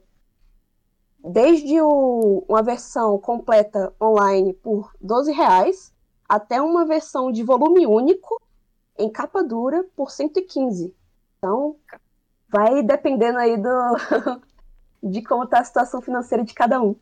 [1.23, 5.93] desde o, uma versão completa online por 12 reais
[6.27, 8.41] até uma versão de volume único
[8.97, 10.93] em capa dura por 115.
[11.37, 11.77] Então,
[12.49, 13.95] vai dependendo aí do,
[15.03, 16.95] de como está a situação financeira de cada um.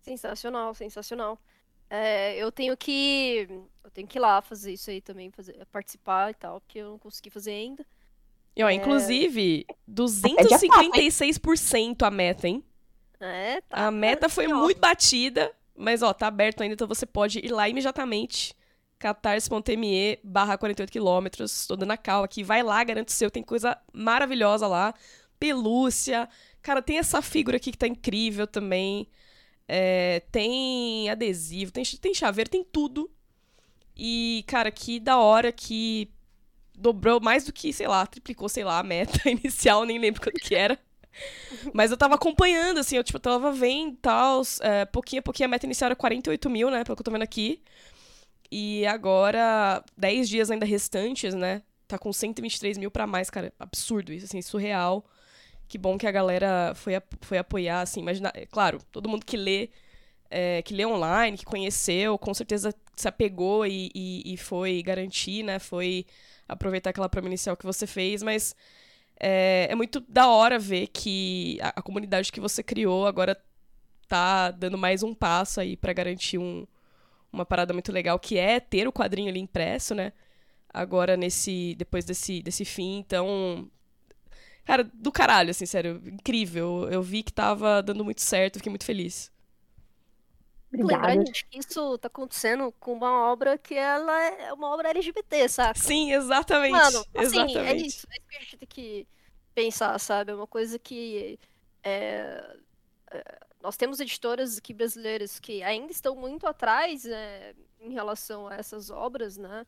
[0.00, 1.38] Sensacional, sensacional.
[1.88, 3.48] É, eu tenho que.
[3.82, 6.90] Eu tenho que ir lá fazer isso aí também, fazer, participar e tal, porque eu
[6.90, 7.84] não consegui fazer ainda.
[8.54, 8.74] E, ó, é...
[8.74, 12.62] Inclusive, 256% a meta, hein?
[13.18, 13.86] É, tá.
[13.86, 17.68] A meta foi muito batida, mas ó, tá aberto ainda, então você pode ir lá
[17.68, 18.54] imediatamente
[19.00, 21.66] catarse.me barra 48 quilômetros.
[21.66, 22.44] Tô dando a cal aqui.
[22.44, 23.30] Vai lá, garante o seu.
[23.30, 24.94] Tem coisa maravilhosa lá.
[25.38, 26.28] Pelúcia.
[26.62, 29.08] Cara, tem essa figura aqui que tá incrível também.
[29.66, 33.10] É, tem adesivo, tem, tem chaveiro, tem tudo.
[33.96, 36.10] E, cara, que da hora que
[36.76, 40.40] dobrou mais do que, sei lá, triplicou, sei lá, a meta inicial, nem lembro quanto
[40.40, 40.78] que era.
[41.72, 44.42] Mas eu tava acompanhando, assim, eu, tipo, tava vendo e tal.
[44.60, 47.10] É, pouquinho a pouquinho, a meta inicial era 48 mil, né, pelo que eu tô
[47.10, 47.62] vendo aqui.
[48.50, 51.62] E agora, 10 dias ainda restantes, né?
[51.86, 53.52] Tá com 123 mil pra mais, cara.
[53.58, 55.04] Absurdo isso, assim, surreal.
[55.68, 58.32] Que bom que a galera foi, foi apoiar, assim, imagina.
[58.34, 59.70] É, claro, todo mundo que lê,
[60.30, 65.42] é, que lê online, que conheceu, com certeza se apegou e, e, e foi garantir,
[65.44, 65.58] né?
[65.58, 66.04] Foi
[66.48, 68.54] aproveitar aquela prova inicial que você fez, mas
[69.18, 73.40] é, é muito da hora ver que a, a, comunidade que você criou agora
[74.08, 76.66] tá dando mais um passo aí para garantir um,
[77.32, 80.12] uma parada muito legal, que é ter o quadrinho ali impresso, né?
[80.72, 81.74] Agora, nesse.
[81.76, 83.70] Depois desse, desse fim, então.
[84.64, 86.00] Cara, do caralho, assim, sério.
[86.06, 86.88] Incrível.
[86.90, 89.32] Eu vi que tava dando muito certo, fiquei muito feliz.
[90.72, 95.48] Lembrar, gente, que isso tá acontecendo com uma obra que ela é uma obra LGBT,
[95.48, 95.80] saca?
[95.80, 96.70] Sim, exatamente.
[96.70, 97.58] Mano, assim, exatamente.
[97.58, 98.06] é isso.
[98.08, 99.08] É isso que a gente tem que
[99.52, 100.30] pensar, sabe?
[100.30, 101.38] É uma coisa que.
[101.82, 102.56] É,
[103.10, 108.54] é nós temos editoras aqui brasileiras que ainda estão muito atrás é, em relação a
[108.54, 109.66] essas obras, né?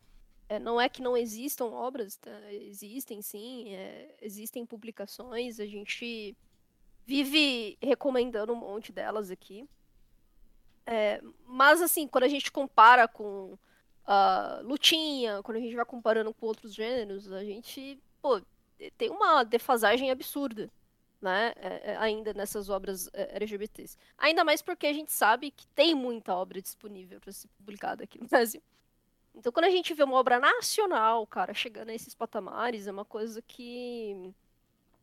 [0.49, 2.31] É, não é que não existam obras, tá?
[2.53, 6.37] existem sim, é, existem publicações, a gente
[7.07, 9.69] vive recomendando um monte delas aqui.
[10.87, 16.35] É, mas, assim, quando a gente compara com uh, Lutinha, quando a gente vai comparando
[16.35, 18.41] com outros gêneros, a gente, pô,
[18.99, 20.71] tem uma defasagem absurda
[21.23, 23.97] né, é, é, ainda nessas obras é, LGBTs.
[24.19, 28.21] Ainda mais porque a gente sabe que tem muita obra disponível para ser publicada aqui
[28.21, 28.61] no Brasil.
[29.35, 33.05] Então, quando a gente vê uma obra nacional, cara, chegando a esses patamares, é uma
[33.05, 34.35] coisa que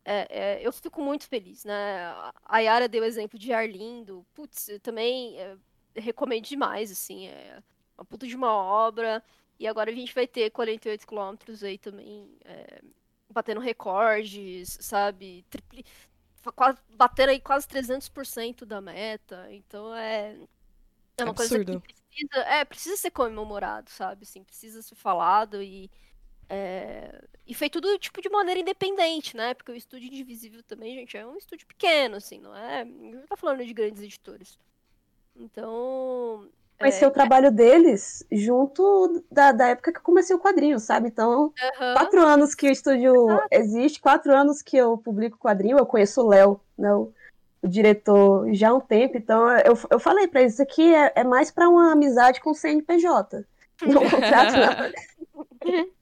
[0.04, 2.14] é, é, eu fico muito feliz, né?
[2.44, 5.56] A Yara deu o exemplo de Arlindo, putz, eu também é,
[5.96, 7.60] recomendo demais, assim, é
[7.98, 9.22] uma puta de uma obra.
[9.58, 12.30] E agora a gente vai ter 48 quilômetros aí também,
[13.30, 15.44] batendo recordes, sabe?
[15.50, 15.84] Tripli
[16.96, 19.46] bater aí quase 300% da meta.
[19.50, 20.36] Então é.
[21.16, 21.64] É uma Absurdo.
[21.64, 24.22] coisa que precisa, é, precisa ser comemorado, sabe?
[24.24, 25.90] Assim, precisa ser falado e.
[26.48, 27.24] É...
[27.46, 29.54] E foi tudo, tipo, de maneira independente, né?
[29.54, 32.84] Porque o estúdio Indivisível também, gente, é um estúdio pequeno, assim, não é?
[32.84, 34.58] Não tá falando de grandes editores.
[35.36, 36.50] Então,
[36.80, 41.08] conheci é, o trabalho deles junto da, da época que eu comecei o quadrinho, sabe?
[41.08, 41.94] Então, uhum.
[41.94, 43.48] quatro anos que o estúdio Exato.
[43.50, 47.12] existe, quatro anos que eu publico quadrinho, eu conheço o Léo, né, o,
[47.62, 51.12] o, diretor, já há um tempo, então eu, eu falei para eles, isso aqui é,
[51.16, 53.44] é mais para uma amizade com o CNPJ.
[53.86, 55.90] Não contrato, não.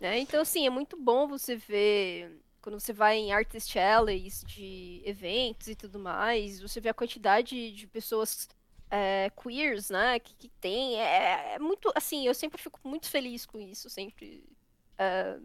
[0.00, 5.00] É, então, assim, é muito bom você ver quando você vai em artist alleys de
[5.04, 8.48] eventos e tudo mais, você vê a quantidade de pessoas
[8.94, 11.00] é, queers, né, que, que tem.
[11.00, 14.44] É, é, muito, assim, eu sempre fico muito feliz com isso, sempre.
[14.96, 15.36] É,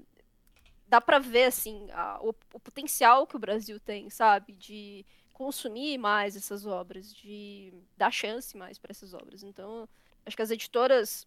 [0.88, 5.97] dá para ver, assim, a, o, o, potencial que o Brasil tem, sabe, de consumir
[5.97, 9.41] mais essas obras, de dar chance mais para essas obras.
[9.41, 9.89] Então,
[10.24, 11.26] acho que as editoras,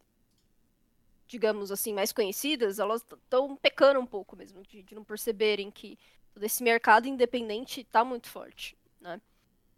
[1.26, 5.98] digamos assim, mais conhecidas, elas estão pecando um pouco mesmo, de, de não perceberem que
[6.32, 9.20] todo esse mercado independente está muito forte, né?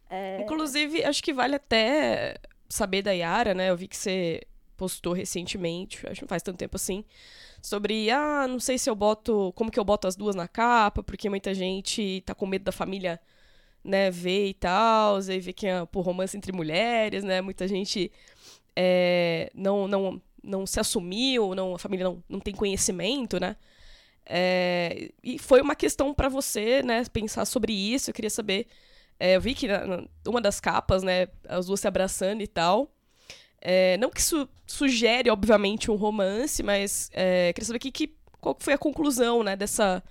[0.08, 0.42] É...
[0.42, 2.36] Inclusive, acho que vale até
[2.68, 3.70] saber da Yara, né?
[3.70, 4.42] Eu vi que você
[4.76, 7.04] postou recentemente, acho que não faz tanto tempo assim,
[7.62, 11.02] sobre, ah, não sei se eu boto, como que eu boto as duas na capa,
[11.02, 13.20] porque muita gente tá com medo da família,
[13.82, 18.10] né, ver e tal, aí vê que é por romance entre mulheres, né, muita gente
[18.76, 23.56] é, não, não, não se assumiu, não, a família não, não tem conhecimento, né,
[24.26, 28.66] é, e foi uma questão para você, né, pensar sobre isso, eu queria saber
[29.18, 32.46] é, eu vi que na, na, uma das capas, né, as duas se abraçando e
[32.46, 32.90] tal.
[33.60, 38.56] É, não que isso sugere, obviamente, um romance, mas é, queria saber aqui que, qual
[38.58, 40.02] foi a conclusão, né, dessa,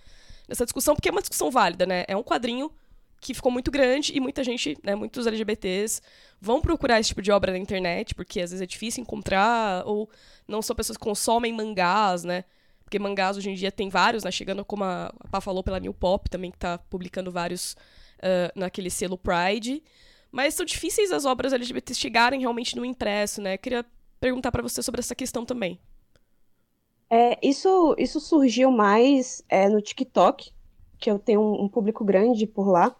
[0.47, 2.03] dessa discussão, porque é uma discussão válida, né?
[2.07, 2.71] É um quadrinho
[3.21, 6.01] que ficou muito grande e muita gente, né, muitos LGBTs
[6.41, 10.09] vão procurar esse tipo de obra na internet, porque às vezes é difícil encontrar, ou
[10.47, 12.43] não são pessoas que consomem mangás, né?
[12.83, 14.31] Porque mangás hoje em dia tem vários, né?
[14.31, 17.77] Chegando como a, Pá falou pela New Pop também, que tá publicando vários
[18.23, 19.83] uh, naquele selo Pride.
[20.31, 23.57] Mas são difíceis as obras LGBT chegarem realmente no impresso, né?
[23.57, 23.85] Queria
[24.19, 25.79] perguntar para você sobre essa questão também.
[27.09, 30.51] É, isso, isso surgiu mais é, no TikTok,
[30.97, 32.95] que eu tenho um, um, público grande por lá.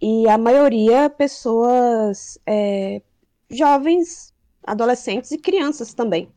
[0.00, 3.02] E a maioria pessoas é,
[3.50, 6.32] jovens, adolescentes e crianças também.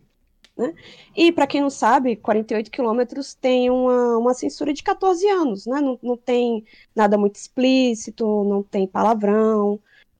[0.55, 0.73] Né?
[1.15, 5.81] E para quem não sabe, 48 quilômetros tem uma, uma censura de 14 anos, né?
[5.81, 6.63] Não, não tem
[6.95, 9.79] nada muito explícito, não tem palavrão,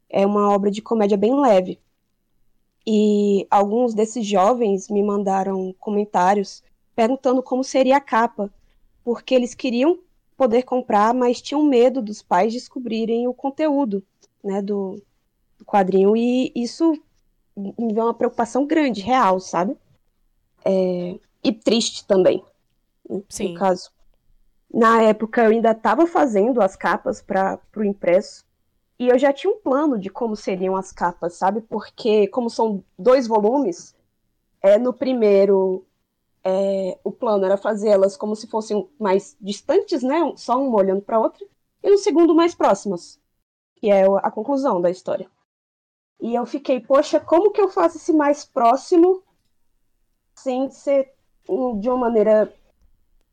[0.10, 1.80] é uma obra de comédia bem leve.
[2.86, 6.64] E alguns desses jovens me mandaram comentários
[6.96, 8.52] perguntando como seria a capa,
[9.04, 10.00] porque eles queriam
[10.36, 14.04] poder comprar, mas tinham medo dos pais descobrirem o conteúdo
[14.44, 15.02] né, do,
[15.58, 16.16] do quadrinho.
[16.18, 16.94] E isso
[17.56, 19.78] me deu uma preocupação grande, real, sabe?
[20.66, 22.44] É, e triste também,
[23.10, 23.54] né, Sim.
[23.54, 23.92] no caso.
[24.74, 28.46] Na época eu ainda estava fazendo as capas para o impresso
[28.98, 31.62] e eu já tinha um plano de como seriam as capas, sabe?
[31.62, 33.96] Porque como são dois volumes,
[34.62, 35.86] é no primeiro
[36.44, 40.34] é, o plano era fazê-las como se fossem mais distantes, né?
[40.36, 41.46] Só uma olhando para outra,
[41.82, 43.20] e no segundo mais próximas,
[43.76, 45.30] que é a conclusão da história.
[46.22, 49.22] E eu fiquei, poxa, como que eu faço esse mais próximo
[50.44, 51.14] sem ser
[51.80, 52.54] de uma maneira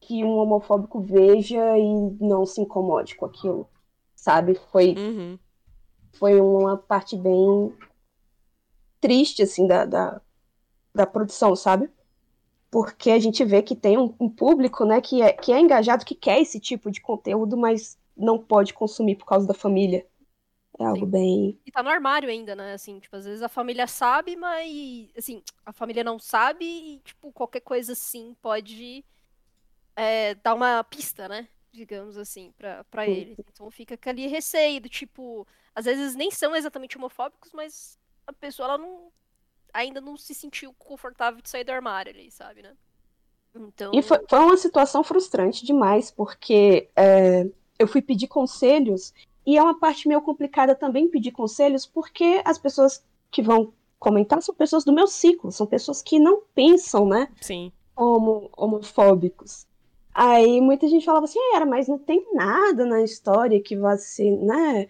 [0.01, 3.69] que um homofóbico veja e não se incomode com aquilo,
[4.15, 4.55] sabe?
[4.71, 5.39] Foi, uhum.
[6.13, 7.75] foi uma parte bem
[9.01, 10.21] triste, assim, da, da,
[10.95, 11.91] da produção, sabe?
[12.71, 16.05] Porque a gente vê que tem um, um público, né, que é, que é engajado,
[16.05, 20.07] que quer esse tipo de conteúdo, mas não pode consumir por causa da família.
[20.81, 21.11] É algo Sim.
[21.11, 21.61] bem.
[21.67, 22.73] E tá no armário ainda, né?
[22.73, 27.31] Assim, tipo, às vezes a família sabe, mas assim, a família não sabe e, tipo,
[27.33, 29.05] qualquer coisa assim pode
[29.95, 31.47] é, dar uma pista, né?
[31.71, 33.37] Digamos assim, pra, pra eles.
[33.53, 38.69] Então fica ali receio, do, tipo, às vezes nem são exatamente homofóbicos, mas a pessoa
[38.69, 39.13] ela não
[39.75, 42.75] ainda não se sentiu confortável de sair do armário ali, sabe, né?
[43.55, 43.93] Então...
[43.95, 47.47] E foi, foi uma situação frustrante demais, porque é,
[47.79, 49.13] eu fui pedir conselhos
[49.47, 54.43] e é uma parte meio complicada também pedir conselhos, porque as pessoas que vão comentar
[54.43, 57.29] são pessoas do meu ciclo, são pessoas que não pensam, né?
[57.41, 57.71] Sim.
[57.95, 59.67] Como homofóbicos.
[60.15, 63.97] Aí muita gente falava assim, ah, era, mas não tem nada na história que vá
[64.43, 64.89] né?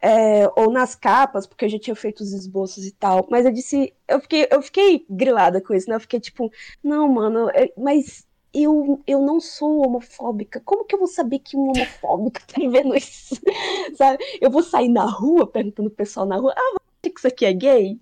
[0.00, 3.26] É, ou nas capas, porque eu já tinha feito os esboços e tal.
[3.30, 5.96] Mas eu disse, eu fiquei, eu fiquei grilada com isso, né?
[5.96, 6.50] Eu fiquei tipo,
[6.82, 10.60] não, mano, eu, mas eu, eu não sou homofóbica.
[10.64, 13.34] Como que eu vou saber que um homofóbico tá vendo isso?
[13.96, 14.22] Sabe?
[14.40, 16.74] Eu vou sair na rua perguntando pro pessoal na rua, ah,
[17.04, 18.00] você que isso aqui é gay?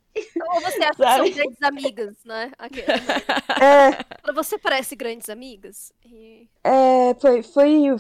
[0.55, 1.31] Ou você acha Sabe?
[1.31, 2.53] que são grandes amigas, né?
[3.63, 4.33] É.
[4.33, 5.93] Você parece grandes amigas.
[6.05, 6.49] E...
[6.63, 7.97] É, foi, foi.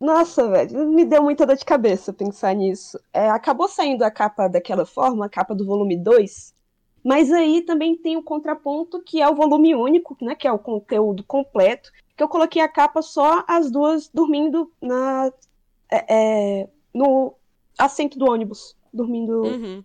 [0.00, 2.98] Nossa, velho, me deu muita dor de cabeça pensar nisso.
[3.12, 6.54] É, acabou saindo a capa daquela forma, a capa do volume 2,
[7.04, 10.58] mas aí também tem o contraponto, que é o volume único, né, que é o
[10.58, 15.32] conteúdo completo, que eu coloquei a capa só as duas dormindo na,
[15.90, 17.34] é, é, no
[17.78, 19.84] assento do ônibus, dormindo uhum.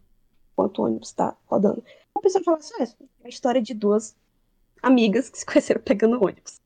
[0.52, 1.84] enquanto o ônibus está rodando.
[2.16, 2.84] A pessoa fala assim, ah,
[3.24, 4.16] é a história de duas
[4.82, 6.60] amigas que se conheceram pegando ônibus.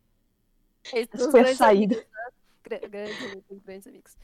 [0.94, 1.96] Essa foi a saída.
[1.96, 2.80] Amigos, né?
[2.88, 4.18] Grandes, grandes amigos.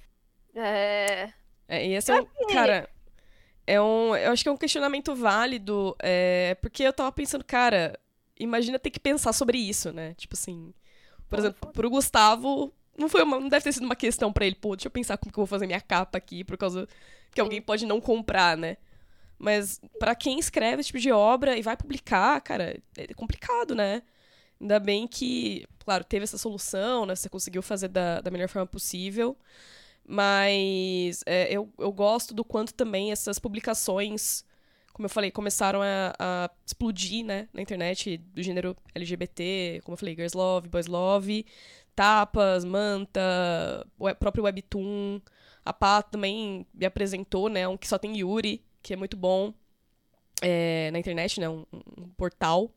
[0.56, 1.34] É...
[1.68, 2.90] é e esse é um, cara,
[3.66, 7.98] é um, eu acho que é um questionamento válido, é, porque eu tava pensando, cara,
[8.40, 10.14] imagina ter que pensar sobre isso, né?
[10.16, 10.74] Tipo assim,
[11.30, 14.56] por exemplo, pro Gustavo, não foi uma, não deve ter sido uma questão para ele,
[14.56, 16.88] pô, deixa eu pensar como que eu vou fazer minha capa aqui, por causa
[17.32, 18.78] que alguém pode não comprar, né?
[19.40, 24.04] Mas para quem escreve esse tipo de obra e vai publicar, cara, é complicado, né?
[24.62, 27.16] Ainda bem que, claro, teve essa solução, né?
[27.16, 29.38] Você conseguiu fazer da, da melhor forma possível.
[30.06, 34.44] Mas é, eu, eu gosto do quanto também essas publicações,
[34.92, 39.98] como eu falei, começaram a, a, explodir né, na internet do gênero LGBT, como eu
[39.98, 41.46] falei, Girls Love, Boys Love,
[41.96, 43.22] Tapas, Manta,
[43.98, 45.22] o próprio Webtoon.
[45.66, 47.68] A Pá também me apresentou, né?
[47.68, 49.54] Um que só tem Yuri, que é muito bom
[50.42, 51.48] é, na internet, né?
[51.48, 52.70] Um, um portal.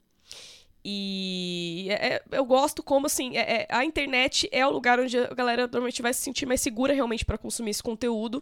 [0.89, 5.19] E é, é, eu gosto como, assim, é, é, a internet é o lugar onde
[5.19, 8.41] a galera normalmente vai se sentir mais segura realmente para consumir esse conteúdo.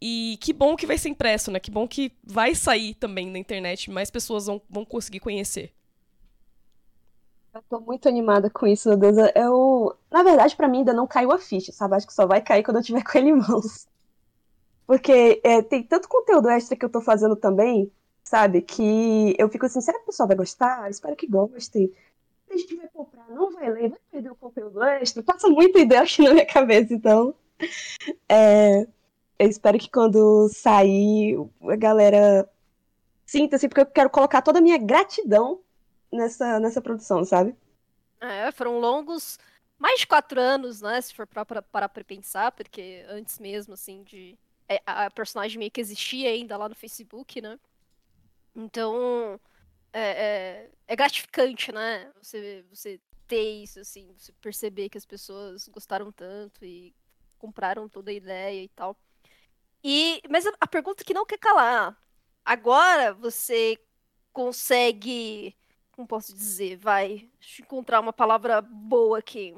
[0.00, 1.58] E que bom que vai ser impresso, né?
[1.58, 5.72] Que bom que vai sair também na internet, mais pessoas vão, vão conseguir conhecer.
[7.52, 9.16] Eu tô muito animada com isso, meu Deus.
[9.34, 11.96] Eu, na verdade, para mim ainda não caiu a ficha, sabe?
[11.96, 13.88] Acho que só vai cair quando eu tiver com ele em mãos.
[14.86, 17.90] Porque é, tem tanto conteúdo extra que eu tô fazendo também,
[18.28, 18.62] sabe?
[18.62, 20.90] Que eu fico assim, será que o pessoal vai gostar?
[20.90, 21.92] Espero que gostem.
[22.50, 25.22] A gente vai comprar, não vai ler, vai perder o conteúdo extra.
[25.22, 27.34] Passa muita ideia aqui na minha cabeça, então.
[28.28, 28.82] É...
[29.38, 32.48] eu espero que quando sair a galera
[33.26, 35.60] sinta, assim, porque eu quero colocar toda a minha gratidão
[36.12, 37.54] nessa, nessa produção, sabe?
[38.20, 39.38] É, foram longos
[39.78, 41.00] mais de quatro anos, né?
[41.00, 44.38] Se for para parar pra pensar, porque antes mesmo, assim, de.
[44.68, 47.58] É, a personagem meio que existia ainda lá no Facebook, né?
[48.58, 49.40] Então.
[49.92, 52.12] É, é, é, gratificante, né?
[52.22, 56.94] Você, você ter isso, assim, você perceber que as pessoas gostaram tanto e
[57.38, 58.96] compraram toda a ideia e tal.
[59.82, 61.96] E, mas a, a pergunta que não quer calar.
[62.44, 63.78] Agora você
[64.32, 65.56] consegue.
[65.92, 66.76] Como posso dizer?
[66.76, 67.30] Vai.
[67.60, 69.54] Encontrar uma palavra boa aqui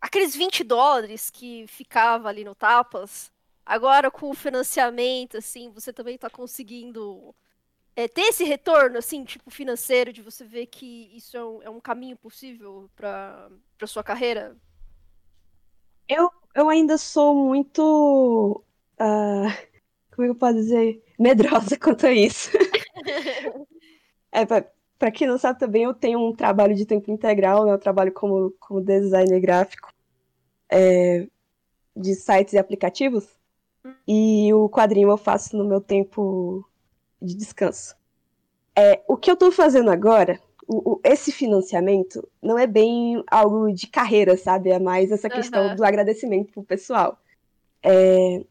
[0.00, 3.32] aqueles 20 dólares que ficava ali no Tapas,
[3.68, 7.34] agora com o financiamento, assim, você também está conseguindo
[7.94, 11.70] é, ter esse retorno, assim, tipo, financeiro, de você ver que isso é um, é
[11.70, 13.50] um caminho possível para
[13.86, 14.56] sua carreira?
[16.08, 18.64] Eu, eu ainda sou muito.
[18.98, 19.68] Uh,
[20.12, 21.04] como é que eu posso dizer?
[21.18, 22.50] Medrosa quanto a isso.
[24.32, 24.64] é, pra,
[24.98, 27.72] para quem não sabe também, eu tenho um trabalho de tempo integral, né?
[27.72, 29.92] Eu trabalho como, como designer gráfico
[30.70, 31.28] é,
[31.94, 33.37] de sites e aplicativos.
[34.06, 36.64] E o quadrinho eu faço no meu tempo
[37.20, 37.94] de descanso.
[38.76, 43.72] É, o que eu estou fazendo agora, o, o, esse financiamento, não é bem algo
[43.72, 44.70] de carreira, sabe?
[44.70, 45.76] É mais essa questão uhum.
[45.76, 47.18] do agradecimento pro pessoal.
[47.82, 48.44] É,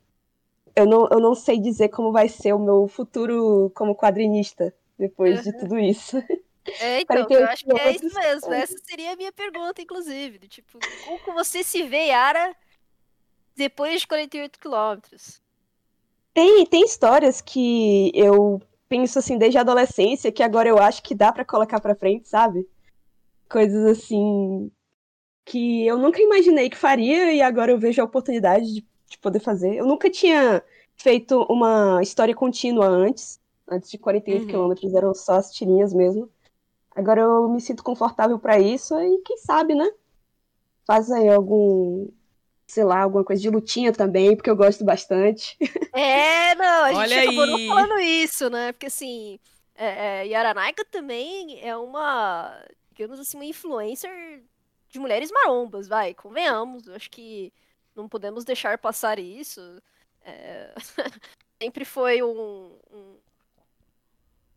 [0.75, 5.37] eu, não, eu não sei dizer como vai ser o meu futuro como quadrinista depois
[5.37, 5.43] uhum.
[5.43, 6.17] de tudo isso.
[6.79, 8.53] É, então, eu acho que é isso mesmo.
[8.53, 10.39] Essa seria a minha pergunta, inclusive.
[10.39, 10.77] Do, tipo,
[11.23, 12.55] como você se vê, Yara,
[13.57, 15.41] depois de 48 quilômetros?
[16.33, 21.15] Tem, tem histórias que eu penso assim desde a adolescência que agora eu acho que
[21.15, 22.67] dá para colocar para frente, sabe?
[23.49, 24.71] Coisas assim
[25.43, 29.39] que eu nunca imaginei que faria e agora eu vejo a oportunidade de, de poder
[29.39, 29.75] fazer.
[29.75, 30.61] Eu nunca tinha
[30.95, 33.39] feito uma história contínua antes.
[33.69, 34.47] Antes de 48 uhum.
[34.47, 36.29] quilômetros eram só as tirinhas mesmo.
[36.95, 39.89] Agora eu me sinto confortável para isso e quem sabe, né?
[40.85, 42.07] Faz aí algum,
[42.67, 45.57] sei lá, alguma coisa de lutinha também, porque eu gosto bastante.
[45.93, 47.67] É, não, a gente Olha acabou aí.
[47.67, 48.71] não falando isso, né?
[48.73, 49.39] Porque assim,
[49.73, 52.61] é, é, Yaranaika também é uma,
[52.91, 54.43] digamos assim, uma influencer
[54.89, 56.87] de mulheres marombas, vai, convenhamos.
[56.87, 57.53] Eu acho que
[57.95, 59.81] não podemos deixar passar isso.
[60.21, 60.73] É...
[61.61, 63.17] Sempre foi um, um,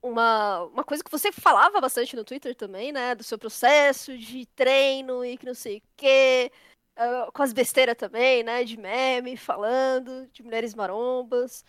[0.03, 3.15] uma, uma coisa que você falava bastante no Twitter também, né?
[3.15, 6.53] Do seu processo de treino e que não sei o quê.
[7.01, 8.63] Uh, com as besteiras também, né?
[8.63, 11.65] De meme, falando, de mulheres marombas.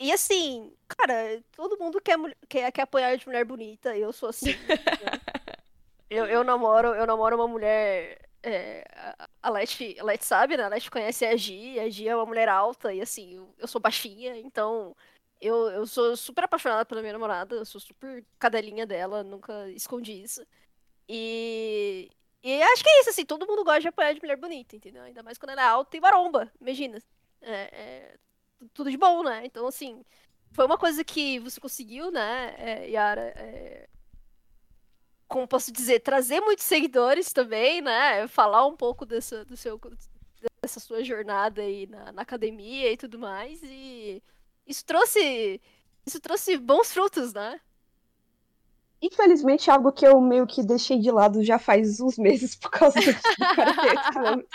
[0.00, 2.16] E assim, cara, todo mundo quer,
[2.48, 3.96] quer, quer apoiar de mulher bonita.
[3.96, 4.50] Eu sou assim.
[6.10, 8.20] eu, eu, namoro, eu namoro uma mulher.
[8.42, 8.84] É,
[9.42, 10.64] a Leti, a sabe, né?
[10.64, 11.80] A Leti conhece a Gi.
[11.80, 14.94] A Gi é uma mulher alta e assim, eu, eu sou baixinha, então
[15.40, 20.22] eu, eu sou super apaixonada pela minha namorada, eu sou super cadelinha dela, nunca escondi
[20.22, 20.44] isso.
[21.08, 22.10] E,
[22.42, 25.02] e acho que é isso, assim, todo mundo gosta de apoiar de mulher bonita, entendeu?
[25.02, 26.98] Ainda mais quando ela é alta e maromba, imagina.
[27.40, 28.16] É, é,
[28.72, 29.44] tudo de bom, né?
[29.44, 30.04] Então, assim,
[30.52, 33.32] foi uma coisa que você conseguiu, né, é, Yara?
[33.36, 33.88] É,
[35.28, 38.26] como posso dizer, trazer muitos seguidores também, né?
[38.28, 39.78] Falar um pouco dessa, do seu,
[40.62, 43.60] dessa sua jornada aí na, na academia e tudo mais.
[43.62, 44.22] E
[44.66, 45.60] isso trouxe.
[46.06, 47.60] Isso trouxe bons frutos, né?
[49.00, 52.98] Infelizmente, algo que eu meio que deixei de lado já faz uns meses por causa
[53.00, 53.14] do
[53.54, 54.46] 48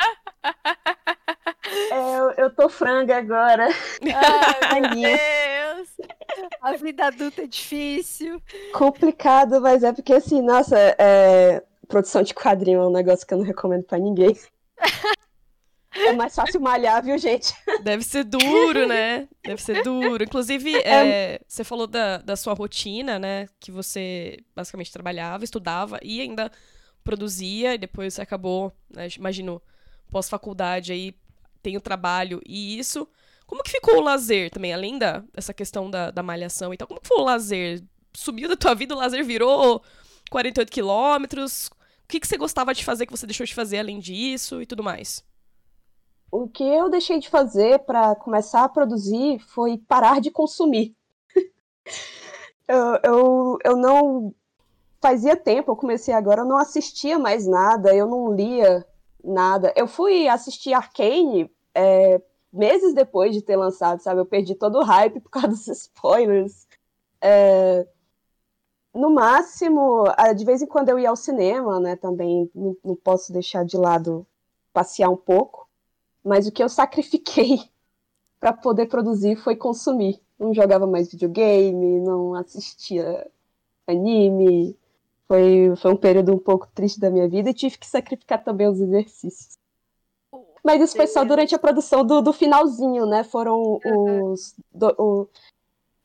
[1.92, 3.70] é, eu, eu tô franga agora.
[4.04, 5.90] Ai, meu Deus!
[6.62, 8.42] A vida adulta é difícil.
[8.74, 11.64] Complicado, mas é porque, assim, nossa, é...
[11.88, 14.38] produção de quadrinho é um negócio que eu não recomendo pra ninguém.
[15.96, 17.54] É mais fácil malhar, viu, gente?
[17.84, 19.28] Deve ser duro, né?
[19.44, 20.24] Deve ser duro.
[20.24, 21.08] Inclusive, é...
[21.08, 23.48] É, você falou da, da sua rotina, né?
[23.60, 26.52] Que você basicamente trabalhava, estudava e ainda
[27.04, 29.62] produzia, e depois você acabou, né, imagino,
[30.10, 31.14] pós-faculdade aí,
[31.62, 33.08] tem o trabalho e isso.
[33.46, 36.88] Como que ficou o lazer também, além da, dessa questão da, da malhação e tal?
[36.88, 37.84] Como que foi o lazer?
[38.16, 39.84] Subiu da tua vida, o lazer virou
[40.30, 41.68] 48 quilômetros?
[41.68, 44.66] O que, que você gostava de fazer que você deixou de fazer além disso e
[44.66, 45.24] tudo mais?
[46.34, 50.96] O que eu deixei de fazer para começar a produzir foi parar de consumir.
[52.68, 54.34] eu, eu, eu não.
[55.00, 58.84] Fazia tempo, eu comecei agora, eu não assistia mais nada, eu não lia
[59.24, 59.72] nada.
[59.76, 62.20] Eu fui assistir Arcane é,
[62.52, 64.22] meses depois de ter lançado, sabe?
[64.22, 66.66] Eu perdi todo o hype por causa dos spoilers.
[67.22, 67.86] É,
[68.92, 70.06] no máximo,
[70.36, 71.96] de vez em quando eu ia ao cinema, né?
[71.96, 74.26] Também não, não posso deixar de lado
[74.74, 75.63] passear um pouco.
[76.24, 77.60] Mas o que eu sacrifiquei
[78.40, 80.22] para poder produzir foi consumir.
[80.40, 83.30] Não jogava mais videogame, não assistia
[83.88, 84.78] anime.
[85.28, 88.68] Foi, foi um período um pouco triste da minha vida e tive que sacrificar também
[88.68, 89.58] os exercícios.
[90.64, 93.24] Mas isso foi só durante a produção do, do finalzinho, né?
[93.24, 94.56] Foram os.
[94.74, 95.22] Do, o,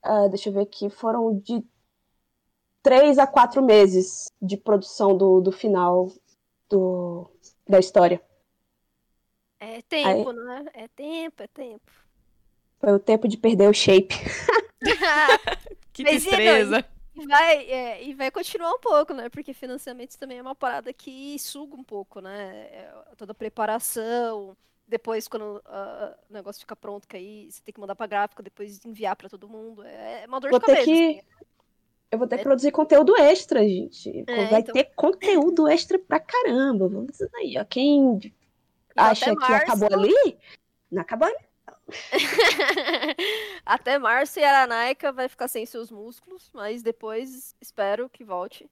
[0.05, 0.91] uh, deixa eu ver aqui.
[0.91, 1.65] Foram de
[2.83, 6.11] três a quatro meses de produção do, do final
[6.69, 7.31] do,
[7.69, 8.21] da história.
[9.61, 10.65] É tempo, Aí, não é?
[10.75, 11.91] É tempo, é tempo.
[12.79, 14.15] Foi o tempo de perder o shape.
[15.93, 16.85] que tristeza.
[17.15, 19.29] E vai, é, e vai continuar um pouco, né?
[19.29, 22.69] Porque financiamento também é uma parada que suga um pouco, né?
[22.71, 24.57] É, toda a preparação,
[24.87, 28.43] depois quando uh, o negócio fica pronto, que aí você tem que mandar pra gráfica,
[28.43, 29.83] depois enviar para todo mundo.
[29.83, 30.85] É, é uma dor vou de cabeça.
[30.87, 31.19] Ter que...
[31.19, 31.29] Assim.
[32.11, 32.45] Eu vou ter que é.
[32.45, 34.25] produzir conteúdo extra, gente.
[34.27, 34.73] É, vai então...
[34.73, 36.89] ter conteúdo extra pra caramba.
[36.89, 37.65] Vamos dizer aí, ó.
[37.65, 38.19] Quem
[38.99, 40.39] acha que acabou ali,
[40.91, 41.49] não acabou ali.
[43.65, 48.71] Até março e a Aranaika vai ficar sem seus músculos, mas depois espero que volte.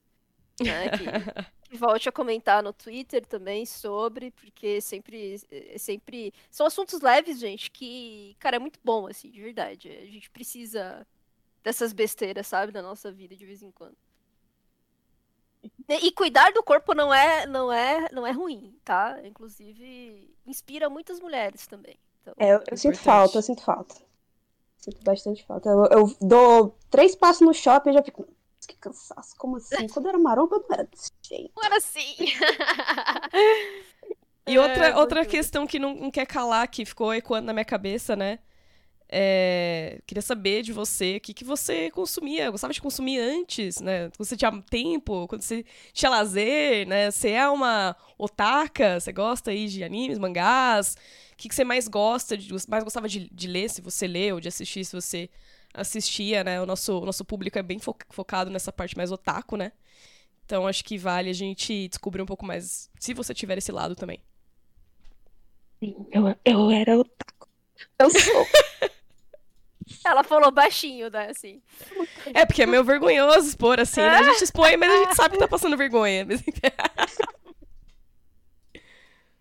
[0.61, 1.05] Né, que,
[1.71, 6.33] que, volte a comentar no Twitter também sobre, porque sempre, é sempre.
[6.51, 9.91] São assuntos leves, gente, que, cara, é muito bom, assim, de verdade.
[9.91, 11.07] A gente precisa
[11.63, 13.97] dessas besteiras, sabe, na nossa vida de vez em quando.
[15.89, 19.21] E cuidar do corpo não é, não é, não é ruim, tá?
[19.25, 21.97] Inclusive, inspira muitas mulheres também.
[22.21, 23.95] Então, é, eu, eu sinto falta, eu sinto falta.
[24.79, 25.69] Sinto bastante falta.
[25.69, 28.27] Eu, eu dou três passos no shopping e já fico.
[28.67, 29.87] Que cansaço, como assim?
[29.89, 31.53] Quando eu era maromba, não era desse jeito.
[31.57, 32.17] Não era assim.
[34.45, 37.65] e outra, é, outra questão que não, não quer calar, que ficou ecoando na minha
[37.65, 38.41] cabeça, né?
[39.09, 44.11] É, queria saber de você o que, que você consumia, gostava de consumir antes, né?
[44.11, 47.11] Quando você tinha tempo, quando você tinha lazer, né?
[47.11, 50.97] Você é uma otaka, você gosta aí de animes, mangás?
[51.33, 54.33] O que, que você mais gosta, de, mais gostava de, de ler, se você lê,
[54.33, 55.31] ou de assistir, se você
[55.73, 56.61] assistia, né?
[56.61, 59.73] O nosso, o nosso público é bem fo focado nessa parte mais otaku, né?
[60.45, 63.95] Então acho que vale a gente descobrir um pouco mais, se você tiver esse lado
[63.95, 64.21] também.
[65.79, 67.49] Sim, eu, eu era otaku.
[67.99, 68.47] Eu sou.
[70.07, 71.61] Ela falou baixinho, né, assim.
[72.35, 74.09] É, porque é meio vergonhoso expor assim, né?
[74.09, 76.27] A gente expõe, mas a gente sabe que tá passando vergonha.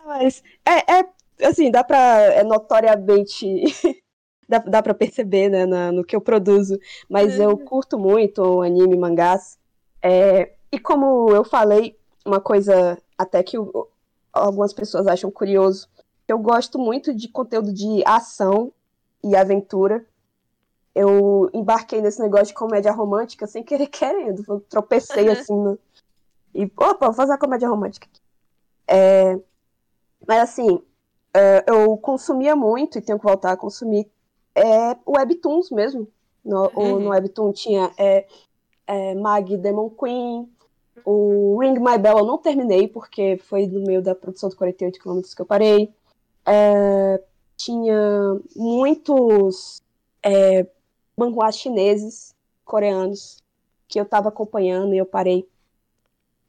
[0.06, 1.06] Mas é, é
[1.48, 1.98] assim, dá pra.
[1.98, 3.46] É notoriamente.
[4.48, 6.80] dá, dá pra perceber, né, na, no que eu produzo.
[7.10, 7.66] Mas eu uhum.
[7.66, 9.58] curto muito anime mangás.
[10.02, 13.88] É, e como eu falei, uma coisa até que o,
[14.32, 15.88] algumas pessoas acham curioso,
[16.28, 18.72] eu gosto muito de conteúdo de ação
[19.24, 20.06] e aventura
[20.95, 24.43] eu embarquei nesse negócio de comédia romântica sem querer querendo.
[24.47, 25.77] Eu tropecei assim no...
[26.53, 28.22] E, opa, vou fazer uma comédia romântica aqui.
[28.88, 29.39] É...
[30.26, 30.81] Mas assim,
[31.35, 34.09] é, eu consumia muito e tenho que voltar a consumir
[34.55, 36.07] é, Webtoons mesmo.
[36.43, 36.99] No, uhum.
[36.99, 38.26] no Webtoon tinha é,
[38.88, 40.49] é, Mag Demon Queen,
[41.03, 44.99] o Ring My Bell eu não terminei, porque foi no meio da produção de 48
[44.99, 45.93] km que eu parei.
[46.45, 47.22] É,
[47.57, 49.81] tinha muitos
[50.23, 50.65] é,
[51.18, 53.42] manhuás chineses, coreanos,
[53.88, 55.48] que eu tava acompanhando e eu parei.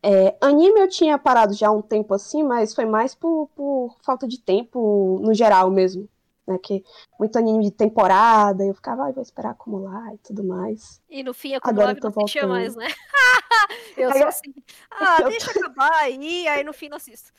[0.03, 3.97] É, anime eu tinha parado já há um tempo assim, mas foi mais por, por
[4.03, 6.09] falta de tempo no geral mesmo.
[6.47, 6.85] Né, que
[7.19, 11.03] muito anime de temporada, eu ficava, ah, vou esperar acumular e tudo mais.
[11.11, 12.87] E no fim acumulava Agora eu tô não mais, né?
[13.99, 14.55] eu sou assim,
[14.89, 17.33] ah, deixa acabar aí, aí no fim não assisto.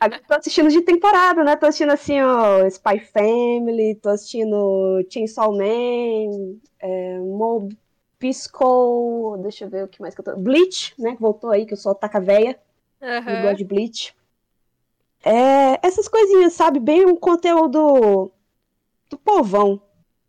[0.00, 1.56] Agora tô assistindo de temporada, né?
[1.56, 7.76] Tô assistindo assim, ó, Spy Family, tô assistindo Chainsaw Man, é, Mob
[8.18, 10.36] Pisco, deixa eu ver o que mais que eu tô.
[10.36, 11.14] Bleach, né?
[11.14, 12.58] Que voltou aí, que eu sou taca véia.
[13.00, 13.30] Uhum.
[13.30, 14.14] Eu gosto de Bleach.
[15.24, 16.78] É, essas coisinhas, sabe?
[16.78, 18.30] Bem um conteúdo
[19.08, 19.80] do povão.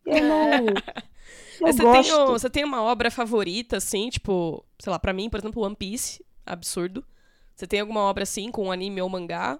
[0.06, 0.66] Eu não.
[1.60, 2.16] Você, gosto.
[2.16, 5.76] Tem, você tem uma obra favorita, assim, tipo, sei lá, pra mim, por exemplo, One
[5.76, 7.04] Piece, absurdo.
[7.54, 9.58] Você tem alguma obra assim, com um anime ou mangá?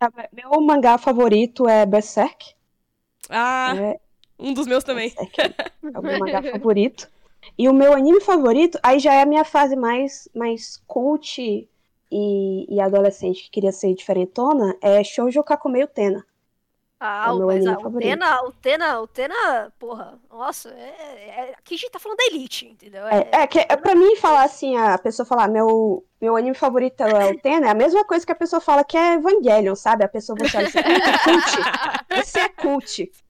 [0.00, 2.54] É, meu mangá favorito é Berserk.
[3.28, 4.00] Ah, é...
[4.38, 5.12] um dos meus também.
[5.94, 7.10] é o meu mangá favorito.
[7.56, 11.68] E o meu anime favorito, aí já é a minha fase mais, mais cult
[12.10, 16.24] e, e adolescente que queria ser diferentona, é Shoujo Kakumei Utena.
[16.98, 21.74] Ah, é o mas o Tena, o Tena, o Tena, porra, nossa, é, é, aqui
[21.74, 23.06] a gente tá falando da Elite, entendeu?
[23.06, 26.56] É, é, é que é pra mim falar assim, a pessoa falar, meu, meu anime
[26.56, 29.74] favorito é o Tena, é a mesma coisa que a pessoa fala que é Evangelion,
[29.74, 30.04] sabe?
[30.04, 33.12] A pessoa vai falar, você é cult, você é cult.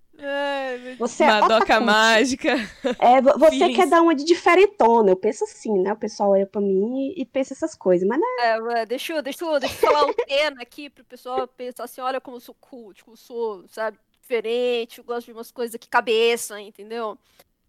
[0.98, 2.54] Você é Madoka mágica.
[2.98, 3.76] É, você Feelings.
[3.76, 5.10] quer dar uma de diferentona.
[5.10, 5.92] Eu penso assim, né?
[5.92, 8.82] O pessoal olha pra mim e, pensa essas coisas, mas não é.
[8.82, 12.00] é deixa, eu, deixa, eu, deixa eu falar o Tena aqui pro pessoal pensar assim:
[12.00, 13.98] olha como eu sou cult, como eu sou, sabe?
[14.26, 17.16] diferentes, eu gosto de umas coisas que cabeça, entendeu?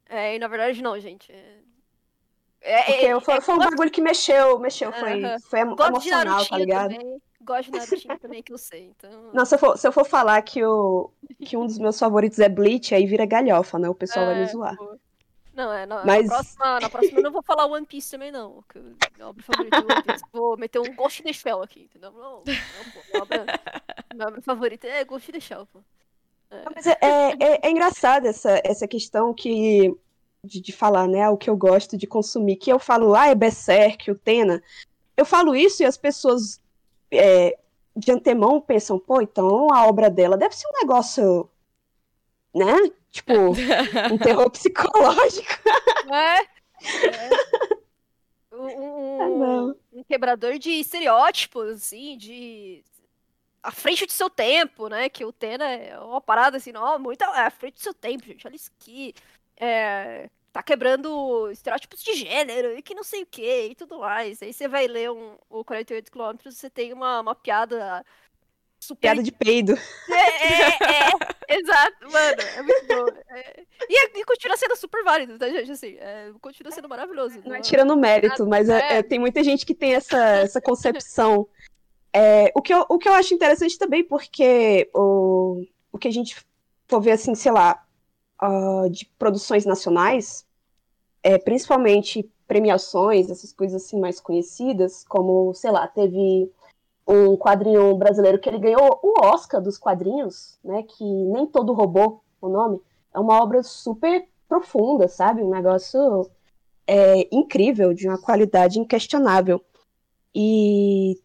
[0.10, 1.32] É, e na verdade, não, gente.
[1.32, 1.62] É,
[2.62, 5.42] é, é, foi, foi um bagulho que mexeu, mexeu, foi, uh -huh.
[5.48, 6.96] foi emocional, tá ligado?
[6.96, 7.22] Também.
[7.48, 8.94] Gosto de Naruto também, que eu sei.
[8.98, 9.32] Então...
[9.34, 11.10] Não, se eu, for, se eu for falar que, o,
[11.40, 13.88] que um dos meus favoritos é Bleach, aí vira galhofa, né?
[13.88, 14.76] O pessoal vai me é, zoar.
[14.76, 15.00] Pô.
[15.54, 16.28] Não, é, não, Mas...
[16.28, 18.62] na, próxima, na próxima eu não vou falar One Piece também, não.
[18.68, 18.80] Que
[19.24, 20.24] obra favorita é One Piece.
[20.32, 22.12] Vou meter um Ghost in the Shell aqui, entendeu?
[22.12, 23.00] Não, não pô.
[23.12, 23.46] Minha obra,
[24.14, 25.80] minha obra favorita é Ghost in the Shell, pô.
[26.52, 26.64] É.
[26.76, 29.96] Mas é, é, é engraçado essa, essa questão que
[30.44, 33.36] de, de, falar, né, o que eu gosto de consumir, que eu falo, ah, é
[33.36, 34.62] Berserk, o Tena.
[35.16, 36.62] Eu falo isso e as pessoas
[37.12, 37.58] é,
[37.96, 41.50] de antemão pensam, pô, então a obra dela deve ser um negócio,
[42.54, 42.76] né?
[43.12, 43.34] Tipo,
[44.14, 45.54] um terror psicológico.
[46.12, 46.42] É.
[47.08, 47.48] é.
[48.52, 52.84] Um, um, um, quebrador de estereótipos, assim, de.
[53.62, 55.10] À frente do seu tempo, né?
[55.10, 58.48] Que o Tena é uma parada assim, ó, muito à frente do seu tempo, gente.
[58.48, 59.14] Olha isso aqui.
[59.60, 64.42] É, tá quebrando estereótipos de gênero e que não sei o que e tudo mais.
[64.42, 68.04] Aí você vai ler um, o 48 km, você tem uma, uma piada
[68.80, 69.02] super...
[69.02, 69.78] Piada de peido.
[70.10, 71.10] É, é,
[71.50, 73.08] é, exato, mano, é muito bom.
[73.30, 75.72] É, e, e, continua sendo super válido, tá, gente?
[75.72, 77.40] Assim, é, continua sendo maravilhoso.
[77.46, 81.48] Não é tirando mérito, mas é, é, tem muita gente que tem essa, essa concepção.
[82.12, 86.12] É, o, que eu, o que eu acho interessante também, porque o, o que a
[86.12, 86.36] gente
[86.88, 87.86] for ver, assim, sei lá,
[88.42, 90.47] uh, de produções nacionais,
[91.28, 96.50] é, principalmente premiações, essas coisas assim mais conhecidas, como, sei lá, teve
[97.06, 102.22] um quadrinho brasileiro que ele ganhou o Oscar dos quadrinhos, né, que nem todo robô,
[102.40, 102.82] o nome,
[103.14, 105.44] é uma obra super profunda, sabe?
[105.44, 106.32] Um negócio
[106.86, 109.62] é, incrível, de uma qualidade inquestionável.
[110.34, 111.20] E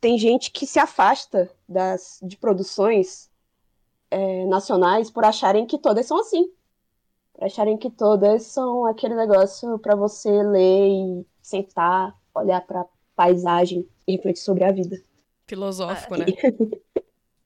[0.00, 3.30] tem gente que se afasta das, de produções
[4.10, 6.50] é, nacionais por acharem que todas são assim
[7.40, 12.86] acharem que todas são aquele negócio para você ler e sentar, olhar para
[13.16, 14.96] paisagem e refletir sobre a vida.
[15.46, 16.26] Filosófico, né?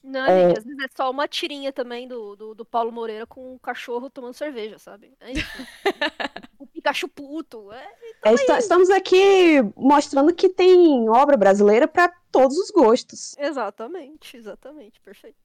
[0.09, 0.49] Não, é...
[0.49, 3.59] gente, às vezes é só uma tirinha também do, do, do Paulo Moreira com um
[3.59, 5.13] cachorro tomando cerveja, sabe?
[5.21, 5.47] É isso.
[6.59, 7.71] o Pikachu puto.
[7.71, 7.87] É,
[8.19, 13.37] então é, é estamos aqui mostrando que tem obra brasileira para todos os gostos.
[13.37, 15.37] Exatamente, exatamente, perfeito.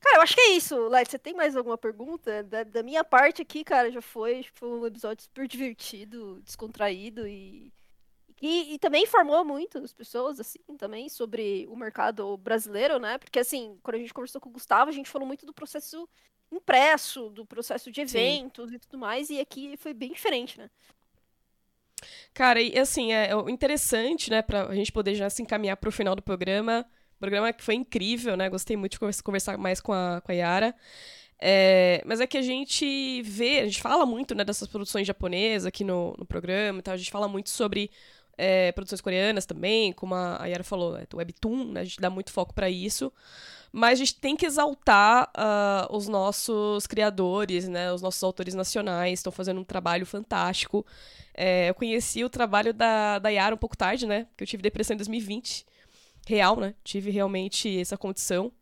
[0.00, 0.88] Cara, eu acho que é isso.
[0.88, 2.42] Light, você tem mais alguma pergunta?
[2.44, 7.72] Da, da, minha parte aqui, cara, já foi, foi um episódio super divertido, descontraído e,
[8.40, 13.18] e, e, também informou muito as pessoas, assim, também sobre o mercado brasileiro, né?
[13.18, 16.08] Porque, assim, quando a gente conversou com o Gustavo, a gente falou muito do processo
[16.52, 18.76] impresso, do processo de eventos Sim.
[18.76, 20.70] e tudo mais, e aqui foi bem diferente, né?
[22.34, 26.22] Cara, e assim, é interessante, né, pra gente poder já se encaminhar pro final do
[26.22, 26.86] programa.
[27.18, 28.48] Programa que foi incrível, né?
[28.48, 30.74] Gostei muito de conversar mais com a, com a Yara.
[31.38, 35.66] É, mas é que a gente vê, a gente fala muito né, dessas produções japonesas
[35.66, 36.94] aqui no, no programa e tal.
[36.94, 37.90] A gente fala muito sobre
[38.38, 42.32] é, produções coreanas também, como a, Yara falou, é, Webtoon, né, a gente dá muito
[42.32, 43.12] foco para isso.
[43.72, 49.18] Mas a gente tem que exaltar uh, os nossos criadores, né, os nossos autores nacionais,
[49.18, 50.86] estão fazendo um trabalho fantástico.
[51.34, 54.62] É, eu conheci o trabalho da, da Yara um pouco tarde, né, porque eu tive
[54.62, 55.66] depressão em 2020
[56.26, 56.74] real, né?
[56.84, 58.52] Tive realmente essa condição.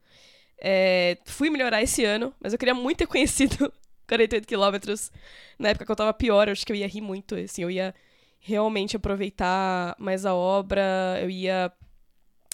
[0.58, 3.72] É, fui melhorar esse ano, mas eu queria muito ter conhecido
[4.06, 5.10] 48 quilômetros
[5.58, 6.48] na época que eu tava pior.
[6.48, 7.94] Eu acho que eu ia rir muito, assim, eu ia
[8.38, 11.72] realmente aproveitar mais a obra, eu ia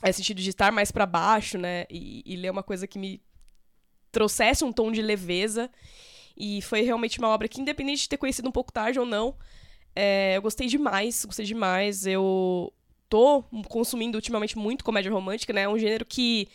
[0.02, 1.84] é, sentido de estar mais para baixo, né?
[1.90, 3.20] E, e ler uma coisa que me
[4.12, 5.70] trouxesse um tom de leveza.
[6.36, 9.36] E foi realmente uma obra que, independente de ter conhecido um pouco tarde ou não,
[9.94, 12.06] é, eu gostei demais, gostei demais.
[12.06, 12.72] Eu
[13.10, 15.62] tô consumindo ultimamente muito comédia romântica, né?
[15.62, 16.48] É um gênero que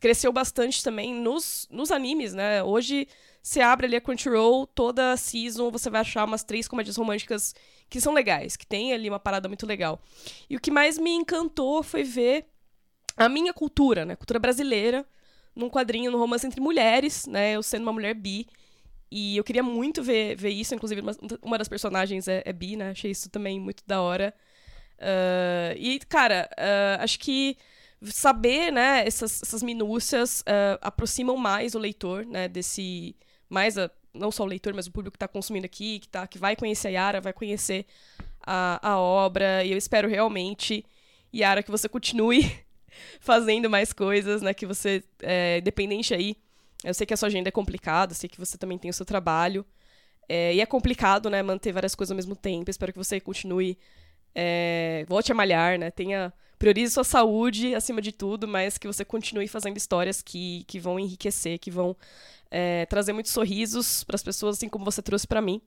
[0.00, 2.62] cresceu bastante também nos, nos animes, né?
[2.62, 3.06] Hoje,
[3.42, 7.54] você abre ali a Crunchyroll, toda season você vai achar umas três comédias românticas
[7.88, 10.00] que são legais, que tem ali uma parada muito legal.
[10.48, 12.46] E o que mais me encantou foi ver
[13.16, 14.16] a minha cultura, né?
[14.16, 15.06] Cultura brasileira,
[15.54, 17.52] num quadrinho, no romance entre mulheres, né?
[17.52, 18.46] Eu sendo uma mulher bi.
[19.10, 21.12] E eu queria muito ver, ver isso, inclusive uma,
[21.42, 22.90] uma das personagens é, é bi, né?
[22.90, 24.34] Achei isso também muito da hora.
[25.00, 27.56] Uh, e, cara, uh, acho que
[28.02, 33.16] saber, né, essas, essas minúcias uh, aproximam mais o leitor, né, desse...
[33.48, 36.26] Mais a, não só o leitor, mas o público que está consumindo aqui, que, tá,
[36.26, 37.86] que vai conhecer a Yara, vai conhecer
[38.40, 39.64] a, a obra.
[39.64, 40.84] E eu espero realmente,
[41.34, 42.50] Yara, que você continue
[43.20, 46.36] fazendo mais coisas, né, que você, é, independente aí...
[46.82, 49.04] Eu sei que a sua agenda é complicada, sei que você também tem o seu
[49.04, 49.66] trabalho.
[50.26, 52.70] É, e é complicado, né, manter várias coisas ao mesmo tempo.
[52.70, 53.76] Espero que você continue
[54.34, 55.90] é, volte a malhar, né?
[55.90, 60.78] Tenha priorize sua saúde acima de tudo, mas que você continue fazendo histórias que, que
[60.78, 61.96] vão enriquecer, que vão
[62.50, 65.60] é, trazer muitos sorrisos para as pessoas, assim como você trouxe para mim.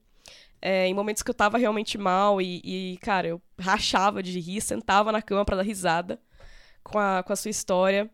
[0.62, 4.62] É, em momentos que eu tava realmente mal e, e, cara, eu rachava de rir,
[4.62, 6.20] sentava na cama para dar risada
[6.84, 8.10] com a, com a sua história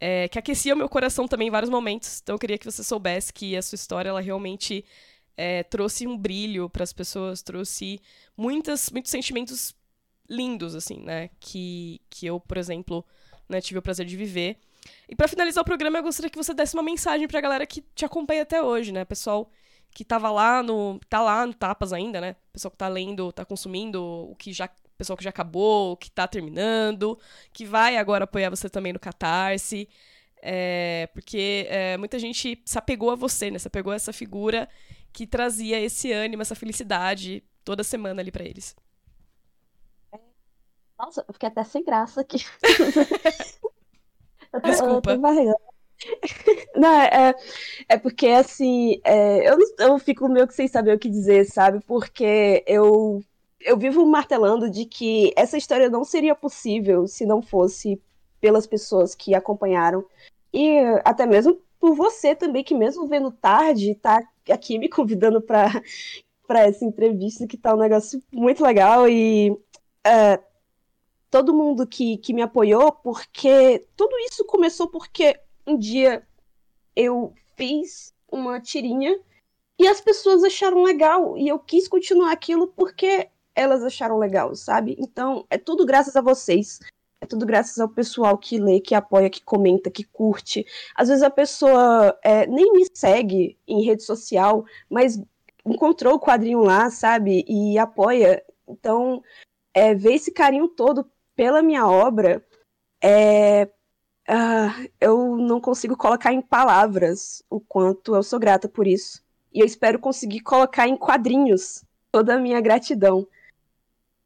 [0.00, 2.20] é, que aquecia o meu coração também em vários momentos.
[2.22, 4.84] Então eu queria que você soubesse que a sua história ela realmente
[5.36, 8.00] é, trouxe um brilho para as pessoas, trouxe
[8.36, 9.74] muitas, muitos sentimentos
[10.28, 11.30] lindos, assim, né?
[11.40, 13.04] Que, que eu, por exemplo,
[13.48, 14.58] né, tive o prazer de viver.
[15.08, 17.82] E para finalizar o programa, eu gostaria que você desse uma mensagem pra galera que
[17.94, 19.04] te acompanha até hoje, né?
[19.04, 19.50] Pessoal
[19.94, 21.00] que tava lá no.
[21.08, 22.36] tá lá no Tapas ainda, né?
[22.52, 26.26] Pessoal que tá lendo, tá consumindo o que já pessoal que já acabou, que tá
[26.26, 27.18] terminando,
[27.52, 29.88] que vai agora apoiar você também no Catarse.
[30.42, 33.58] É, porque é, muita gente se apegou a você, né?
[33.58, 34.68] Se apegou a essa figura
[35.12, 38.74] que trazia esse ânimo, essa felicidade toda semana ali para eles.
[40.98, 42.38] Nossa, eu fiquei até sem graça aqui.
[44.52, 45.12] eu tô, Desculpa.
[45.12, 45.58] Eu tô
[46.76, 47.34] não, é,
[47.88, 51.80] é porque assim, é, eu, eu fico meio que sem saber o que dizer, sabe?
[51.86, 53.22] Porque eu
[53.60, 58.00] eu vivo martelando de que essa história não seria possível se não fosse
[58.40, 60.04] pelas pessoas que acompanharam
[60.52, 65.82] e até mesmo por você também que mesmo vendo tarde tá aqui me convidando para
[66.60, 70.47] essa entrevista que tá um negócio muito legal e uh,
[71.30, 76.26] todo mundo que, que me apoiou porque tudo isso começou porque um dia
[76.96, 79.18] eu fiz uma tirinha
[79.78, 84.96] e as pessoas acharam legal e eu quis continuar aquilo porque elas acharam legal, sabe?
[84.98, 86.78] Então, é tudo graças a vocês.
[87.20, 90.64] É tudo graças ao pessoal que lê, que apoia, que comenta, que curte.
[90.94, 95.20] Às vezes a pessoa é, nem me segue em rede social, mas
[95.66, 97.44] encontrou o quadrinho lá, sabe?
[97.48, 98.42] E apoia.
[98.68, 99.20] Então,
[99.74, 102.44] é, ver esse carinho todo pela minha obra,
[103.00, 103.70] é,
[104.28, 109.24] uh, eu não consigo colocar em palavras o quanto eu sou grata por isso.
[109.54, 113.24] E eu espero conseguir colocar em quadrinhos toda a minha gratidão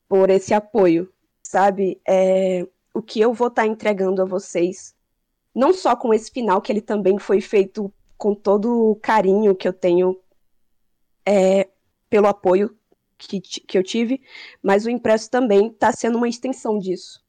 [0.09, 1.12] por esse apoio,
[1.43, 2.01] sabe?
[2.09, 4.94] É, o que eu vou estar tá entregando a vocês,
[5.55, 9.68] não só com esse final, que ele também foi feito com todo o carinho que
[9.68, 10.18] eu tenho
[11.26, 11.68] é,
[12.09, 12.74] pelo apoio
[13.28, 14.22] que, que eu tive,
[14.62, 17.24] mas o impresso também está sendo uma extensão disso.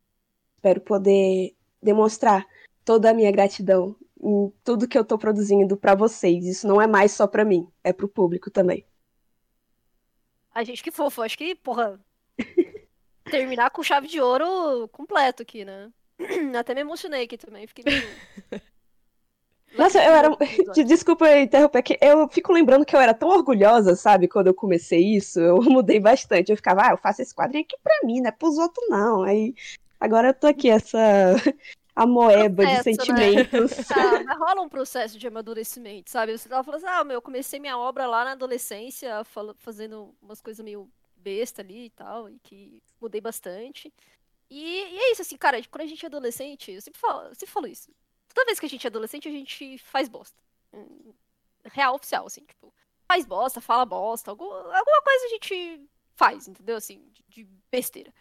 [0.55, 2.45] Espero poder demonstrar
[2.85, 6.45] toda a minha gratidão em tudo que eu estou produzindo para vocês.
[6.45, 8.85] Isso não é mais só para mim, é para o público também.
[10.53, 11.99] A gente que fofo, acho que, porra,
[13.25, 15.91] terminar com chave de ouro completo aqui, né?
[16.57, 18.03] Até me emocionei aqui também, fiquei meio...
[19.77, 20.29] Nossa, eu era.
[20.85, 25.15] Desculpa interromper, que eu fico lembrando que eu era tão orgulhosa, sabe, quando eu comecei
[25.15, 25.39] isso.
[25.39, 26.51] Eu mudei bastante.
[26.51, 29.23] Eu ficava, ah, eu faço esse quadrinho aqui pra mim, não é pros outros, não.
[29.23, 29.53] Aí
[29.99, 30.97] agora eu tô aqui, essa.
[31.95, 32.95] A moeba processo, de né?
[32.95, 33.77] sentimentos.
[33.77, 33.85] Né?
[33.95, 36.35] Ah, mas rola um processo de amadurecimento, sabe?
[36.35, 39.23] Você tava falando assim, ah, meu, eu comecei minha obra lá na adolescência,
[39.59, 43.93] fazendo umas coisas meio besta ali e tal, e que mudei bastante.
[44.49, 47.35] E, e, é isso, assim, cara, quando a gente é adolescente, eu sempre falo, eu
[47.35, 47.91] sempre falo isso.
[48.34, 50.38] Toda vez que a gente é adolescente, a gente faz bosta.
[50.73, 51.14] Hum,
[51.65, 52.73] real oficial, assim, tipo,
[53.07, 54.64] faz bosta, fala bosta, alguma,
[55.03, 56.77] coisa a gente faz, entendeu?
[56.77, 58.14] Assim, de, de besteira.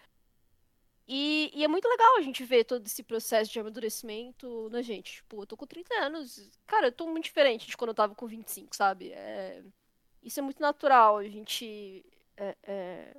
[1.07, 5.15] E, e, é muito legal a gente ver todo esse processo de amadurecimento na gente.
[5.15, 6.51] Tipo, eu tô com 30 anos.
[6.67, 9.13] Cara, eu tô muito diferente de quando eu tava com 25, sabe?
[9.13, 9.63] É...
[10.23, 11.19] Isso é muito natural.
[11.19, 12.05] A gente
[12.37, 13.17] é, é,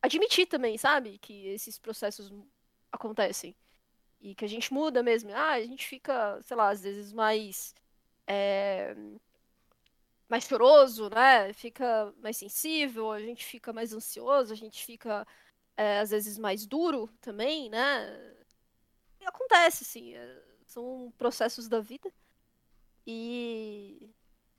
[0.00, 1.18] admitir também, sabe?
[1.18, 2.32] Que esses processos
[2.90, 3.54] acontecem.
[4.22, 5.30] E que a gente muda mesmo.
[5.34, 7.74] Ah, a gente fica, sei lá, às vezes mais.
[8.26, 8.94] É,
[10.28, 11.52] mais choroso, né?
[11.52, 15.26] Fica mais sensível, a gente fica mais ansioso, a gente fica
[15.76, 18.34] é, às vezes mais duro também, né?
[19.20, 20.14] E acontece, assim.
[20.14, 22.12] É, são processos da vida.
[23.06, 24.10] E.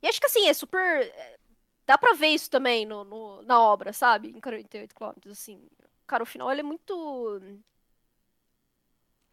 [0.02, 1.02] E acho que assim, é super.
[1.02, 1.38] É,
[1.86, 4.28] dá pra ver isso também no, no, na obra, sabe?
[4.28, 5.68] Em 48 km, assim.
[6.06, 7.40] Cara, o final ele é muito.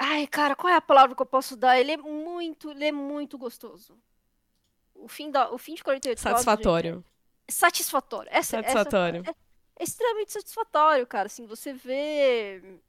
[0.03, 1.79] Ai, cara, qual é a palavra que eu posso dar?
[1.79, 3.95] Ele é muito, ele é muito gostoso.
[4.95, 7.05] O fim, da, o fim de 48 Satisfatório.
[7.47, 8.31] É satisfatório.
[8.33, 9.21] Essa, satisfatório.
[9.21, 9.35] Essa, é,
[9.79, 11.27] é extremamente satisfatório, cara.
[11.27, 12.79] Assim, você vê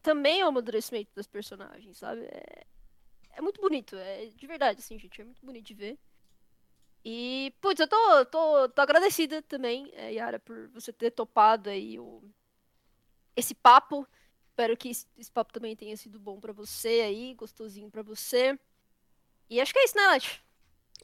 [0.00, 2.20] também o amadurecimento das personagens, sabe?
[2.26, 2.66] É,
[3.32, 3.96] é muito bonito.
[3.96, 5.20] É de verdade, assim, gente.
[5.20, 5.98] É muito bonito de ver.
[7.04, 11.98] E, putz, eu tô, tô, tô agradecida também, é, Yara, por você ter topado aí
[11.98, 12.22] o,
[13.34, 14.06] esse papo.
[14.58, 18.58] Espero que esse, esse papo também tenha sido bom para você aí, gostosinho para você.
[19.48, 20.24] E acho que é isso, né, Nath?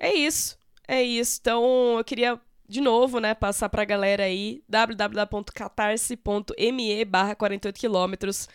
[0.00, 0.58] É isso.
[0.88, 1.38] É isso.
[1.40, 8.48] Então, eu queria de novo, né, passar pra galera aí, www.catarse.me barra 48 quilômetros.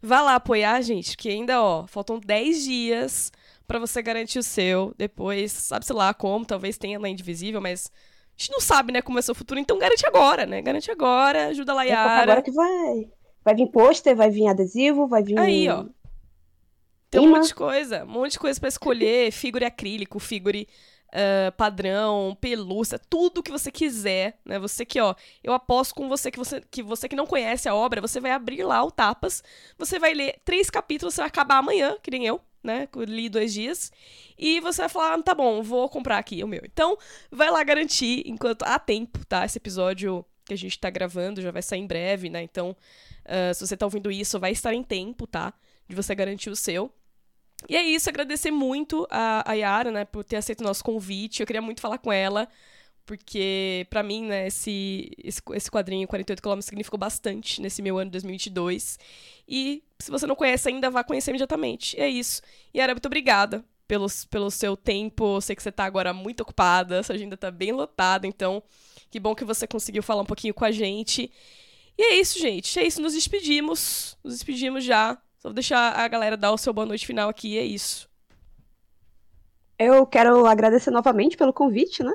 [0.00, 3.30] Vá lá apoiar, gente, que ainda, ó, faltam 10 dias
[3.66, 4.94] para você garantir o seu.
[4.96, 9.18] Depois, sabe-se lá como, talvez tenha na Indivisível, mas a gente não sabe, né, como
[9.18, 10.62] é o seu futuro, então garante agora, né?
[10.62, 12.10] Garante agora, ajuda a Layara.
[12.10, 13.10] É agora que vai.
[13.46, 15.38] Vai vir pôster, vai vir adesivo, vai vir.
[15.38, 15.84] Aí, ó.
[17.08, 20.66] Tem um monte de coisa, um monte de coisa para escolher, figure acrílico, figure
[21.10, 24.58] uh, padrão, pelúcia, tudo que você quiser, né?
[24.58, 25.14] Você que, ó,
[25.44, 28.32] eu aposto com você que você que você que não conhece a obra, você vai
[28.32, 29.44] abrir lá o Tapas,
[29.78, 32.88] você vai ler três capítulos, você vai acabar amanhã, que nem eu, né?
[32.96, 33.92] Li dois dias.
[34.36, 36.62] E você vai falar, ah, tá bom, vou comprar aqui o meu.
[36.64, 36.98] Então,
[37.30, 39.44] vai lá garantir enquanto há tempo, tá?
[39.44, 42.42] Esse episódio que a gente tá gravando já vai sair em breve, né?
[42.42, 45.52] Então, uh, se você tá ouvindo isso, vai estar em tempo, tá?
[45.88, 46.90] De você garantir o seu.
[47.68, 51.40] E é isso, agradecer muito a, a Yara, né, por ter aceito o nosso convite.
[51.40, 52.48] Eu queria muito falar com ela,
[53.04, 58.06] porque para mim, né, esse, esse, esse quadrinho 48 km significou bastante nesse meu ano
[58.06, 58.98] de 2022.
[59.48, 61.98] E se você não conhece ainda, vá conhecer imediatamente.
[61.98, 62.42] É isso.
[62.74, 65.36] Yara, muito obrigada pelo, pelo seu tempo.
[65.36, 68.62] Eu sei que você tá agora muito ocupada, sua agenda tá bem lotada, então
[69.10, 71.30] que bom que você conseguiu falar um pouquinho com a gente.
[71.98, 72.78] E é isso, gente.
[72.78, 74.16] É isso, nos despedimos.
[74.22, 75.14] Nos despedimos já.
[75.38, 78.08] Só vou deixar a galera dar o seu boa noite final aqui, é isso.
[79.78, 82.12] Eu quero agradecer novamente pelo convite, né?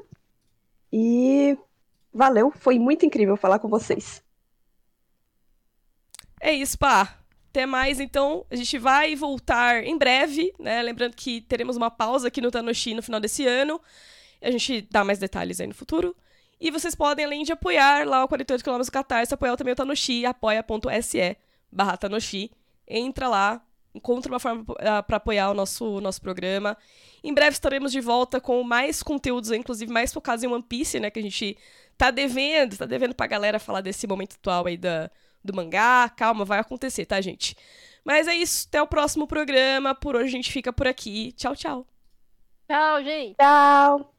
[0.91, 1.57] E
[2.13, 4.23] valeu, foi muito incrível falar com vocês.
[6.39, 7.17] É isso, pá.
[7.49, 8.45] Até mais, então.
[8.49, 10.81] A gente vai voltar em breve, né?
[10.81, 13.79] Lembrando que teremos uma pausa aqui no Tanoshi no final desse ano.
[14.41, 16.15] A gente dá mais detalhes aí no futuro.
[16.61, 20.27] E vocês podem, além de apoiar lá o 48 km Catarse, apoiar também o Tanoshi,
[20.27, 21.35] apoia.se
[21.71, 22.51] barra Tanoshi
[22.87, 23.65] entra lá,
[23.95, 26.77] encontra uma forma ah, para apoiar o nosso, nosso programa.
[27.23, 31.09] Em breve estaremos de volta com mais conteúdos, inclusive mais focados em One Piece, né?
[31.09, 31.57] Que a gente
[31.97, 35.09] tá devendo, tá devendo pra galera falar desse momento atual aí da,
[35.43, 36.09] do mangá.
[36.09, 37.55] Calma, vai acontecer, tá, gente?
[38.03, 39.95] Mas é isso, até o próximo programa.
[39.95, 41.31] Por hoje a gente fica por aqui.
[41.31, 41.87] Tchau, tchau.
[42.67, 43.35] Tchau, gente.
[43.35, 44.10] Tchau.